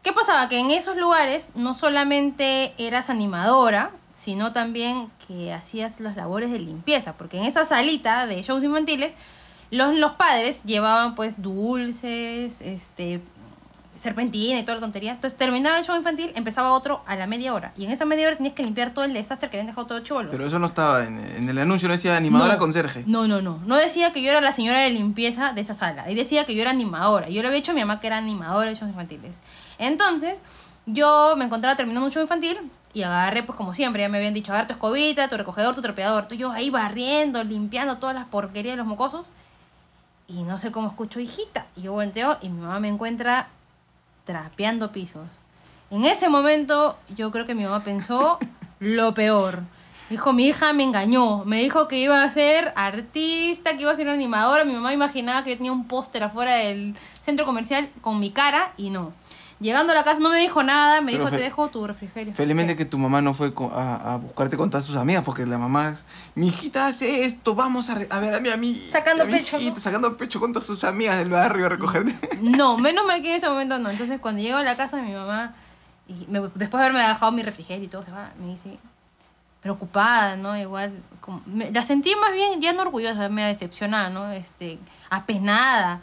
¿Qué 0.05 0.13
pasaba? 0.13 0.49
Que 0.49 0.59
en 0.61 0.71
esos 0.71 0.97
lugares 0.97 1.51
no 1.57 1.75
solamente 1.75 2.75
eras 2.79 3.11
animadora, 3.11 3.91
sino 4.13 4.53
también 4.53 5.11
que 5.27 5.53
hacías 5.53 5.99
las 5.99 6.15
labores 6.15 6.53
de 6.53 6.61
limpieza, 6.61 7.15
porque 7.15 7.39
en 7.39 7.45
esa 7.45 7.65
salita 7.65 8.27
de 8.27 8.43
shows 8.43 8.63
infantiles, 8.63 9.15
los, 9.71 9.95
los 9.97 10.13
padres 10.13 10.63
llevaban 10.65 11.15
pues 11.15 11.41
dulces, 11.41 12.61
este, 12.61 13.23
serpentina 13.99 14.59
y 14.59 14.63
toda 14.63 14.75
la 14.75 14.81
tontería. 14.83 15.13
Entonces 15.13 15.39
terminaba 15.39 15.79
el 15.79 15.85
show 15.85 15.97
infantil, 15.97 16.33
empezaba 16.35 16.73
otro 16.73 17.03
a 17.07 17.17
la 17.17 17.27
media 17.27 17.55
hora. 17.55 17.73
Y 17.75 17.87
en 17.87 17.91
esa 17.91 18.05
media 18.05 18.27
hora 18.27 18.37
tenías 18.37 18.53
que 18.55 18.63
limpiar 18.63 18.93
todo 18.93 19.07
el 19.07 19.15
desastre 19.15 19.49
que 19.49 19.57
habían 19.57 19.69
dejado 19.69 19.87
todos 19.87 20.03
chivolos. 20.03 20.33
Pero 20.33 20.47
eso 20.47 20.59
no 20.59 20.67
estaba 20.67 21.05
en, 21.05 21.19
en 21.19 21.49
el 21.49 21.59
anuncio, 21.59 21.89
no 21.89 21.95
decía 21.95 22.15
animadora 22.15 22.53
No. 22.55 22.59
conserje. 22.59 23.05
No, 23.07 23.27
no, 23.27 23.41
no. 23.41 23.59
No 23.65 23.77
decía 23.77 24.13
que 24.13 24.23
yo 24.23 24.31
era 24.31 24.43
la 24.43 24.53
señora 24.53 24.81
de 24.81 24.91
limpieza 24.91 25.53
de 25.55 25.63
esa 25.63 25.73
sala. 25.73 26.03
Ahí 26.05 26.15
decía 26.15 26.45
que 26.45 26.55
yo 26.55 26.61
era 26.61 26.73
animadora. 26.73 27.31
Yo 27.31 27.41
le 27.41 27.49
había 27.49 27.57
dicho 27.61 27.73
a 27.73 27.75
mi 27.75 27.81
mamá 27.81 28.01
que 28.01 28.07
era 28.09 28.19
animadora 28.19 28.69
de 28.69 28.77
shows 28.77 28.91
infantiles. 28.91 29.35
Entonces, 29.79 30.41
yo 30.87 31.35
me 31.37 31.45
encontraba 31.45 31.77
terminando 31.77 32.07
un 32.07 32.13
show 32.13 32.23
infantil 32.23 32.59
y 32.95 33.03
agarré, 33.03 33.43
pues 33.43 33.57
como 33.57 33.75
siempre, 33.75 34.03
ya 34.03 34.09
me 34.09 34.19
habían 34.19 34.35
dicho, 34.35 34.53
agarra 34.53 34.69
tu 34.69 34.75
escobita, 34.75 35.29
tu 35.29 35.37
recogedor, 35.37 35.75
tu 35.75 35.83
trapeador. 35.83 36.23
Entonces 36.23 36.39
yo 36.39 36.53
ahí 36.53 36.71
barriendo, 36.71 37.43
limpiando 37.43 37.99
todas 37.99 38.15
las 38.15 38.27
porquerías 38.27 38.75
de 38.75 38.77
los 38.79 38.87
mocosos. 38.87 39.31
Y 40.29 40.45
no 40.45 40.59
sé 40.59 40.71
cómo 40.71 40.89
escucho 40.89 41.21
hijita. 41.21 41.67
Y 41.77 41.83
yo 41.83 41.93
volteo 41.93 42.39
y 42.41 42.49
mi 42.49 42.61
mamá 42.61 42.79
me 42.81 42.89
encuentra 42.89 43.49
trapeando 44.25 44.93
pisos. 44.93 45.29
En 45.91 46.05
ese 46.05 46.29
momento 46.29 46.97
yo 47.15 47.31
creo 47.31 47.47
que 47.47 47.55
mi 47.55 47.65
mamá 47.65 47.83
pensó 47.83 48.39
lo 48.79 49.13
peor. 49.13 49.63
Dijo, 50.09 50.33
mi 50.33 50.47
hija 50.47 50.73
me 50.73 50.85
engañó. 50.85 51.45
Me 51.45 51.61
dijo 51.61 51.89
que 51.89 51.99
iba 51.99 52.23
a 52.23 52.31
ser 52.31 52.73
artista, 52.77 53.75
que 53.75 53.83
iba 53.83 53.91
a 53.91 53.97
ser 53.97 54.09
animadora. 54.09 54.65
Mi 54.65 54.75
mamá 54.75 54.93
imaginaba 54.93 55.43
que 55.43 55.51
yo 55.51 55.57
tenía 55.57 55.73
un 55.73 55.89
póster 55.89 56.23
afuera 56.23 56.55
del 56.55 56.95
centro 57.23 57.45
comercial 57.45 57.91
con 58.03 58.21
mi 58.21 58.31
cara 58.31 58.73
y 58.77 58.91
no. 58.91 59.13
Llegando 59.61 59.93
a 59.93 59.95
la 59.95 60.05
casa 60.05 60.19
no 60.21 60.31
me 60.31 60.39
dijo 60.39 60.63
nada, 60.63 61.01
me 61.01 61.13
Pero 61.13 61.25
dijo, 61.27 61.37
te 61.37 61.43
dejo 61.43 61.69
tu 61.69 61.87
refrigerio. 61.87 62.35
Felizmente 62.35 62.77
que 62.77 62.85
tu 62.85 62.99
mamá 62.99 63.21
no 63.23 63.35
fue 63.35 63.53
a, 63.73 64.13
a 64.15 64.17
buscarte 64.17 64.57
con 64.57 64.69
todas 64.69 64.85
sus 64.85 64.97
amigas, 64.97 65.23
porque 65.25 65.47
la 65.47 65.59
mamá, 65.59 65.95
mi 66.35 66.49
hijita 66.49 66.87
hace 66.87 67.25
esto, 67.25 67.55
vamos 67.55 67.89
a, 67.89 67.93
a 68.11 68.21
ver 68.21 68.35
a 68.35 68.41
mi 68.41 68.51
amiga. 68.51 68.79
Sacando 68.91 69.25
pecho, 69.27 69.57
hijita, 69.57 69.75
¿no? 69.75 69.81
Sacando 69.81 70.17
pecho 70.17 70.41
con 70.41 70.53
todas 70.53 70.67
sus 70.67 70.83
amigas 70.85 71.17
del 71.19 71.31
barrio 71.31 71.67
a 71.67 71.69
recogerte. 71.69 72.15
No, 72.43 72.77
menos 72.79 73.07
mal 73.07 73.23
que 73.23 73.31
en 73.31 73.37
ese 73.37 73.49
momento 73.49 73.79
no. 73.79 73.91
Entonces 73.91 74.21
cuando 74.21 74.43
llego 74.43 74.59
a 74.59 74.63
la 74.63 74.77
casa 74.77 74.97
de 74.97 75.03
mi 75.05 75.13
mamá, 75.13 75.55
y 76.09 76.27
me- 76.29 76.41
después 76.41 76.71
de 76.73 76.77
haberme 76.79 77.01
dejado 77.01 77.33
mi 77.33 77.43
refrigerio 77.43 77.85
y 77.85 77.89
todo, 77.89 78.03
se 78.03 78.11
va, 78.11 78.33
me 78.39 78.49
dice, 78.49 78.77
preocupada, 79.63 80.37
¿no? 80.37 80.57
Igual, 80.59 80.93
como- 81.21 81.43
me- 81.47 81.71
la 81.71 81.83
sentí 81.83 82.15
más 82.17 82.33
bien 82.33 82.61
ya 82.61 82.73
no 82.73 82.83
orgullosa, 82.83 83.29
me 83.31 83.45
decepcionada, 83.47 84.11
¿no? 84.11 84.31
Este, 84.33 84.79
apenada. 85.11 86.01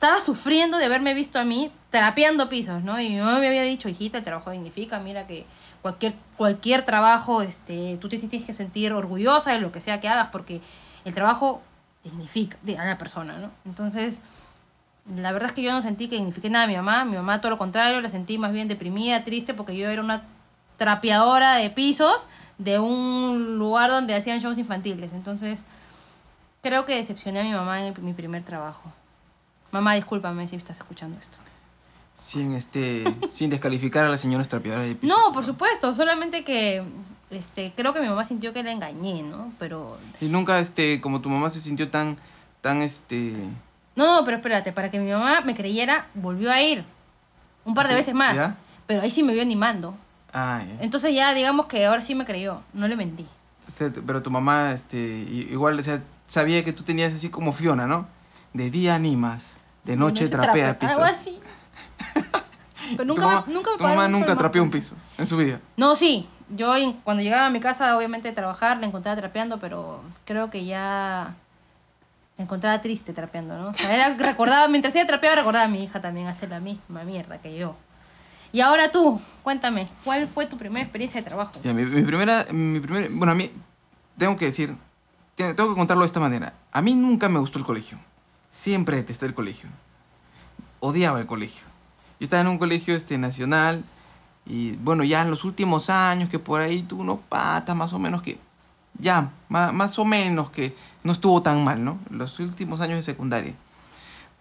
Estaba 0.00 0.18
sufriendo 0.22 0.78
de 0.78 0.86
haberme 0.86 1.12
visto 1.12 1.38
a 1.38 1.44
mí 1.44 1.70
trapeando 1.90 2.48
pisos, 2.48 2.82
¿no? 2.82 2.98
Y 2.98 3.10
mi 3.10 3.18
mamá 3.18 3.38
me 3.38 3.48
había 3.48 3.64
dicho, 3.64 3.86
hijita, 3.86 4.16
el 4.16 4.24
trabajo 4.24 4.50
dignifica, 4.50 4.98
mira 4.98 5.26
que 5.26 5.44
cualquier, 5.82 6.14
cualquier 6.38 6.86
trabajo, 6.86 7.42
este, 7.42 7.98
tú 8.00 8.08
te 8.08 8.16
tienes 8.16 8.46
que 8.46 8.54
sentir 8.54 8.94
orgullosa 8.94 9.52
de 9.52 9.60
lo 9.60 9.72
que 9.72 9.82
sea 9.82 10.00
que 10.00 10.08
hagas, 10.08 10.28
porque 10.32 10.62
el 11.04 11.12
trabajo 11.12 11.60
dignifica 12.02 12.56
a 12.78 12.86
la 12.86 12.96
persona, 12.96 13.36
¿no? 13.36 13.50
Entonces, 13.66 14.20
la 15.14 15.32
verdad 15.32 15.50
es 15.50 15.54
que 15.54 15.60
yo 15.60 15.70
no 15.70 15.82
sentí 15.82 16.08
que 16.08 16.16
dignifique 16.16 16.48
nada 16.48 16.64
a 16.64 16.68
mi 16.68 16.76
mamá. 16.76 17.04
Mi 17.04 17.16
mamá, 17.16 17.42
todo 17.42 17.50
lo 17.50 17.58
contrario, 17.58 18.00
la 18.00 18.08
sentí 18.08 18.38
más 18.38 18.52
bien 18.52 18.68
deprimida, 18.68 19.22
triste, 19.22 19.52
porque 19.52 19.76
yo 19.76 19.86
era 19.86 20.00
una 20.00 20.22
trapeadora 20.78 21.56
de 21.56 21.68
pisos 21.68 22.26
de 22.56 22.78
un 22.78 23.58
lugar 23.58 23.90
donde 23.90 24.14
hacían 24.14 24.40
shows 24.40 24.56
infantiles. 24.56 25.12
Entonces, 25.12 25.58
creo 26.62 26.86
que 26.86 26.94
decepcioné 26.94 27.40
a 27.40 27.42
mi 27.42 27.52
mamá 27.52 27.86
en 27.86 27.94
mi 28.02 28.14
primer 28.14 28.42
trabajo. 28.44 28.90
Mamá, 29.72 29.94
discúlpame 29.94 30.48
si 30.48 30.56
estás 30.56 30.78
escuchando 30.78 31.18
esto. 31.20 31.38
Sin, 32.14 32.52
este, 32.54 33.04
sin 33.30 33.50
descalificar 33.50 34.06
a 34.06 34.08
la 34.08 34.18
señora 34.18 34.42
estrapeadora 34.42 34.82
de 34.84 34.94
piso. 34.94 35.14
No, 35.14 35.32
por 35.32 35.44
supuesto, 35.44 35.94
solamente 35.94 36.44
que 36.44 36.82
este, 37.30 37.72
creo 37.76 37.94
que 37.94 38.00
mi 38.00 38.08
mamá 38.08 38.24
sintió 38.24 38.52
que 38.52 38.62
la 38.62 38.72
engañé, 38.72 39.22
¿no? 39.22 39.52
Pero... 39.58 39.98
Y 40.20 40.26
nunca, 40.26 40.58
este, 40.58 41.00
como 41.00 41.20
tu 41.20 41.28
mamá 41.30 41.50
se 41.50 41.60
sintió 41.60 41.88
tan, 41.90 42.18
tan, 42.60 42.82
este... 42.82 43.34
No, 43.96 44.18
no, 44.20 44.24
pero 44.24 44.38
espérate, 44.38 44.72
para 44.72 44.90
que 44.90 44.98
mi 44.98 45.10
mamá 45.10 45.40
me 45.42 45.54
creyera, 45.54 46.08
volvió 46.14 46.50
a 46.50 46.60
ir 46.62 46.84
un 47.64 47.74
par 47.74 47.86
de 47.86 47.94
¿Sí? 47.94 48.00
veces 48.00 48.14
más. 48.14 48.34
¿Ya? 48.34 48.56
Pero 48.86 49.02
ahí 49.02 49.10
sí 49.10 49.22
me 49.22 49.32
vio 49.32 49.42
animando. 49.42 49.94
Ah, 50.32 50.62
ya. 50.66 50.82
Entonces 50.82 51.14
ya 51.14 51.34
digamos 51.34 51.66
que 51.66 51.86
ahora 51.86 52.02
sí 52.02 52.14
me 52.14 52.24
creyó, 52.24 52.62
no 52.72 52.88
le 52.88 52.96
mentí. 52.96 53.26
Pero 53.78 54.22
tu 54.22 54.30
mamá, 54.30 54.72
este, 54.72 54.98
igual, 54.98 55.78
o 55.78 55.82
sea, 55.82 56.02
sabía 56.26 56.64
que 56.64 56.72
tú 56.72 56.82
tenías 56.82 57.12
así 57.12 57.30
como 57.30 57.52
Fiona, 57.52 57.86
¿no? 57.86 58.06
De 58.52 58.70
día 58.70 58.94
animas, 58.94 59.58
de 59.84 59.96
noche 59.96 60.28
trapea 60.28 60.78
piso. 60.78 60.92
Algo 60.92 61.04
así. 61.04 61.38
Pero 62.96 63.04
nunca 63.04 63.22
tu 63.22 63.26
mamá, 63.28 63.44
me, 63.46 63.52
nunca 63.54 63.70
me 63.72 63.76
tu 63.78 63.84
mamá 63.84 64.08
nunca 64.08 64.36
trapeó 64.36 64.62
un 64.62 64.68
marco. 64.68 64.78
piso 64.78 64.94
en 65.18 65.26
su 65.26 65.36
vida. 65.36 65.60
No, 65.76 65.94
sí. 65.94 66.28
Yo 66.48 66.74
cuando 67.04 67.22
llegaba 67.22 67.46
a 67.46 67.50
mi 67.50 67.60
casa, 67.60 67.96
obviamente 67.96 68.26
de 68.28 68.34
trabajar, 68.34 68.78
la 68.78 68.86
encontraba 68.86 69.16
trapeando, 69.16 69.60
pero 69.60 70.02
creo 70.24 70.50
que 70.50 70.64
ya 70.64 71.36
la 72.36 72.42
encontraba 72.44 72.80
triste 72.82 73.12
trapeando, 73.12 73.56
¿no? 73.56 73.68
O 73.68 73.74
sea, 73.74 73.94
era, 73.94 74.12
recordaba, 74.16 74.66
mientras 74.66 74.94
ella 74.96 75.06
trapeaba, 75.06 75.36
recordaba 75.36 75.66
a 75.66 75.68
mi 75.68 75.84
hija 75.84 76.00
también 76.00 76.26
hacer 76.26 76.48
la 76.48 76.58
misma 76.58 77.04
mierda 77.04 77.38
que 77.38 77.56
yo. 77.56 77.76
Y 78.50 78.62
ahora 78.62 78.90
tú, 78.90 79.20
cuéntame, 79.44 79.86
¿cuál 80.02 80.26
fue 80.26 80.46
tu 80.46 80.56
primera 80.58 80.82
experiencia 80.82 81.20
de 81.20 81.24
trabajo? 81.24 81.52
Ya, 81.62 81.72
mi, 81.72 81.84
mi 81.84 82.02
primera, 82.02 82.44
mi 82.50 82.80
primera, 82.80 83.06
bueno, 83.12 83.30
a 83.30 83.36
mí, 83.36 83.52
tengo 84.18 84.36
que 84.36 84.46
decir, 84.46 84.74
te- 85.36 85.54
tengo 85.54 85.68
que 85.70 85.76
contarlo 85.76 86.02
de 86.02 86.06
esta 86.08 86.18
manera. 86.18 86.54
A 86.72 86.82
mí 86.82 86.96
nunca 86.96 87.28
me 87.28 87.38
gustó 87.38 87.60
el 87.60 87.64
colegio. 87.64 87.96
Siempre 88.50 88.96
detesté 88.96 89.26
el 89.26 89.34
colegio. 89.34 89.68
Odiaba 90.80 91.20
el 91.20 91.26
colegio. 91.26 91.62
Yo 92.18 92.24
estaba 92.24 92.42
en 92.42 92.48
un 92.48 92.58
colegio 92.58 92.94
este, 92.94 93.16
nacional 93.18 93.84
y, 94.46 94.72
bueno, 94.78 95.04
ya 95.04 95.22
en 95.22 95.30
los 95.30 95.44
últimos 95.44 95.88
años 95.90 96.28
que 96.28 96.38
por 96.38 96.60
ahí 96.60 96.82
tuve 96.82 97.02
unos 97.02 97.20
patas 97.28 97.76
más 97.76 97.92
o 97.92 97.98
menos 97.98 98.22
que, 98.22 98.38
ya, 98.98 99.30
ma- 99.48 99.72
más, 99.72 99.98
o 99.98 100.04
menos 100.04 100.50
que 100.50 100.74
no 101.04 101.12
estuvo 101.12 101.42
tan 101.42 101.62
mal, 101.64 101.84
¿no? 101.84 101.98
Los 102.10 102.38
últimos 102.40 102.80
años 102.80 102.96
de 102.96 103.02
secundaria. 103.02 103.54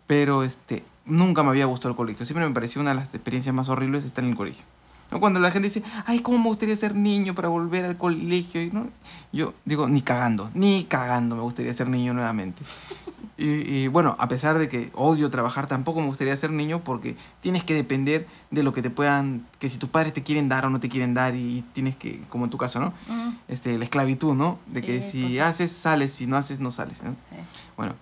Pero, 0.08 0.43
este, 0.43 0.84
nunca 1.06 1.43
me 1.43 1.50
había 1.50 1.65
gustado 1.65 1.91
el 1.91 1.95
colegio. 1.95 2.26
Siempre 2.26 2.48
me 2.48 2.54
pareció 2.54 2.82
una 2.82 2.91
de 2.91 2.95
las 2.98 3.13
experiencias 3.13 3.54
más 3.54 3.69
horribles 3.69 4.04
estar 4.06 4.24
en 4.24 4.32
el 4.32 4.36
colegio. 4.36 4.65
¿no? 5.12 5.19
Cuando 5.19 5.39
la 5.39 5.52
gente 5.52 5.67
dice, 5.67 5.84
ay, 6.06 6.19
¿cómo 6.19 6.38
me 6.39 6.45
gustaría 6.45 6.76
ser 6.76 6.95
niño 6.95 7.36
para 7.36 7.48
volver 7.48 7.86
al 7.86 7.98
colegio? 7.98 8.62
Y, 8.62 8.72
¿no? 8.72 8.89
Yo 9.32 9.54
digo, 9.65 9.88
ni 9.88 10.02
cagando, 10.02 10.50
ni 10.54 10.86
cagando 10.86 11.36
me 11.36 11.41
gustaría 11.43 11.74
ser 11.74 11.88
niño 11.89 12.13
nuevamente. 12.13 12.63
Y, 13.39 13.45
y, 13.84 13.88
bueno, 13.88 14.17
a 14.19 14.28
pesar 14.28 14.58
de 14.58 14.67
que 14.67 14.91
odio 14.95 15.30
trabajar, 15.30 15.67
tampoco 15.67 16.02
me 16.02 16.08
gustaría 16.08 16.36
ser 16.36 16.52
niño 16.52 16.84
porque 16.84 17.15
tienes 17.41 17.63
que 17.63 17.73
depender 17.73 18.28
de 18.52 18.63
lo 18.63 18.73
que 18.73 18.82
te 18.82 18.89
puedan, 18.89 19.47
que 19.60 19.69
si 19.69 19.78
tus 19.78 19.89
padres 19.89 20.13
te 20.13 20.23
quieren 20.23 20.49
dar 20.49 20.65
o 20.65 20.69
no 20.69 20.80
te 20.82 20.89
quieren 20.89 21.13
dar 21.13 21.36
y 21.36 21.63
tienes 21.73 21.95
que, 21.95 22.19
como 22.30 22.43
en 22.45 22.52
tu 22.52 22.58
caso, 22.58 22.80
¿no? 22.82 22.93
Este, 23.47 23.78
la 23.78 23.86
esclavitud, 23.86 24.34
¿no? 24.36 24.60
De 24.67 24.82
que 24.82 25.02
Sí, 25.02 25.12
si 25.28 25.39
haces, 25.39 25.71
sales, 25.71 26.12
si 26.12 26.28
no 26.28 26.36
haces, 26.36 26.60
no 26.60 26.69
sales. 26.71 27.02
¿no? 27.02 27.12
sí. 27.12 27.38
Bueno, 27.78 27.95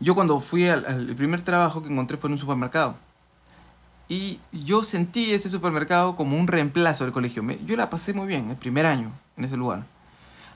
yo 0.00 0.14
cuando 0.14 0.40
fui 0.40 0.66
al, 0.66 0.84
al 0.86 1.14
primer 1.16 1.42
trabajo 1.42 1.82
que 1.82 1.92
encontré 1.92 2.16
fue 2.16 2.28
en 2.28 2.32
un 2.32 2.38
supermercado. 2.38 2.96
Y 4.08 4.38
yo 4.52 4.84
sentí 4.84 5.32
ese 5.32 5.48
supermercado 5.48 6.14
como 6.16 6.38
un 6.38 6.46
reemplazo 6.46 7.04
del 7.04 7.12
colegio. 7.12 7.42
Me- 7.42 7.58
yo 7.66 7.76
la 7.76 7.90
pasé 7.90 8.12
muy 8.14 8.26
bien 8.28 8.50
el 8.50 8.56
primer 8.56 8.86
año 8.86 9.10
en 9.36 9.44
ese 9.44 9.56
lugar. 9.56 9.84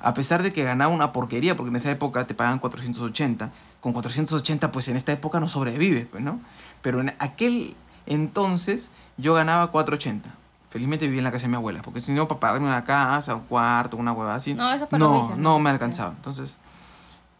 A 0.02 0.14
pesar 0.14 0.42
de 0.42 0.52
que 0.52 0.64
ganaba 0.64 0.92
una 0.92 1.12
porquería, 1.12 1.56
porque 1.56 1.70
en 1.70 1.76
esa 1.76 1.90
época 1.90 2.26
te 2.26 2.34
pagan 2.34 2.58
480. 2.58 3.50
Con 3.80 3.92
480, 3.92 4.72
pues 4.72 4.88
en 4.88 4.96
esta 4.96 5.12
época 5.12 5.40
no 5.40 5.48
sobrevives, 5.48 6.06
pues, 6.06 6.22
¿no? 6.22 6.40
Pero 6.82 7.00
en 7.00 7.14
aquel 7.18 7.76
entonces 8.06 8.90
yo 9.16 9.34
ganaba 9.34 9.70
480. 9.70 10.30
Felizmente 10.70 11.06
vivía 11.06 11.18
en 11.18 11.24
la 11.24 11.32
casa 11.32 11.42
de 11.42 11.48
mi 11.48 11.56
abuela, 11.56 11.82
porque 11.82 12.00
si 12.00 12.12
no, 12.12 12.28
para 12.28 12.40
pagarme 12.40 12.66
una 12.66 12.84
casa, 12.84 13.34
un 13.34 13.42
cuarto, 13.42 13.96
una 13.96 14.12
hueva 14.12 14.36
así, 14.36 14.54
No, 14.54 14.72
eso 14.72 14.88
para 14.88 14.98
no, 14.98 15.30
no 15.30 15.36
¿no? 15.36 15.58
me 15.58 15.70
alcanzaba. 15.70 16.12
Entonces, 16.16 16.56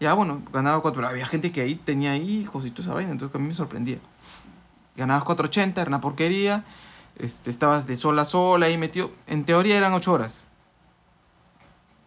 ya 0.01 0.15
bueno, 0.15 0.43
ganaba 0.53 0.81
cuatro. 0.83 1.01
Pero 1.01 1.09
había 1.09 1.27
gente 1.27 1.53
que 1.53 1.61
ahí 1.61 1.77
tenía 1.77 2.17
hijos 2.17 2.67
y 2.67 2.71
toda 2.71 2.87
esa 2.89 2.95
vaina, 2.95 3.13
entonces 3.13 3.35
a 3.35 3.39
mí 3.39 3.47
me 3.49 3.55
sorprendía. 3.55 3.99
Ganabas 4.97 5.25
480, 5.25 5.81
era 5.81 5.89
una 5.89 6.01
porquería. 6.01 6.65
Este, 7.17 7.51
estabas 7.51 7.87
de 7.87 7.97
sol 7.97 8.19
a 8.19 8.25
sol 8.25 8.63
ahí 8.63 8.77
metido. 8.79 9.13
En 9.27 9.45
teoría 9.45 9.77
eran 9.77 9.93
8 9.93 10.13
horas. 10.13 10.45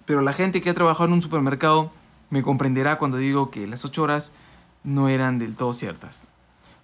Pero 0.05 0.21
la 0.21 0.33
gente 0.33 0.61
que 0.61 0.69
ha 0.69 0.73
trabajado 0.73 1.05
en 1.05 1.13
un 1.13 1.21
supermercado 1.21 1.91
me 2.29 2.43
comprenderá 2.43 2.97
cuando 2.97 3.17
digo 3.17 3.51
que 3.51 3.67
las 3.67 3.85
8 3.85 4.01
horas 4.01 4.31
no 4.83 5.09
eran 5.09 5.39
del 5.39 5.55
todo 5.55 5.73
ciertas. 5.73 6.23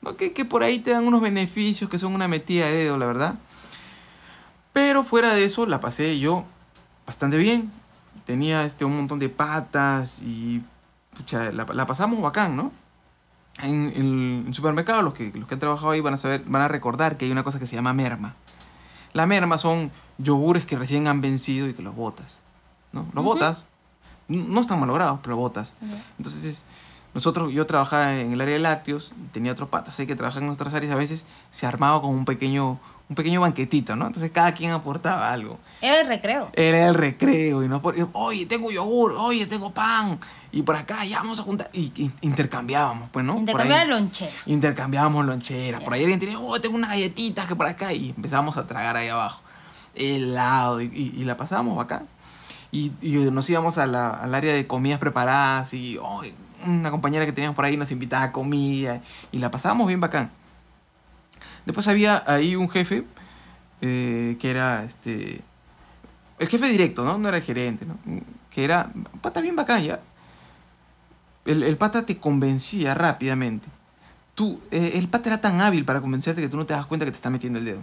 ¿No? 0.02 0.16
Que, 0.16 0.32
que 0.32 0.46
por 0.46 0.64
ahí 0.64 0.80
te 0.80 0.92
dan 0.92 1.06
unos 1.06 1.22
beneficios 1.22 1.90
que 1.90 2.00
son 2.00 2.14
una 2.16 2.28
metida 2.28 2.68
de 2.68 2.84
dedo, 2.84 2.98
la 2.98 3.06
verdad. 3.06 3.36
Pero 4.72 5.04
fuera 5.04 5.34
de 5.34 5.44
eso, 5.44 5.66
la 5.66 5.80
pasé 5.82 6.20
yo 6.20 6.46
bastante 7.06 7.38
bien. 7.38 7.72
Tenía 8.26 8.64
este, 8.64 8.86
un 8.86 8.96
montón 8.96 9.20
de 9.20 9.30
patas 9.30 10.22
y 10.22 10.62
pucha, 11.18 11.52
la, 11.52 11.66
la 11.66 11.86
pasamos 11.86 12.22
bacán, 12.22 12.56
¿no? 12.56 12.72
En, 13.62 14.46
el 14.48 14.54
supermercado, 14.54 15.02
los 15.02 15.14
que, 15.14 15.32
los 15.34 15.48
que 15.48 15.56
han 15.56 15.60
trabajado 15.60 15.92
ahí 15.92 16.02
van 16.02 16.14
a, 16.14 16.18
saber, 16.18 16.44
van 16.46 16.62
a 16.62 16.68
recordar 16.68 17.18
que 17.18 17.26
hay 17.26 17.32
una 17.32 17.44
cosa 17.44 17.60
que 17.60 17.68
se 17.68 17.76
llama 17.76 17.94
merma. 17.94 18.36
La 19.12 19.26
merma 19.26 19.58
son 19.58 19.92
yogures 20.18 20.66
que 20.66 20.78
recién 20.78 21.08
han 21.08 21.20
vencido 21.20 21.68
y 21.68 21.74
que 21.74 21.82
los 21.82 21.96
botas. 21.96 22.40
¿No? 22.92 23.06
Los 23.14 23.24
botas. 23.24 23.64
No 24.28 24.62
están 24.62 24.80
malogrados, 24.80 25.20
pero 25.24 25.36
botas. 25.38 25.74
Ya. 25.82 26.04
Entonces, 26.18 26.64
nosotros, 27.16 27.52
yo 27.52 27.66
trabajaba 27.66 28.16
en 28.20 28.32
el 28.34 28.42
área 28.42 28.54
de 28.54 28.60
lácteos, 28.60 29.12
y 29.26 29.28
tenía 29.30 29.52
otros 29.52 29.70
patas 29.70 30.00
ahí 30.00 30.06
que 30.06 30.16
trabajaban 30.16 30.46
en 30.48 30.54
otras 30.54 30.74
áreas, 30.74 30.92
a 30.94 30.96
veces 30.96 31.26
se 31.50 31.66
armaba 31.66 32.00
como 32.02 32.14
un 32.14 32.26
pequeño, 32.26 32.80
un 33.10 33.16
pequeño 33.16 33.42
banquetito, 33.42 33.96
¿no? 33.96 34.06
Entonces 34.06 34.30
cada 34.30 34.52
quien 34.52 34.70
aportaba 34.70 35.32
algo. 35.34 35.58
Era 35.82 36.02
el 36.02 36.08
recreo. 36.08 36.50
Era 36.54 36.88
el 36.88 36.94
recreo 36.94 37.64
y 37.64 37.68
no 37.68 37.82
por, 37.82 37.96
oye, 38.14 38.46
tengo 38.46 38.70
yogur, 38.70 39.14
oye, 39.14 39.48
tengo 39.48 39.72
pan, 39.74 40.20
y 40.52 40.62
por 40.62 40.76
acá 40.76 41.04
ya 41.06 41.18
vamos 41.18 41.40
a 41.40 41.44
juntar, 41.44 41.72
y, 41.74 41.92
y 42.00 42.12
intercambiábamos, 42.22 43.10
pues, 43.12 43.26
¿no? 43.26 43.34
Por 43.34 43.40
Intercambiaba 43.42 43.82
ahí 43.82 43.88
lonchera. 43.88 44.32
Intercambiábamos 44.46 45.26
loncheras, 45.26 45.82
por 45.84 45.94
Ya. 45.94 45.96
ahí 45.96 46.02
alguien 46.04 46.20
tenía, 46.20 46.38
oh, 46.40 46.62
tengo 46.62 46.76
unas 46.76 46.92
galletitas 46.92 47.48
que 47.48 47.56
por 47.56 47.66
acá, 47.66 47.92
y 47.92 48.10
empezamos 48.16 48.56
a 48.58 48.68
tragar 48.68 48.96
ahí 48.96 49.08
abajo, 49.10 49.42
helado, 49.96 50.80
y, 50.82 50.86
y- 50.94 51.22
y 51.22 51.26
la 51.26 51.36
pasábamos 51.36 51.84
acá. 51.84 52.04
Y, 52.72 52.92
nos 53.32 53.50
íbamos 53.50 53.78
a 53.78 53.88
la- 53.88 54.12
al 54.12 54.36
área 54.36 54.54
de 54.54 54.68
comidas 54.68 55.00
preparadas 55.00 55.74
y 55.74 55.98
oh, 55.98 56.22
una 56.66 56.92
compañera 56.92 57.26
que 57.26 57.32
teníamos 57.32 57.56
por 57.56 57.66
ahí 57.66 57.78
nos 57.78 57.92
invitaba 57.92 58.26
a 58.26 58.32
comida 58.32 59.02
y 59.32 59.40
la 59.40 59.50
pasábamos 59.50 59.88
bien 59.88 60.00
bacán. 60.00 60.32
Después 61.66 61.88
había 61.88 62.24
ahí 62.28 62.56
un 62.56 62.70
jefe 62.70 63.06
eh, 63.82 64.38
que 64.40 64.50
era 64.50 64.84
este 64.84 65.42
el 66.38 66.48
jefe 66.48 66.68
directo, 66.68 67.04
¿no? 67.04 67.18
No 67.18 67.28
era 67.28 67.38
el 67.38 67.44
gerente, 67.44 67.86
¿no? 67.86 67.98
Que 68.50 68.64
era 68.64 68.92
pata 69.22 69.42
bien 69.42 69.56
bacán 69.56 69.84
ya. 69.84 70.00
El, 71.46 71.64
el 71.64 71.78
pata 71.78 72.06
te 72.06 72.18
convencía 72.18 72.94
rápidamente. 72.94 73.68
Tú, 74.36 74.62
eh, 74.72 74.92
el 74.96 75.10
pata 75.10 75.30
era 75.30 75.42
tan 75.42 75.60
hábil 75.60 75.84
para 75.84 76.00
convencerte 76.02 76.42
que 76.42 76.48
tú 76.50 76.56
no 76.58 76.66
te 76.66 76.74
das 76.74 76.86
cuenta 76.86 77.06
que 77.06 77.12
te 77.12 77.16
está 77.18 77.30
metiendo 77.30 77.60
el 77.60 77.66
dedo. 77.66 77.82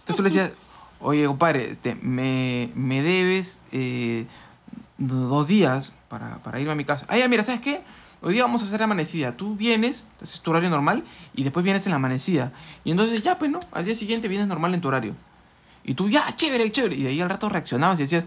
Entonces 0.00 0.16
tú 0.16 0.22
le 0.22 0.28
decías, 0.28 0.52
oye, 1.00 1.26
compadre, 1.26 1.70
este, 1.70 1.94
me, 1.96 2.70
me 2.74 3.02
debes 3.02 3.62
eh, 3.72 4.26
dos 4.98 5.46
días 5.46 5.94
para, 6.08 6.38
para 6.42 6.60
irme 6.60 6.72
a 6.72 6.76
mi 6.76 6.84
casa. 6.84 7.06
Ah, 7.08 7.16
ya, 7.16 7.28
mira, 7.28 7.44
¿sabes 7.44 7.60
qué? 7.60 7.82
Hoy 8.20 8.34
día 8.34 8.42
vamos 8.42 8.62
a 8.62 8.64
hacer 8.64 8.82
amanecida. 8.82 9.36
Tú 9.36 9.54
vienes, 9.54 10.10
haces 10.20 10.40
tu 10.40 10.50
horario 10.50 10.70
normal 10.70 11.04
y 11.34 11.44
después 11.44 11.62
vienes 11.62 11.86
en 11.86 11.90
la 11.90 11.96
amanecida. 11.96 12.52
Y 12.84 12.90
entonces 12.90 13.22
ya, 13.22 13.38
pues, 13.38 13.50
¿no? 13.50 13.60
Al 13.70 13.84
día 13.84 13.94
siguiente 13.94 14.26
vienes 14.26 14.48
normal 14.48 14.74
en 14.74 14.80
tu 14.80 14.88
horario. 14.88 15.14
Y 15.84 15.94
tú, 15.94 16.08
ya, 16.08 16.34
chévere, 16.34 16.70
chévere. 16.72 16.96
Y 16.96 17.04
de 17.04 17.10
ahí 17.10 17.20
al 17.20 17.30
rato 17.30 17.48
reaccionabas 17.48 17.98
y 17.98 18.02
decías, 18.02 18.24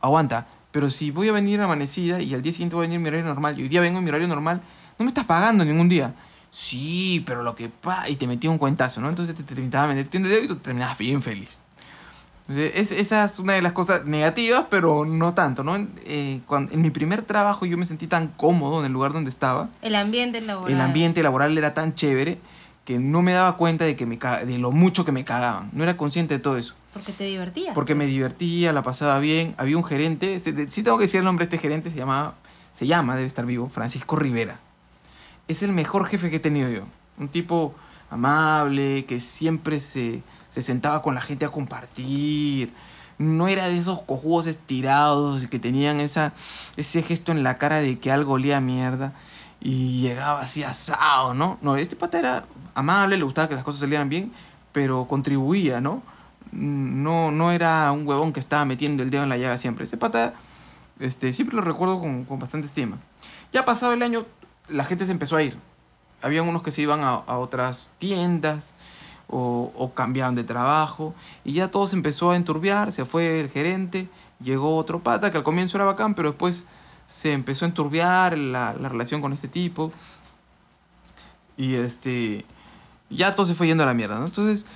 aguanta, 0.00 0.46
pero 0.70 0.88
si 0.88 1.10
voy 1.10 1.28
a 1.28 1.32
venir 1.32 1.60
amanecida 1.60 2.20
y 2.20 2.32
al 2.32 2.42
día 2.42 2.52
siguiente 2.52 2.76
voy 2.76 2.86
a 2.86 2.88
venir 2.88 2.96
en 2.96 3.02
mi 3.02 3.08
horario 3.08 3.26
normal 3.26 3.58
y 3.58 3.62
hoy 3.62 3.68
día 3.68 3.80
vengo 3.80 3.98
en 3.98 4.04
mi 4.04 4.10
horario 4.10 4.28
normal, 4.28 4.62
no 4.98 5.04
me 5.04 5.08
estás 5.08 5.24
pagando 5.24 5.64
ningún 5.64 5.88
día. 5.88 6.14
Sí, 6.52 7.24
pero 7.26 7.42
lo 7.42 7.54
que 7.56 7.68
pasa... 7.70 8.08
Y 8.08 8.16
te 8.16 8.26
metía 8.26 8.50
un 8.50 8.58
cuentazo, 8.58 9.00
¿no? 9.00 9.08
Entonces 9.08 9.34
te 9.34 9.42
terminaba 9.42 9.92
metiendo 9.92 10.28
el 10.28 10.34
dedo 10.34 10.44
y 10.44 10.48
tú 10.48 10.56
terminabas 10.56 10.96
bien 10.96 11.22
feliz. 11.22 11.58
Es- 12.48 12.90
esa 12.92 13.24
es 13.24 13.38
una 13.38 13.54
de 13.54 13.62
las 13.62 13.72
cosas 13.72 14.04
negativas, 14.04 14.66
pero 14.68 15.04
no 15.04 15.32
tanto, 15.34 15.62
¿no? 15.64 15.76
Eh, 16.04 16.40
cuando, 16.46 16.72
en 16.72 16.82
mi 16.82 16.90
primer 16.90 17.22
trabajo 17.22 17.64
yo 17.66 17.78
me 17.78 17.84
sentí 17.84 18.06
tan 18.06 18.28
cómodo 18.28 18.80
en 18.80 18.86
el 18.86 18.92
lugar 18.92 19.12
donde 19.12 19.30
estaba. 19.30 19.68
El 19.80 19.94
ambiente 19.94 20.40
laboral. 20.40 20.74
El 20.74 20.80
ambiente 20.80 21.22
laboral 21.22 21.56
era 21.56 21.72
tan 21.74 21.94
chévere 21.94 22.38
que 22.84 22.98
no 22.98 23.22
me 23.22 23.32
daba 23.32 23.56
cuenta 23.56 23.84
de, 23.84 23.94
que 23.96 24.06
me 24.06 24.16
de 24.18 24.58
lo 24.58 24.72
mucho 24.72 25.04
que 25.04 25.12
me 25.12 25.24
cagaban. 25.24 25.70
No 25.72 25.84
era 25.84 25.96
consciente 25.96 26.34
de 26.34 26.40
todo 26.40 26.56
eso. 26.58 26.74
Porque 26.92 27.12
te 27.12 27.24
divertías. 27.24 27.74
Porque 27.74 27.94
me 27.94 28.06
divertía, 28.06 28.72
la 28.72 28.82
pasaba 28.82 29.18
bien. 29.20 29.54
Había 29.56 29.76
un 29.78 29.84
gerente, 29.84 30.34
este, 30.34 30.68
sí 30.70 30.82
tengo 30.82 30.98
que 30.98 31.04
decir 31.04 31.18
el 31.20 31.24
nombre 31.24 31.46
de 31.46 31.54
este 31.54 31.62
gerente, 31.62 31.90
se 31.90 31.96
llamaba, 31.96 32.34
se 32.72 32.86
llama, 32.86 33.14
debe 33.14 33.28
estar 33.28 33.46
vivo, 33.46 33.68
Francisco 33.72 34.16
Rivera. 34.16 34.58
Es 35.48 35.62
el 35.62 35.72
mejor 35.72 36.06
jefe 36.06 36.28
que 36.28 36.36
he 36.36 36.40
tenido 36.40 36.68
yo. 36.68 36.82
Un 37.18 37.28
tipo 37.28 37.74
amable, 38.12 39.06
que 39.06 39.20
siempre 39.20 39.80
se, 39.80 40.22
se 40.48 40.62
sentaba 40.62 41.02
con 41.02 41.14
la 41.14 41.22
gente 41.22 41.44
a 41.44 41.48
compartir. 41.48 42.72
No 43.18 43.48
era 43.48 43.68
de 43.68 43.78
esos 43.78 44.02
cojudos 44.02 44.46
estirados 44.46 45.46
que 45.48 45.58
tenían 45.58 46.00
esa, 46.00 46.32
ese 46.76 47.02
gesto 47.02 47.32
en 47.32 47.42
la 47.42 47.58
cara 47.58 47.80
de 47.80 47.98
que 47.98 48.10
algo 48.10 48.32
olía 48.34 48.60
mierda 48.60 49.12
y 49.60 50.00
llegaba 50.00 50.42
así 50.42 50.62
asado, 50.62 51.34
¿no? 51.34 51.58
No, 51.62 51.76
este 51.76 51.96
pata 51.96 52.18
era 52.18 52.44
amable, 52.74 53.16
le 53.16 53.24
gustaba 53.24 53.48
que 53.48 53.54
las 53.54 53.64
cosas 53.64 53.80
salieran 53.80 54.08
bien, 54.08 54.32
pero 54.72 55.06
contribuía, 55.08 55.80
¿no? 55.80 56.02
No, 56.50 57.30
no 57.30 57.52
era 57.52 57.90
un 57.92 58.06
huevón 58.06 58.32
que 58.32 58.40
estaba 58.40 58.64
metiendo 58.64 59.02
el 59.02 59.10
dedo 59.10 59.22
en 59.22 59.28
la 59.28 59.38
llaga 59.38 59.56
siempre. 59.56 59.84
Ese 59.84 59.96
pata, 59.96 60.34
este, 61.00 61.32
siempre 61.32 61.56
lo 61.56 61.62
recuerdo 61.62 62.00
con, 62.00 62.24
con 62.24 62.38
bastante 62.38 62.66
estima. 62.66 62.98
Ya 63.52 63.64
pasado 63.64 63.92
el 63.92 64.02
año, 64.02 64.26
la 64.68 64.84
gente 64.84 65.06
se 65.06 65.12
empezó 65.12 65.36
a 65.36 65.42
ir. 65.42 65.56
Habían 66.22 66.48
unos 66.48 66.62
que 66.62 66.70
se 66.70 66.82
iban 66.82 67.02
a, 67.02 67.14
a 67.14 67.38
otras 67.38 67.90
tiendas 67.98 68.72
o, 69.28 69.72
o 69.76 69.92
cambiaban 69.94 70.34
de 70.34 70.44
trabajo 70.44 71.14
y 71.44 71.54
ya 71.54 71.70
todo 71.70 71.86
se 71.86 71.96
empezó 71.96 72.30
a 72.30 72.36
enturbiar, 72.36 72.92
se 72.92 73.04
fue 73.04 73.40
el 73.40 73.50
gerente, 73.50 74.08
llegó 74.40 74.76
otro 74.76 75.02
pata 75.02 75.30
que 75.30 75.38
al 75.38 75.42
comienzo 75.42 75.76
era 75.76 75.84
bacán, 75.84 76.14
pero 76.14 76.30
después 76.30 76.64
se 77.06 77.32
empezó 77.32 77.64
a 77.64 77.68
enturbiar 77.68 78.38
la, 78.38 78.74
la 78.74 78.88
relación 78.88 79.20
con 79.20 79.32
este 79.32 79.48
tipo 79.48 79.92
y 81.56 81.74
este 81.74 82.44
ya 83.10 83.34
todo 83.34 83.46
se 83.46 83.54
fue 83.54 83.66
yendo 83.66 83.82
a 83.82 83.86
la 83.86 83.94
mierda, 83.94 84.18
¿no? 84.18 84.26
Entonces 84.26 84.66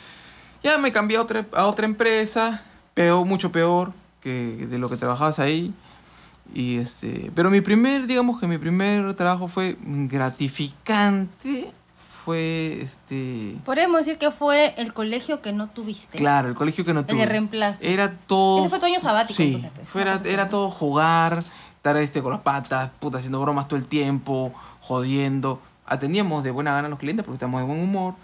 ya 0.62 0.78
me 0.78 0.92
cambié 0.92 1.16
a 1.16 1.22
otra, 1.22 1.46
a 1.54 1.66
otra 1.66 1.86
empresa, 1.86 2.62
peor, 2.94 3.24
mucho 3.26 3.52
peor 3.52 3.92
que 4.20 4.66
de 4.68 4.78
lo 4.78 4.88
que 4.88 4.96
trabajabas 4.96 5.38
ahí. 5.38 5.72
Y 6.54 6.78
este, 6.78 7.30
pero 7.34 7.50
mi 7.50 7.60
primer, 7.60 8.06
digamos 8.06 8.40
que 8.40 8.46
mi 8.46 8.56
primer 8.58 9.12
trabajo 9.14 9.46
fue 9.48 9.76
gratificante, 9.82 11.70
fue 12.24 12.78
este, 12.80 13.56
Podríamos 13.64 13.98
decir 13.98 14.18
que 14.18 14.30
fue 14.30 14.74
el 14.78 14.92
colegio 14.92 15.42
que 15.42 15.52
no 15.52 15.68
tuviste. 15.68 16.18
claro, 16.18 16.48
el 16.48 16.54
colegio 16.54 16.84
que 16.84 16.94
no 16.94 17.00
El 17.00 17.06
tuve. 17.06 17.20
de 17.20 17.26
reemplazo. 17.26 17.84
Era 17.84 18.12
todo 18.26 18.60
Ese 18.60 18.68
fue 18.70 18.78
tu 18.80 18.86
año 18.86 19.00
sabático, 19.00 19.36
Sí, 19.36 19.44
entonces, 19.46 19.70
pues, 19.74 19.88
fuera- 19.88 20.12
una 20.12 20.18
cosa 20.20 20.30
era 20.32 20.42
así. 20.42 20.50
todo 20.50 20.70
jugar, 20.70 21.44
estar 21.76 21.96
este 21.98 22.22
con 22.22 22.32
las 22.32 22.40
patas, 22.40 22.90
puta, 22.98 23.18
haciendo 23.18 23.40
bromas 23.40 23.68
todo 23.68 23.78
el 23.78 23.86
tiempo, 23.86 24.52
jodiendo. 24.80 25.60
Atendíamos 25.86 26.42
de 26.42 26.50
buena 26.50 26.72
gana 26.72 26.86
a 26.86 26.90
los 26.90 26.98
clientes 26.98 27.24
porque 27.24 27.36
estamos 27.36 27.60
de 27.60 27.66
buen 27.66 27.80
humor. 27.80 28.14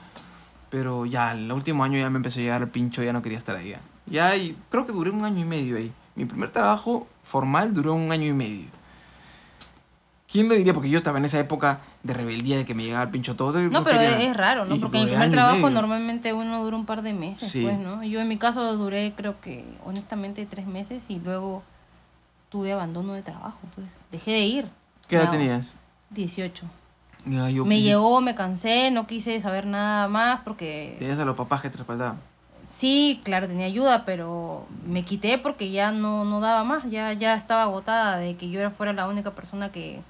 Pero 0.71 1.05
ya, 1.07 1.33
el 1.33 1.53
último 1.53 1.85
año 1.85 1.99
ya 1.99 2.09
me 2.09 2.17
empezó 2.17 2.41
a 2.41 2.43
llegar 2.43 2.63
el 2.63 2.69
pincho, 2.69 3.03
ya 3.03 3.13
no 3.13 3.21
quería 3.23 3.37
estar 3.39 3.55
ahí. 3.57 3.69
Ya, 3.71 3.81
Ya, 4.07 4.37
y 4.37 4.57
creo 4.71 4.87
que 4.87 4.93
duré 4.93 5.11
un 5.11 5.25
año 5.25 5.39
y 5.41 5.45
medio 5.45 5.77
ahí. 5.77 5.93
Mi 6.15 6.25
primer 6.25 6.51
trabajo 6.53 7.07
formal 7.23 7.73
duró 7.73 7.95
un 7.95 8.13
año 8.13 8.27
y 8.27 8.33
medio. 8.33 8.67
¿Quién 10.31 10.49
lo 10.49 10.55
diría? 10.55 10.73
Porque 10.73 10.89
yo 10.89 10.97
estaba 10.99 11.19
en 11.19 11.27
esa 11.27 11.39
época 11.39 11.81
de 12.03 12.15
rebeldía, 12.15 12.57
de 12.57 12.65
que 12.65 12.75
me 12.75 12.83
llegaba 12.85 13.03
el 13.05 13.11
pincho 13.11 13.37
todo. 13.37 13.61
No, 13.65 13.85
pero 13.85 14.01
es, 14.01 14.25
es 14.25 14.37
raro, 14.37 14.65
¿no? 14.65 14.77
Porque 14.81 14.97
en 14.99 15.03
el 15.05 15.11
primer 15.11 15.31
trabajo 15.31 15.69
normalmente 15.69 16.33
uno 16.33 16.65
dura 16.65 16.77
un 16.77 16.87
par 16.87 17.03
de 17.03 17.13
meses, 17.13 17.51
Sí. 17.51 17.63
pues, 17.63 17.79
¿no? 17.79 18.03
Yo 18.03 18.19
en 18.21 18.29
mi 18.29 18.39
caso 18.39 18.77
duré, 18.79 19.13
creo 19.15 19.41
que, 19.41 19.63
honestamente, 19.85 20.47
tres 20.47 20.67
meses 20.67 21.05
y 21.09 21.19
luego 21.21 21.63
tuve 22.49 22.73
abandono 22.73 23.13
de 23.13 23.23
trabajo, 23.23 23.59
pues. 23.75 23.87
Dejé 24.11 24.31
de 24.33 24.41
ir. 24.47 24.69
¿Qué 25.07 25.17
edad 25.17 25.31
tenías? 25.31 25.77
18. 26.11 26.65
Ya, 27.27 27.51
yo- 27.51 27.67
Me 27.67 27.83
llegó, 27.83 28.21
me 28.23 28.35
cansé, 28.35 28.91
no 28.91 29.07
quise 29.07 29.39
saber 29.41 29.67
nada 29.67 30.09
más 30.09 30.41
porque... 30.45 30.97
Tenías 30.99 31.19
a 31.19 31.25
los 31.27 31.37
papás 31.37 31.61
que 31.61 31.69
te 31.71 31.77
respaldaban. 31.77 32.19
Sí, 32.75 33.21
claro, 33.23 33.47
tenía 33.49 33.67
ayuda, 33.67 34.07
pero 34.07 34.67
me 34.87 35.05
quité 35.05 35.37
porque 35.37 35.71
ya 35.71 35.93
no, 35.93 36.25
no 36.25 36.41
daba 36.41 36.65
más, 36.65 36.91
ya, 36.91 37.13
ya 37.13 37.35
estaba 37.35 37.65
agotada 37.65 38.17
de 38.17 38.35
que 38.37 38.49
yo 38.49 38.61
era 38.61 38.71
fuera 38.71 38.95
la 38.95 39.07
única 39.09 39.33
persona 39.33 39.71
que, 39.71 40.01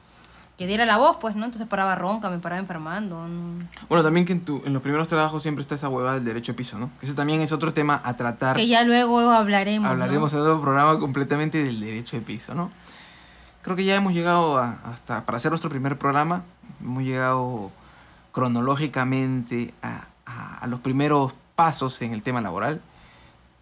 que 0.56 0.68
diera 0.68 0.86
la 0.86 0.96
voz, 0.96 1.16
pues, 1.20 1.34
¿no? 1.34 1.44
Entonces 1.44 1.66
paraba 1.66 1.96
ronca, 1.96 2.30
me 2.30 2.38
paraba 2.38 2.60
enfermando. 2.60 3.26
no- 3.26 3.66
Bueno, 3.88 4.04
también 4.04 4.24
que 4.26 4.34
en, 4.34 4.44
tu, 4.44 4.62
en 4.64 4.72
los 4.72 4.80
primeros 4.80 5.08
trabajos 5.08 5.42
siempre 5.42 5.60
está 5.62 5.74
esa 5.74 5.88
huevada 5.88 6.14
del 6.14 6.24
derecho 6.24 6.52
de 6.52 6.56
piso, 6.56 6.78
¿no? 6.78 6.90
Ese 7.02 7.14
también 7.14 7.40
es 7.40 7.50
otro 7.50 7.74
tema 7.74 8.00
a 8.04 8.16
tratar. 8.16 8.54
Que 8.54 8.68
ya 8.68 8.84
luego 8.84 9.18
hablaremos. 9.32 9.84
¿no? 9.88 9.90
Hablaremos 9.92 10.32
en 10.32 10.38
otro 10.40 10.60
programa 10.60 11.00
completamente 11.00 11.64
del 11.64 11.80
derecho 11.80 12.14
de 12.16 12.22
piso, 12.22 12.54
¿no? 12.54 12.70
Creo 13.62 13.74
que 13.74 13.84
ya 13.84 13.96
hemos 13.96 14.12
llegado 14.14 14.58
a- 14.58 14.78
hasta, 14.84 15.26
para 15.26 15.38
hacer 15.38 15.50
nuestro 15.50 15.68
primer 15.68 15.98
programa, 15.98 16.44
hemos 16.80 17.02
llegado 17.02 17.72
cronológicamente 18.30 19.74
a, 19.82 20.06
a- 20.26 20.58
a 20.58 20.66
los 20.68 20.78
primeros 20.80 21.32
pasos 21.62 22.02
en 22.02 22.12
el 22.12 22.24
tema 22.24 22.40
laboral. 22.40 22.80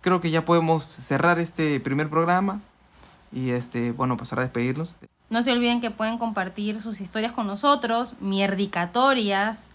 Creo 0.01 0.23
que 0.23 0.31
ya 0.31 0.47
podemos 0.47 0.85
cerrar 0.85 1.39
este 1.39 1.79
primer 1.81 2.09
programa 2.09 2.63
y, 3.31 3.51
este, 3.51 3.93
bueno, 3.93 4.17
pasar 4.17 4.39
a 4.39 4.43
despedirnos. 4.43 4.97
No 5.29 5.43
se 5.43 5.53
olviden 5.53 5.83
que 5.83 5.91
pueden 5.91 6.17
compartir 6.17 6.81
sus 6.81 7.03
historias 7.03 7.33
con 7.33 7.47
nosotros, 7.47 8.15
mierdicatorias. 8.19 9.67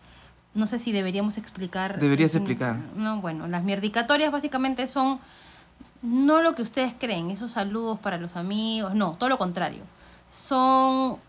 No 0.56 0.66
sé 0.66 0.80
si 0.80 0.92
deberíamos 0.92 1.38
explicar. 1.38 2.00
Deberías 2.00 2.34
explicar. 2.34 2.78
No, 2.96 3.22
bueno, 3.22 3.48
las 3.48 3.64
mierdicatorias 3.64 4.32
básicamente 4.32 4.88
son 4.88 5.20
no 6.02 6.42
lo 6.42 6.56
que 6.56 6.64
ustedes 6.64 6.96
creen, 6.98 7.30
esos 7.30 7.52
saludos 7.52 8.00
para 8.00 8.18
los 8.18 8.36
amigos, 8.36 8.96
no, 8.96 9.12
todo 9.12 9.30
lo 9.30 9.38
contrario. 9.38 9.84
Son 10.32 11.20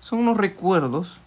Son 0.00 0.18
unos 0.18 0.38
recuerdos, 0.38 1.18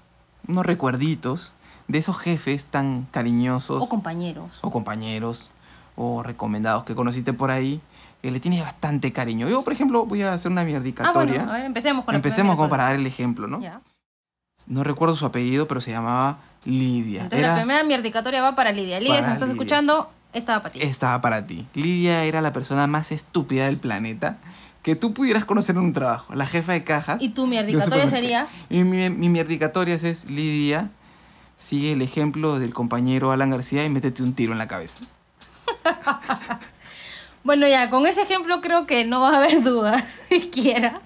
unos 0.47 0.65
recuerditos 0.65 1.51
de 1.87 1.97
esos 1.99 2.17
jefes 2.17 2.65
tan 2.67 3.07
cariñosos. 3.11 3.81
o 3.83 3.89
compañeros. 3.89 4.59
o 4.61 4.71
compañeros 4.71 5.51
o 5.95 6.23
recomendados 6.23 6.83
que 6.83 6.95
conociste 6.95 7.31
por 7.33 7.51
ahí 7.51 7.79
que 8.21 8.31
le 8.31 8.39
tienes 8.39 8.61
bastante 8.63 9.13
cariño. 9.13 9.47
Yo, 9.47 9.63
por 9.63 9.71
ejemplo, 9.71 10.05
voy 10.05 10.23
a 10.23 10.33
hacer 10.33 10.51
una 10.51 10.61
Ah, 10.61 10.65
mierdicatoria. 10.65 11.33
bueno, 11.37 11.51
a 11.51 11.55
ver, 11.57 11.65
empecemos 11.65 12.03
con 12.05 12.13
la 12.13 12.17
Empecemos 12.17 12.55
como 12.55 12.69
para 12.69 12.85
dar 12.85 12.95
el 12.95 13.05
ejemplo, 13.05 13.47
¿no? 13.47 13.61
Ya. 13.61 13.81
No 14.67 14.83
recuerdo 14.83 15.15
su 15.15 15.25
apellido, 15.27 15.67
pero 15.67 15.79
se 15.79 15.91
llamaba 15.91 16.39
Lidia. 16.63 17.23
Entonces 17.23 17.41
la 17.41 17.47
Era, 17.53 17.55
primera 17.57 17.83
mierdicatoria 17.83 18.41
va 18.41 18.55
para 18.55 18.71
Lidia. 18.71 18.99
Lidia, 18.99 19.17
si 19.17 19.21
nos 19.21 19.33
estás 19.33 19.49
Lidia, 19.49 19.53
escuchando, 19.61 20.09
esta 20.33 20.53
va 20.53 20.61
para 20.63 20.73
ti. 20.73 20.79
estaba 20.81 21.21
para 21.21 21.45
ti. 21.45 21.67
Lidia 21.75 22.23
era 22.23 22.41
la 22.41 22.51
persona 22.51 22.87
más 22.87 23.11
estúpida 23.11 23.65
del 23.67 23.77
planeta 23.77 24.37
que 24.81 24.95
tú 24.95 25.13
pudieras 25.13 25.45
conocer 25.45 25.75
en 25.75 25.81
un 25.83 25.93
trabajo. 25.93 26.33
La 26.33 26.47
jefa 26.47 26.73
de 26.73 26.83
cajas. 26.83 27.21
¿Y 27.21 27.29
tu 27.29 27.45
mierdicatoria 27.45 28.09
sería? 28.09 28.47
Mi, 28.69 28.83
mi, 28.83 29.09
mi 29.11 29.29
mierdicatoria 29.29 29.95
es 29.95 30.27
Lidia. 30.29 30.89
Sigue 31.57 31.93
el 31.93 32.01
ejemplo 32.01 32.59
del 32.59 32.73
compañero 32.73 33.31
Alan 33.31 33.49
García 33.49 33.85
y 33.85 33.89
métete 33.89 34.23
un 34.23 34.33
tiro 34.33 34.51
en 34.51 34.57
la 34.57 34.67
cabeza. 34.67 34.99
Bueno, 37.45 37.67
ya, 37.67 37.91
con 37.91 38.07
ese 38.07 38.23
ejemplo 38.23 38.59
creo 38.59 38.87
que 38.87 39.05
no 39.05 39.21
va 39.21 39.29
a 39.29 39.37
haber 39.37 39.61
dudas 39.61 40.03
siquiera 40.29 40.99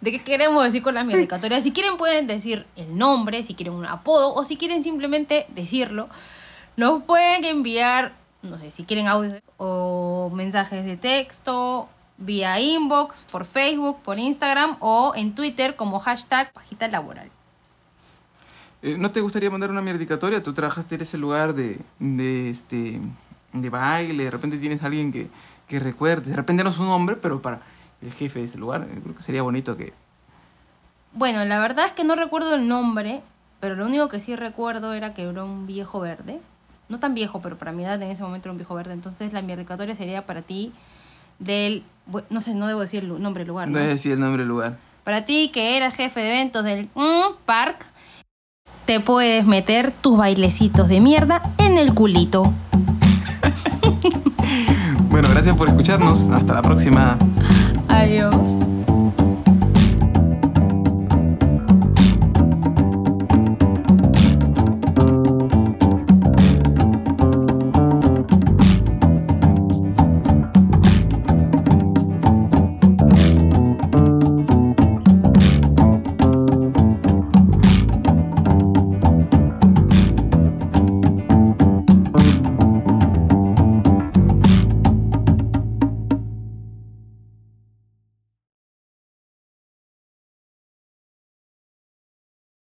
de 0.00 0.10
qué 0.10 0.18
queremos 0.18 0.64
decir 0.64 0.82
con 0.82 0.96
la 0.96 1.04
mierdicatoria. 1.04 1.60
Si 1.60 1.70
quieren 1.70 1.96
pueden 1.96 2.26
decir 2.26 2.66
el 2.74 2.98
nombre, 2.98 3.44
si 3.44 3.54
quieren 3.54 3.72
un 3.72 3.86
apodo 3.86 4.34
o 4.34 4.44
si 4.44 4.56
quieren 4.56 4.82
simplemente 4.82 5.46
decirlo. 5.50 6.08
Nos 6.76 7.04
pueden 7.04 7.44
enviar, 7.44 8.14
no 8.42 8.58
sé, 8.58 8.72
si 8.72 8.82
quieren 8.82 9.06
audios 9.06 9.40
o 9.58 10.28
mensajes 10.34 10.84
de 10.84 10.96
texto 10.96 11.88
vía 12.18 12.58
inbox, 12.58 13.22
por 13.30 13.44
Facebook, 13.44 14.00
por 14.02 14.18
Instagram 14.18 14.78
o 14.80 15.12
en 15.14 15.36
Twitter 15.36 15.76
como 15.76 16.00
hashtag 16.00 16.52
pajita 16.52 16.88
laboral. 16.88 17.30
Eh, 18.86 18.96
¿No 18.96 19.10
te 19.10 19.20
gustaría 19.20 19.50
mandar 19.50 19.72
una 19.72 19.82
mierdicatoria? 19.82 20.40
Tú 20.44 20.52
trabajaste 20.52 20.94
en 20.94 21.02
ese 21.02 21.18
lugar 21.18 21.54
de, 21.54 21.80
de, 21.98 22.50
este, 22.50 23.00
de 23.52 23.68
baile, 23.68 24.22
de 24.22 24.30
repente 24.30 24.58
tienes 24.58 24.80
a 24.80 24.86
alguien 24.86 25.10
que, 25.10 25.28
que 25.66 25.80
recuerde, 25.80 26.30
de 26.30 26.36
repente 26.36 26.62
no 26.62 26.70
es 26.70 26.78
un 26.78 26.86
hombre, 26.86 27.16
pero 27.16 27.42
para 27.42 27.62
el 28.00 28.12
jefe 28.12 28.38
de 28.38 28.44
ese 28.44 28.58
lugar, 28.58 28.86
eh, 28.88 29.00
creo 29.02 29.16
que 29.16 29.24
sería 29.24 29.42
bonito 29.42 29.76
que... 29.76 29.92
Bueno, 31.14 31.44
la 31.44 31.58
verdad 31.58 31.86
es 31.86 31.92
que 31.94 32.04
no 32.04 32.14
recuerdo 32.14 32.54
el 32.54 32.68
nombre, 32.68 33.22
pero 33.58 33.74
lo 33.74 33.86
único 33.86 34.08
que 34.08 34.20
sí 34.20 34.36
recuerdo 34.36 34.94
era 34.94 35.14
que 35.14 35.22
era 35.22 35.42
un 35.42 35.66
viejo 35.66 35.98
verde. 35.98 36.38
No 36.88 37.00
tan 37.00 37.12
viejo, 37.12 37.40
pero 37.40 37.58
para 37.58 37.72
mi 37.72 37.82
edad 37.82 38.00
en 38.00 38.12
ese 38.12 38.22
momento 38.22 38.48
era 38.48 38.52
un 38.52 38.58
viejo 38.58 38.76
verde. 38.76 38.92
Entonces 38.92 39.32
la 39.32 39.42
mierdicatoria 39.42 39.96
sería 39.96 40.26
para 40.26 40.42
ti 40.42 40.72
del... 41.40 41.82
No 42.30 42.40
sé, 42.40 42.54
no 42.54 42.68
debo 42.68 42.82
decir 42.82 43.02
el 43.02 43.20
nombre 43.20 43.40
del 43.40 43.48
lugar. 43.48 43.66
No 43.66 43.80
a 43.80 43.82
decir 43.82 44.12
el 44.12 44.20
nombre 44.20 44.42
del 44.42 44.48
lugar. 44.48 44.76
Para 45.02 45.24
ti 45.24 45.50
que 45.52 45.76
eras 45.76 45.96
jefe 45.96 46.20
de 46.20 46.28
eventos 46.28 46.62
del 46.62 46.88
mm, 46.94 47.44
park, 47.44 47.86
te 48.86 49.00
puedes 49.00 49.44
meter 49.44 49.92
tus 49.92 50.16
bailecitos 50.16 50.88
de 50.88 51.00
mierda 51.00 51.42
en 51.58 51.76
el 51.76 51.92
culito. 51.92 52.52
Bueno, 55.08 55.30
gracias 55.30 55.56
por 55.56 55.68
escucharnos. 55.68 56.24
Hasta 56.24 56.52
la 56.52 56.60
próxima. 56.60 57.16
Adiós. 57.88 58.34